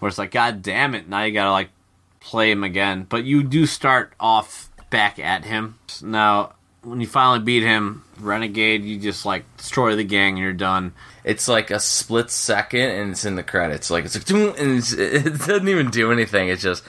Where 0.00 0.08
it's 0.08 0.18
like, 0.18 0.32
God 0.32 0.60
damn 0.60 0.96
it, 0.96 1.08
now 1.08 1.22
you 1.22 1.32
gotta 1.32 1.52
like 1.52 1.70
play 2.18 2.50
him 2.50 2.64
again. 2.64 3.06
But 3.08 3.22
you 3.26 3.44
do 3.44 3.64
start 3.64 4.12
off 4.18 4.70
back 4.90 5.20
at 5.20 5.44
him. 5.44 5.78
Now, 6.02 6.54
when 6.86 7.00
you 7.00 7.06
finally 7.06 7.40
beat 7.40 7.64
him, 7.64 8.04
Renegade, 8.20 8.84
you 8.84 8.98
just 8.98 9.26
like 9.26 9.44
destroy 9.56 9.96
the 9.96 10.04
gang 10.04 10.34
and 10.34 10.38
you're 10.38 10.52
done. 10.52 10.92
It's 11.24 11.48
like 11.48 11.70
a 11.72 11.80
split 11.80 12.30
second, 12.30 12.90
and 12.90 13.10
it's 13.10 13.24
in 13.24 13.34
the 13.34 13.42
credits. 13.42 13.90
Like 13.90 14.04
it's 14.04 14.14
like, 14.14 14.30
and 14.30 14.78
it's, 14.78 14.92
it 14.92 15.24
doesn't 15.24 15.68
even 15.68 15.90
do 15.90 16.12
anything. 16.12 16.48
It 16.48 16.60
just 16.60 16.84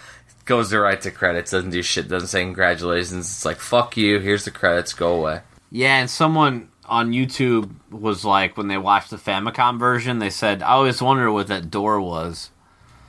goes 0.45 0.73
right 0.73 1.01
to 1.01 1.11
credits. 1.11 1.51
Doesn't 1.51 1.71
do 1.71 1.81
shit. 1.81 2.07
Doesn't 2.07 2.29
say 2.29 2.43
congratulations. 2.43 3.25
It's 3.25 3.45
like 3.45 3.57
fuck 3.57 3.97
you. 3.97 4.19
Here's 4.19 4.45
the 4.45 4.51
credits. 4.51 4.93
Go 4.93 5.15
away. 5.15 5.41
Yeah, 5.71 5.99
and 5.99 6.09
someone 6.09 6.69
on 6.85 7.11
YouTube 7.11 7.69
was 7.91 8.23
like, 8.23 8.55
when 8.55 8.67
they 8.67 8.77
watched 8.77 9.09
the 9.09 9.17
Famicom 9.17 9.77
version, 9.79 10.19
they 10.19 10.29
said, 10.29 10.61
I 10.61 10.69
always 10.69 11.01
wonder 11.01 11.29
what 11.31 11.47
that 11.47 11.69
door 11.69 11.99
was. 11.99 12.51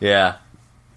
Yeah. 0.00 0.36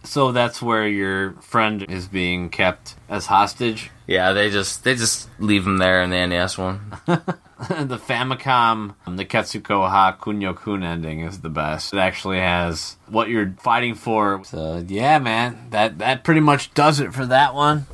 So 0.03 0.31
that's 0.31 0.61
where 0.61 0.87
your 0.87 1.33
friend 1.41 1.83
is 1.89 2.07
being 2.07 2.49
kept 2.49 2.95
as 3.07 3.27
hostage. 3.27 3.91
Yeah. 4.07 4.33
They 4.33 4.49
just 4.49 4.83
they 4.83 4.95
just 4.95 5.29
leave 5.39 5.65
him 5.65 5.77
there 5.77 6.01
in 6.01 6.09
the 6.09 6.25
NES 6.25 6.57
one. 6.57 6.79
the 7.05 7.97
Famicom, 7.97 8.95
the 9.05 9.11
Nekketsu 9.11 9.61
Koha 9.61 10.17
Kunio 10.17 10.55
Kun 10.55 10.83
ending 10.83 11.21
is 11.21 11.41
the 11.41 11.49
best. 11.49 11.93
It 11.93 11.99
actually 11.99 12.39
has 12.39 12.97
what 13.07 13.29
you're 13.29 13.53
fighting 13.59 13.95
for. 13.95 14.43
So 14.43 14.83
yeah, 14.87 15.19
man, 15.19 15.67
that 15.69 15.99
that 15.99 16.23
pretty 16.23 16.41
much 16.41 16.73
does 16.73 16.99
it 16.99 17.13
for 17.13 17.25
that 17.27 17.53
one. 17.53 17.85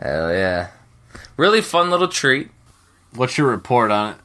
Hell 0.00 0.32
yeah. 0.32 0.70
Really 1.36 1.60
fun 1.62 1.90
little 1.90 2.08
treat. 2.08 2.50
What's 3.14 3.38
your 3.38 3.48
report 3.48 3.90
on 3.90 4.14
it? 4.14 4.16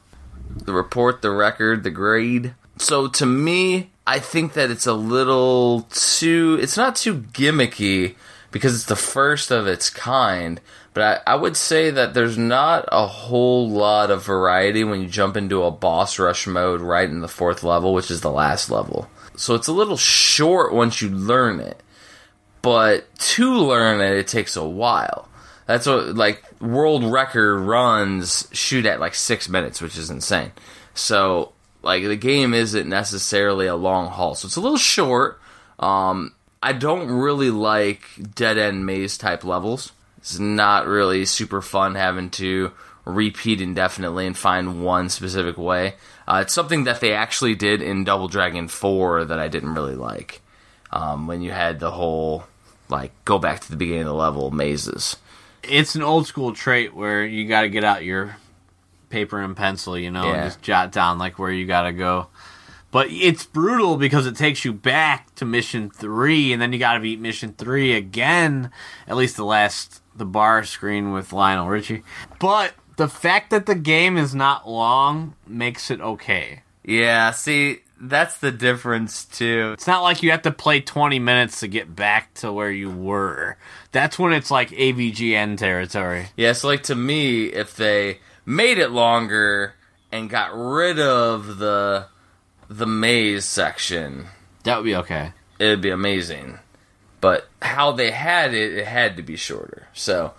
the 0.56 0.72
report, 0.72 1.22
the 1.22 1.30
record, 1.30 1.82
the 1.82 1.90
grade. 1.90 2.54
So 2.78 3.08
to 3.08 3.26
me, 3.26 3.89
I 4.10 4.18
think 4.18 4.54
that 4.54 4.72
it's 4.72 4.88
a 4.88 4.92
little 4.92 5.82
too. 5.92 6.58
It's 6.60 6.76
not 6.76 6.96
too 6.96 7.14
gimmicky 7.14 8.16
because 8.50 8.74
it's 8.74 8.86
the 8.86 8.96
first 8.96 9.52
of 9.52 9.68
its 9.68 9.88
kind. 9.88 10.60
But 10.94 11.22
I, 11.28 11.34
I 11.34 11.36
would 11.36 11.56
say 11.56 11.90
that 11.90 12.12
there's 12.12 12.36
not 12.36 12.88
a 12.90 13.06
whole 13.06 13.70
lot 13.70 14.10
of 14.10 14.24
variety 14.24 14.82
when 14.82 15.00
you 15.00 15.06
jump 15.06 15.36
into 15.36 15.62
a 15.62 15.70
boss 15.70 16.18
rush 16.18 16.48
mode 16.48 16.80
right 16.80 17.08
in 17.08 17.20
the 17.20 17.28
fourth 17.28 17.62
level, 17.62 17.94
which 17.94 18.10
is 18.10 18.20
the 18.20 18.32
last 18.32 18.68
level. 18.68 19.08
So 19.36 19.54
it's 19.54 19.68
a 19.68 19.72
little 19.72 19.96
short 19.96 20.74
once 20.74 21.00
you 21.00 21.08
learn 21.08 21.60
it. 21.60 21.80
But 22.62 23.16
to 23.16 23.54
learn 23.54 24.00
it, 24.00 24.18
it 24.18 24.26
takes 24.26 24.56
a 24.56 24.66
while. 24.66 25.28
That's 25.66 25.86
what 25.86 26.16
like 26.16 26.42
world 26.60 27.04
record 27.04 27.60
runs 27.60 28.48
shoot 28.50 28.86
at 28.86 28.98
like 28.98 29.14
six 29.14 29.48
minutes, 29.48 29.80
which 29.80 29.96
is 29.96 30.10
insane. 30.10 30.50
So 30.94 31.52
like 31.82 32.04
the 32.04 32.16
game 32.16 32.54
isn't 32.54 32.88
necessarily 32.88 33.66
a 33.66 33.76
long 33.76 34.08
haul, 34.08 34.34
so 34.34 34.46
it's 34.46 34.56
a 34.56 34.60
little 34.60 34.76
short. 34.76 35.40
Um, 35.78 36.34
I 36.62 36.72
don't 36.72 37.10
really 37.10 37.50
like 37.50 38.02
dead 38.34 38.58
end 38.58 38.84
maze 38.84 39.16
type 39.16 39.44
levels. 39.44 39.92
It's 40.18 40.38
not 40.38 40.86
really 40.86 41.24
super 41.24 41.62
fun 41.62 41.94
having 41.94 42.28
to 42.30 42.72
repeat 43.06 43.60
indefinitely 43.60 44.26
and 44.26 44.36
find 44.36 44.84
one 44.84 45.08
specific 45.08 45.56
way. 45.56 45.94
Uh, 46.28 46.40
it's 46.42 46.52
something 46.52 46.84
that 46.84 47.00
they 47.00 47.12
actually 47.12 47.54
did 47.54 47.80
in 47.80 48.04
Double 48.04 48.28
Dragon 48.28 48.68
4 48.68 49.24
that 49.24 49.38
I 49.38 49.48
didn't 49.48 49.74
really 49.74 49.94
like. 49.94 50.42
Um, 50.92 51.26
when 51.26 51.40
you 51.40 51.50
had 51.50 51.80
the 51.80 51.90
whole, 51.90 52.44
like, 52.88 53.12
go 53.24 53.38
back 53.38 53.60
to 53.60 53.70
the 53.70 53.76
beginning 53.76 54.02
of 54.02 54.08
the 54.08 54.14
level 54.14 54.50
mazes. 54.50 55.16
It's 55.62 55.94
an 55.94 56.02
old 56.02 56.26
school 56.26 56.52
trait 56.52 56.94
where 56.94 57.24
you 57.24 57.46
got 57.46 57.62
to 57.62 57.68
get 57.68 57.84
out 57.84 58.04
your 58.04 58.36
paper 59.10 59.40
and 59.40 59.56
pencil, 59.56 59.98
you 59.98 60.10
know, 60.10 60.24
Yeah. 60.24 60.34
and 60.34 60.44
just 60.44 60.62
jot 60.62 60.92
down 60.92 61.18
like 61.18 61.38
where 61.38 61.50
you 61.52 61.66
got 61.66 61.82
to 61.82 61.92
go. 61.92 62.28
But 62.92 63.08
it's 63.10 63.44
brutal 63.46 63.96
because 63.96 64.26
it 64.26 64.34
takes 64.36 64.64
you 64.64 64.72
back 64.72 65.32
to 65.36 65.44
mission 65.44 65.90
three, 65.90 66.52
and 66.52 66.60
then 66.60 66.72
you 66.72 66.78
got 66.78 66.94
to 66.94 67.00
beat 67.00 67.20
mission 67.20 67.54
three 67.56 67.92
again. 67.94 68.70
At 69.06 69.16
least 69.16 69.36
the 69.36 69.44
last 69.44 70.02
the 70.16 70.24
bar 70.24 70.64
screen 70.64 71.12
with 71.12 71.32
Lionel 71.32 71.68
Richie. 71.68 72.02
But 72.40 72.74
the 72.96 73.08
fact 73.08 73.50
that 73.50 73.66
the 73.66 73.76
game 73.76 74.16
is 74.16 74.34
not 74.34 74.68
long 74.68 75.34
makes 75.46 75.88
it 75.90 76.00
okay. 76.00 76.62
Yeah, 76.84 77.30
see, 77.30 77.80
that's 78.00 78.38
the 78.38 78.50
difference, 78.50 79.24
too. 79.24 79.70
It's 79.74 79.86
not 79.86 80.02
like 80.02 80.22
you 80.24 80.32
have 80.32 80.42
to 80.42 80.50
play 80.50 80.80
20 80.80 81.18
minutes 81.20 81.60
to 81.60 81.68
get 81.68 81.94
back 81.94 82.34
to 82.34 82.52
where 82.52 82.70
you 82.72 82.90
were. 82.90 83.56
That's 83.92 84.18
when 84.18 84.32
it's 84.32 84.50
like 84.50 84.70
AVGN 84.70 85.58
territory. 85.58 86.26
Yeah, 86.36 86.52
so, 86.54 86.66
like, 86.68 86.82
to 86.84 86.96
me, 86.96 87.44
if 87.44 87.76
they 87.76 88.18
made 88.50 88.78
it 88.78 88.90
longer 88.90 89.74
and 90.12 90.28
got 90.28 90.50
rid 90.56 90.98
of 90.98 91.58
the 91.58 92.06
the 92.68 92.86
maze 92.86 93.44
section, 93.44 94.26
That 94.64 94.76
would 94.76 94.84
be 94.84 94.96
okay. 94.96 95.32
it'd 95.58 95.80
be 95.80 95.90
amazing. 95.90 96.58
But 97.20 97.48
how 97.60 97.92
they 97.92 98.10
had 98.12 98.54
it, 98.54 98.74
it 98.78 98.86
had 98.86 99.16
to 99.16 99.22
be 99.22 99.36
shorter. 99.36 99.88
So, 99.92 100.32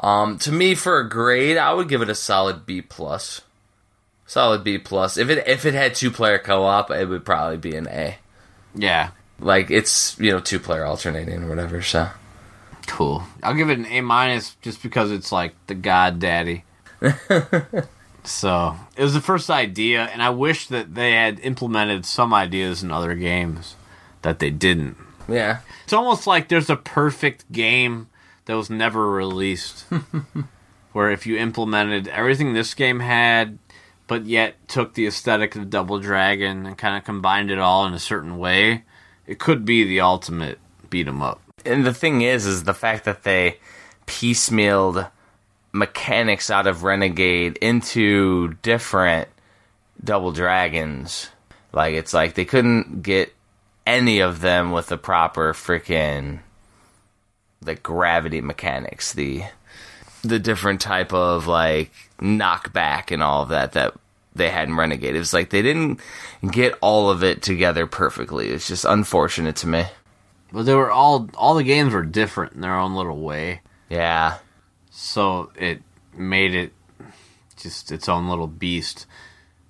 Um, 0.00 0.38
to 0.40 0.52
me, 0.52 0.74
for 0.74 0.98
a 1.00 1.08
grade, 1.08 1.56
I 1.56 1.72
would 1.72 1.88
give 1.88 2.02
it 2.02 2.10
a 2.10 2.14
solid 2.14 2.66
B 2.66 2.82
plus. 2.82 3.40
Solid 4.26 4.62
B 4.62 4.76
plus. 4.78 5.16
If 5.16 5.28
it 5.30 5.46
if 5.48 5.64
it 5.64 5.74
had 5.74 5.94
two 5.94 6.10
player 6.10 6.38
co 6.38 6.64
op, 6.64 6.90
it 6.90 7.08
would 7.08 7.24
probably 7.24 7.56
be 7.56 7.74
an 7.76 7.88
A. 7.88 8.18
Yeah. 8.74 9.10
Like 9.40 9.70
it's 9.70 10.18
you 10.18 10.30
know 10.32 10.40
two 10.40 10.58
player 10.60 10.84
alternating 10.84 11.42
or 11.44 11.48
whatever. 11.48 11.80
So 11.82 12.08
Cool. 12.86 13.22
I'll 13.42 13.54
give 13.54 13.70
it 13.70 13.78
an 13.78 13.86
A 13.86 14.00
minus 14.00 14.54
just 14.62 14.82
because 14.82 15.10
it's 15.10 15.30
like 15.32 15.54
the 15.66 15.74
God 15.74 16.18
Daddy. 16.20 16.64
So 18.24 18.76
it 18.96 19.02
was 19.02 19.14
the 19.14 19.20
first 19.20 19.50
idea, 19.50 20.04
and 20.12 20.22
I 20.22 20.30
wish 20.30 20.66
that 20.68 20.94
they 20.94 21.12
had 21.12 21.40
implemented 21.40 22.04
some 22.04 22.34
ideas 22.34 22.82
in 22.82 22.90
other 22.90 23.14
games 23.14 23.76
that 24.22 24.38
they 24.38 24.50
didn't. 24.50 24.96
yeah, 25.28 25.60
It's 25.84 25.92
almost 25.92 26.26
like 26.26 26.48
there's 26.48 26.70
a 26.70 26.76
perfect 26.76 27.50
game 27.52 28.08
that 28.46 28.54
was 28.56 28.70
never 28.70 29.10
released. 29.10 29.84
where 30.92 31.10
if 31.10 31.26
you 31.26 31.36
implemented 31.36 32.08
everything 32.08 32.54
this 32.54 32.74
game 32.74 33.00
had, 33.00 33.58
but 34.06 34.24
yet 34.26 34.56
took 34.68 34.94
the 34.94 35.06
aesthetic 35.06 35.54
of 35.54 35.70
Double 35.70 36.00
Dragon 36.00 36.66
and 36.66 36.78
kind 36.78 36.96
of 36.96 37.04
combined 37.04 37.50
it 37.50 37.58
all 37.58 37.84
in 37.86 37.92
a 37.92 37.98
certain 37.98 38.38
way, 38.38 38.84
it 39.26 39.38
could 39.38 39.64
be 39.64 39.84
the 39.84 40.00
ultimate 40.00 40.58
beat 40.90 41.06
'em 41.06 41.22
up. 41.22 41.40
and 41.66 41.84
the 41.84 41.92
thing 41.94 42.22
is, 42.22 42.46
is 42.46 42.64
the 42.64 42.72
fact 42.74 43.04
that 43.04 43.22
they 43.22 43.58
piecemealed 44.06 45.08
mechanics 45.72 46.50
out 46.50 46.66
of 46.66 46.82
Renegade 46.82 47.56
into 47.58 48.54
different 48.62 49.28
Double 50.02 50.32
Dragons. 50.32 51.30
Like 51.72 51.94
it's 51.94 52.14
like 52.14 52.34
they 52.34 52.44
couldn't 52.44 53.02
get 53.02 53.34
any 53.86 54.20
of 54.20 54.40
them 54.40 54.72
with 54.72 54.86
the 54.86 54.98
proper 54.98 55.52
freaking 55.52 56.40
the 57.60 57.74
gravity 57.74 58.40
mechanics, 58.40 59.12
the 59.12 59.42
the 60.22 60.38
different 60.38 60.80
type 60.80 61.12
of 61.12 61.46
like 61.46 61.92
knockback 62.20 63.10
and 63.10 63.22
all 63.22 63.42
of 63.42 63.50
that 63.50 63.72
that 63.72 63.94
they 64.34 64.50
had 64.50 64.68
in 64.68 64.76
Renegade. 64.76 65.14
It 65.14 65.18
was 65.18 65.34
like 65.34 65.50
they 65.50 65.62
didn't 65.62 66.00
get 66.50 66.76
all 66.80 67.10
of 67.10 67.22
it 67.22 67.42
together 67.42 67.86
perfectly. 67.86 68.48
It's 68.48 68.68
just 68.68 68.84
unfortunate 68.84 69.56
to 69.56 69.66
me. 69.66 69.84
But 70.52 70.64
they 70.64 70.74
were 70.74 70.90
all 70.90 71.28
all 71.34 71.54
the 71.54 71.64
games 71.64 71.92
were 71.92 72.04
different 72.04 72.54
in 72.54 72.60
their 72.60 72.76
own 72.76 72.94
little 72.94 73.18
way. 73.18 73.60
Yeah. 73.90 74.38
So 74.90 75.50
it 75.56 75.82
made 76.14 76.54
it 76.54 76.72
just 77.56 77.92
its 77.92 78.08
own 78.08 78.28
little 78.28 78.46
beast. 78.46 79.06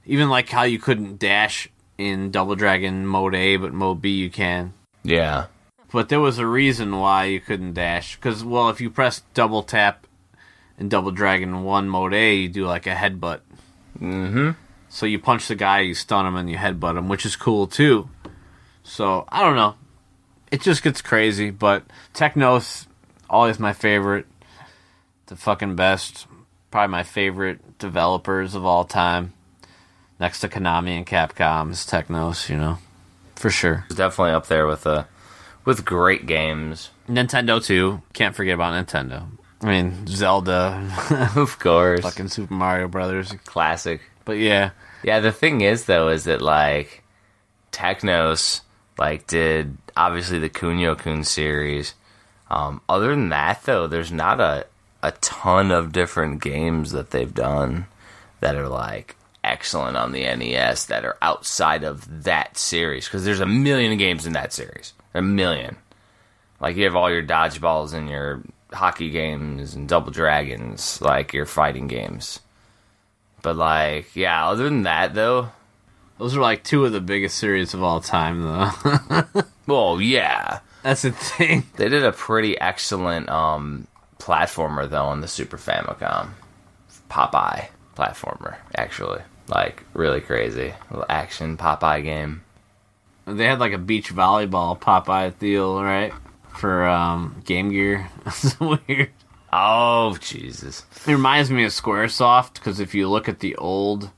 Even 0.04 0.28
like 0.28 0.48
how 0.48 0.62
you 0.62 0.78
couldn't 0.78 1.18
dash 1.18 1.68
in 1.98 2.30
Double 2.30 2.54
Dragon 2.54 3.06
mode 3.06 3.34
A, 3.34 3.56
but 3.56 3.72
mode 3.72 4.00
B 4.00 4.10
you 4.10 4.30
can. 4.30 4.72
Yeah. 5.02 5.46
But 5.90 6.08
there 6.08 6.20
was 6.20 6.38
a 6.38 6.46
reason 6.46 6.96
why 6.96 7.24
you 7.24 7.40
couldn't 7.40 7.74
dash. 7.74 8.16
Because, 8.16 8.44
well, 8.44 8.68
if 8.68 8.80
you 8.80 8.90
press 8.90 9.22
double 9.34 9.62
tap 9.62 10.06
in 10.78 10.88
Double 10.88 11.10
Dragon 11.10 11.64
1 11.64 11.88
mode 11.88 12.14
A, 12.14 12.34
you 12.34 12.48
do 12.48 12.66
like 12.66 12.86
a 12.86 12.94
headbutt. 12.94 13.40
Mm-hmm. 13.98 14.50
So 14.90 15.06
you 15.06 15.18
punch 15.18 15.48
the 15.48 15.54
guy, 15.54 15.80
you 15.80 15.94
stun 15.94 16.26
him, 16.26 16.36
and 16.36 16.48
you 16.50 16.56
headbutt 16.56 16.96
him, 16.96 17.08
which 17.08 17.26
is 17.26 17.36
cool 17.36 17.66
too. 17.66 18.10
So, 18.82 19.24
I 19.28 19.42
don't 19.42 19.56
know. 19.56 19.76
It 20.50 20.60
just 20.62 20.82
gets 20.82 21.02
crazy, 21.02 21.50
but 21.50 21.84
Technos, 22.14 22.86
always 23.28 23.58
my 23.58 23.72
favorite. 23.72 24.26
The 25.29 25.37
fucking 25.37 25.76
best. 25.76 26.26
Probably 26.70 26.91
my 26.93 27.03
favorite 27.03 27.79
developers 27.79 28.55
of 28.55 28.64
all 28.66 28.85
time. 28.85 29.33
Next 30.20 30.41
to 30.41 30.49
Konami 30.49 30.97
and 30.97 31.07
Capcom 31.07 31.70
is 31.70 31.87
Technos, 31.87 32.51
you 32.51 32.57
know. 32.57 32.79
For 33.37 33.51
sure. 33.51 33.87
Definitely 33.89 34.33
up 34.33 34.47
there 34.49 34.66
with 34.66 34.87
uh 34.87 35.05
with 35.64 35.85
great 35.85 36.26
games. 36.26 36.91
Nintendo 37.09 37.64
too. 37.64 38.03
Can't 38.12 38.35
forget 38.35 38.55
about 38.55 38.74
Nintendo. 38.74 39.26
I 39.62 39.66
mean, 39.66 40.07
Zelda, 40.07 40.89
of 41.37 41.59
course. 41.59 42.01
fucking 42.01 42.29
Super 42.29 42.53
Mario 42.55 42.89
Brothers. 42.89 43.33
classic. 43.45 44.01
But 44.24 44.39
yeah, 44.39 44.70
Yeah, 45.03 45.20
the 45.20 45.33
thing 45.33 45.61
is 45.62 45.85
though 45.87 46.09
is 46.09 46.24
that 46.24 46.43
like 46.43 47.03
Technos 47.70 48.62
like 48.99 49.26
did 49.26 49.76
obviously 49.97 50.39
the 50.39 50.51
Kunio 50.51 50.99
Kun 50.99 51.22
series. 51.24 51.95
Um, 52.51 52.81
other 52.89 53.11
than 53.11 53.29
that 53.29 53.62
though, 53.64 53.87
there's 53.87 54.11
not 54.12 54.41
a 54.41 54.66
a 55.03 55.12
ton 55.12 55.70
of 55.70 55.92
different 55.92 56.42
games 56.42 56.92
that 56.92 57.11
they've 57.11 57.34
done 57.34 57.86
that 58.40 58.57
are 58.57 58.68
like 58.68 59.16
excellent 59.44 59.96
on 59.96 60.12
the 60.12 60.22
NES 60.22 60.86
that 60.86 61.05
are 61.05 61.16
outside 61.22 61.84
of 61.84 62.24
that 62.24 62.59
series 62.59 63.07
because 63.07 63.24
there's 63.24 63.40
a 63.40 63.46
million 63.46 63.96
games 63.99 64.26
in 64.26 64.32
that 64.32 64.53
series. 64.53 64.92
A 65.14 65.22
million. 65.22 65.76
Like 66.61 66.76
you 66.76 66.84
have 66.84 66.96
all 66.96 67.11
your 67.11 67.22
dodgeballs 67.22 67.94
and 67.94 68.09
your 68.09 68.42
hockey 68.72 69.11
games 69.11 69.74
and 69.74 69.88
double 69.88 70.11
dragons, 70.11 71.01
like 71.01 71.32
your 71.32 71.46
fighting 71.46 71.86
games. 71.86 72.40
But 73.42 73.57
like, 73.57 74.14
yeah, 74.14 74.49
other 74.49 74.64
than 74.64 74.82
that 74.82 75.14
though, 75.14 75.51
those 76.18 76.36
are 76.36 76.40
like 76.40 76.64
two 76.64 76.84
of 76.84 76.92
the 76.92 77.01
biggest 77.01 77.38
series 77.38 77.74
of 77.74 77.82
all 77.82 78.01
time, 78.01 78.42
though. 78.42 79.44
well, 79.66 80.01
yeah. 80.01 80.61
That's 80.82 81.03
the 81.03 81.12
thing. 81.12 81.64
They 81.76 81.88
did 81.88 82.05
a 82.05 82.12
pretty 82.12 82.59
excellent 82.59 83.28
um 83.28 83.86
platformer 84.29 84.89
though 84.89 85.07
on 85.07 85.22
the 85.22 85.29
Super 85.29 85.57
Famicom. 85.57 86.31
Popeye 87.11 87.68
platformer, 87.97 88.57
actually. 88.76 89.22
Like 89.49 89.83
really 89.95 90.20
crazy. 90.20 90.74
Little 90.91 91.07
action 91.09 91.57
Popeye 91.57 92.05
game. 92.05 92.45
They 93.24 93.47
had 93.47 93.59
like 93.61 93.72
a 93.72 93.79
beach 93.79 94.14
volleyball 94.14 94.79
Popeye 94.79 95.39
deal, 95.39 95.83
right? 95.83 96.12
For 96.59 96.87
um, 96.87 97.41
Game 97.45 97.70
Gear. 97.70 98.09
That's 98.24 98.61
weird. 98.61 99.11
Oh 99.51 100.16
Jesus. 100.20 100.85
It 101.07 101.12
reminds 101.12 101.51
me 101.51 101.64
of 101.64 101.72
SquareSoft 101.72 102.55
because 102.55 102.81
if 102.81 102.95
you 102.95 103.09
look 103.09 103.29
at 103.29 103.41
the 103.41 103.57
old 103.57 104.11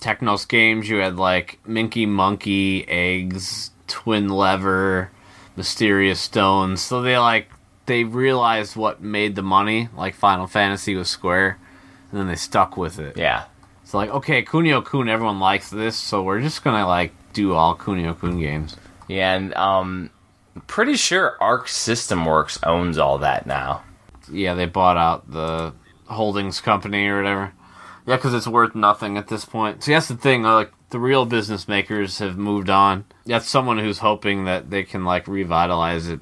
Technos 0.00 0.46
games, 0.46 0.88
you 0.88 0.96
had 0.96 1.16
like 1.16 1.58
Minky 1.66 2.06
Monkey, 2.06 2.88
Eggs, 2.88 3.72
Twin 3.86 4.28
Lever, 4.28 5.10
Mysterious 5.56 6.20
Stones. 6.20 6.80
So 6.80 7.02
they 7.02 7.18
like 7.18 7.50
they 7.88 8.04
realized 8.04 8.76
what 8.76 9.02
made 9.02 9.34
the 9.34 9.42
money, 9.42 9.88
like 9.96 10.14
Final 10.14 10.46
Fantasy 10.46 10.94
was 10.94 11.08
Square, 11.08 11.58
and 12.12 12.20
then 12.20 12.28
they 12.28 12.36
stuck 12.36 12.76
with 12.76 13.00
it. 13.00 13.16
Yeah. 13.16 13.46
It's 13.82 13.94
like, 13.94 14.10
okay, 14.10 14.44
Kunio 14.44 14.84
Kun, 14.84 15.08
everyone 15.08 15.40
likes 15.40 15.70
this, 15.70 15.96
so 15.96 16.22
we're 16.22 16.40
just 16.40 16.62
gonna 16.62 16.86
like 16.86 17.12
do 17.32 17.54
all 17.54 17.76
Kunio 17.76 18.18
Kun 18.18 18.38
games. 18.38 18.76
Yeah, 19.08 19.34
and 19.34 19.54
um 19.54 20.10
pretty 20.66 20.96
sure 20.96 21.36
Arc 21.40 21.68
System 21.68 22.24
Works 22.24 22.58
owns 22.62 22.98
all 22.98 23.18
that 23.18 23.46
now. 23.46 23.82
Yeah, 24.30 24.54
they 24.54 24.66
bought 24.66 24.96
out 24.96 25.30
the 25.30 25.72
holdings 26.06 26.60
company 26.60 27.06
or 27.06 27.16
whatever. 27.16 27.52
Yeah, 28.06 28.16
because 28.16 28.34
it's 28.34 28.46
worth 28.46 28.74
nothing 28.74 29.16
at 29.16 29.28
this 29.28 29.44
point. 29.44 29.82
See, 29.82 29.92
that's 29.92 30.08
the 30.08 30.16
thing. 30.16 30.42
Like 30.42 30.72
the 30.90 30.98
real 30.98 31.24
business 31.26 31.68
makers 31.68 32.18
have 32.18 32.36
moved 32.36 32.70
on. 32.70 33.04
That's 33.26 33.48
someone 33.48 33.78
who's 33.78 33.98
hoping 33.98 34.44
that 34.44 34.70
they 34.70 34.82
can 34.82 35.04
like 35.04 35.26
revitalize 35.28 36.08
it. 36.08 36.20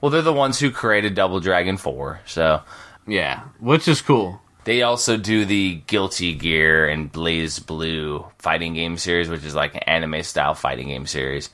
Well, 0.00 0.10
they're 0.10 0.22
the 0.22 0.32
ones 0.32 0.58
who 0.58 0.70
created 0.70 1.14
Double 1.14 1.40
Dragon 1.40 1.76
4, 1.76 2.20
so 2.26 2.62
Yeah, 3.06 3.42
which 3.58 3.88
is 3.88 4.00
cool. 4.02 4.40
They 4.64 4.82
also 4.82 5.16
do 5.16 5.44
the 5.44 5.82
Guilty 5.86 6.34
Gear 6.34 6.88
and 6.88 7.12
BlazBlue 7.12 8.30
fighting 8.38 8.74
game 8.74 8.98
series, 8.98 9.28
which 9.28 9.44
is 9.44 9.54
like 9.54 9.74
an 9.74 9.82
anime 9.82 10.22
style 10.22 10.54
fighting 10.54 10.88
game 10.88 11.06
series. 11.06 11.50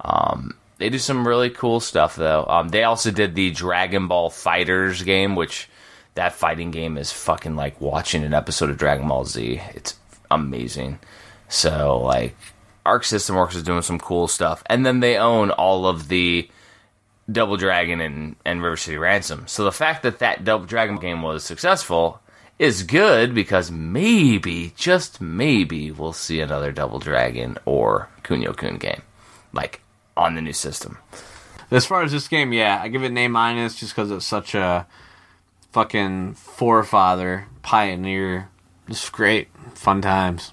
Um, 0.00 0.56
they 0.78 0.88
do 0.88 0.98
some 0.98 1.26
really 1.26 1.50
cool 1.50 1.80
stuff 1.80 2.16
though. 2.16 2.46
Um, 2.48 2.70
they 2.70 2.84
also 2.84 3.10
did 3.10 3.34
the 3.34 3.50
Dragon 3.50 4.08
Ball 4.08 4.30
FighterZ 4.30 5.04
game, 5.04 5.34
which 5.34 5.68
that 6.14 6.32
fighting 6.32 6.70
game 6.70 6.96
is 6.96 7.12
fucking 7.12 7.56
like 7.56 7.80
watching 7.80 8.24
an 8.24 8.34
episode 8.34 8.70
of 8.70 8.78
Dragon 8.78 9.08
Ball 9.08 9.24
Z. 9.24 9.60
It's 9.74 9.94
amazing. 10.30 10.98
So 11.48 11.98
like, 11.98 12.34
Arc 12.86 13.04
System 13.04 13.36
Works 13.36 13.54
is 13.54 13.62
doing 13.62 13.82
some 13.82 13.98
cool 13.98 14.28
stuff, 14.28 14.62
and 14.66 14.86
then 14.86 15.00
they 15.00 15.18
own 15.18 15.50
all 15.50 15.86
of 15.86 16.08
the 16.08 16.48
Double 17.30 17.56
Dragon 17.56 18.00
and, 18.00 18.36
and 18.44 18.62
River 18.62 18.76
City 18.76 18.96
Ransom. 18.96 19.46
So 19.46 19.64
the 19.64 19.72
fact 19.72 20.02
that 20.02 20.18
that 20.20 20.44
Double 20.44 20.66
Dragon 20.66 20.96
game 20.96 21.22
was 21.22 21.44
successful 21.44 22.20
is 22.58 22.82
good 22.82 23.34
because 23.34 23.70
maybe, 23.70 24.72
just 24.76 25.20
maybe, 25.20 25.90
we'll 25.90 26.12
see 26.12 26.40
another 26.40 26.72
Double 26.72 26.98
Dragon 26.98 27.58
or 27.64 28.08
Kunio 28.24 28.56
Kun 28.56 28.78
game. 28.78 29.02
Like, 29.52 29.80
on 30.16 30.34
the 30.34 30.42
new 30.42 30.52
system. 30.52 30.98
As 31.70 31.86
far 31.86 32.02
as 32.02 32.12
this 32.12 32.28
game, 32.28 32.52
yeah, 32.52 32.80
I 32.82 32.88
give 32.88 33.02
it 33.02 33.10
an 33.10 33.18
A 33.18 33.28
minus 33.28 33.76
just 33.76 33.94
because 33.94 34.10
it's 34.10 34.26
such 34.26 34.54
a 34.54 34.86
fucking 35.72 36.34
forefather, 36.34 37.46
pioneer. 37.62 38.48
Just 38.88 39.12
great, 39.12 39.48
fun 39.74 40.00
times. 40.02 40.52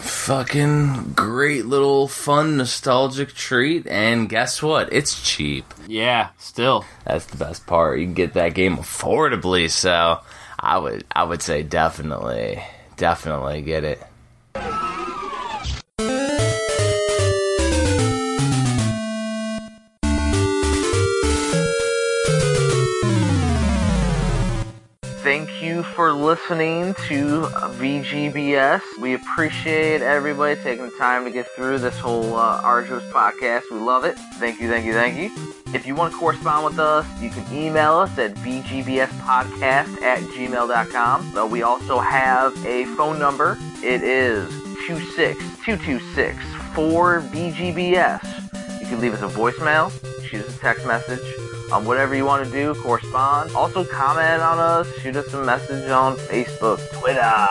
Fucking 0.00 1.12
great 1.14 1.66
little 1.66 2.08
fun 2.08 2.56
nostalgic 2.56 3.34
treat, 3.34 3.86
and 3.86 4.28
guess 4.28 4.62
what? 4.62 4.92
It's 4.92 5.22
cheap. 5.22 5.72
Yeah, 5.86 6.30
still. 6.38 6.84
That's 7.04 7.26
the 7.26 7.36
best 7.36 7.66
part. 7.66 7.98
You 7.98 8.06
can 8.06 8.14
get 8.14 8.34
that 8.34 8.54
game 8.54 8.76
affordably, 8.76 9.70
so 9.70 10.20
I 10.58 10.78
would 10.78 11.04
I 11.12 11.24
would 11.24 11.42
say 11.42 11.62
definitely 11.62 12.62
definitely 12.96 13.62
get 13.62 13.84
it. 13.84 14.89
For 26.00 26.14
listening 26.14 26.94
to 26.94 27.42
VGBS. 27.76 28.80
We 28.98 29.12
appreciate 29.12 30.00
everybody 30.00 30.58
taking 30.62 30.86
the 30.86 30.96
time 30.96 31.26
to 31.26 31.30
get 31.30 31.46
through 31.48 31.80
this 31.80 31.98
whole 31.98 32.36
uh, 32.36 32.62
arduous 32.64 33.04
podcast. 33.12 33.64
We 33.70 33.80
love 33.80 34.06
it. 34.06 34.18
Thank 34.38 34.62
you, 34.62 34.70
thank 34.70 34.86
you, 34.86 34.94
thank 34.94 35.18
you. 35.18 35.30
If 35.74 35.86
you 35.86 35.94
want 35.94 36.14
to 36.14 36.18
correspond 36.18 36.64
with 36.64 36.78
us, 36.78 37.06
you 37.20 37.28
can 37.28 37.44
email 37.54 37.96
us 37.96 38.16
at 38.16 38.34
vgbspodcast 38.36 40.00
at 40.00 40.20
gmail.com. 40.20 41.36
Uh, 41.36 41.44
we 41.44 41.64
also 41.64 41.98
have 41.98 42.56
a 42.64 42.86
phone 42.96 43.18
number. 43.18 43.58
It 43.82 44.02
is 44.02 44.48
26226 44.86 46.38
4VGBS. 46.72 48.80
You 48.80 48.86
can 48.86 49.00
leave 49.00 49.12
us 49.12 49.20
a 49.20 49.28
voicemail, 49.36 49.92
shoot 50.24 50.46
us 50.46 50.56
a 50.56 50.60
text 50.60 50.86
message, 50.86 51.20
um, 51.72 51.84
whatever 51.84 52.14
you 52.14 52.24
want 52.24 52.44
to 52.44 52.50
do, 52.50 52.74
correspond. 52.82 53.54
Also, 53.54 53.84
comment 53.84 54.42
on 54.42 54.58
us, 54.58 54.92
shoot 55.00 55.16
us 55.16 55.32
a 55.32 55.44
message 55.44 55.88
on 55.90 56.16
Facebook, 56.16 56.78
Twitter, 56.92 57.46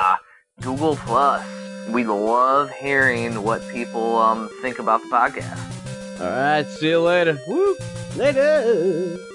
Google 0.61 0.95
Plus. 0.97 1.45
We 1.89 2.03
love 2.03 2.69
hearing 2.71 3.41
what 3.43 3.67
people 3.69 4.17
um, 4.17 4.49
think 4.61 4.79
about 4.79 5.01
the 5.01 5.07
podcast. 5.07 6.19
All 6.19 6.27
right, 6.27 6.67
see 6.67 6.89
you 6.89 6.99
later. 6.99 7.39
Woo! 7.47 7.75
Later. 8.15 9.28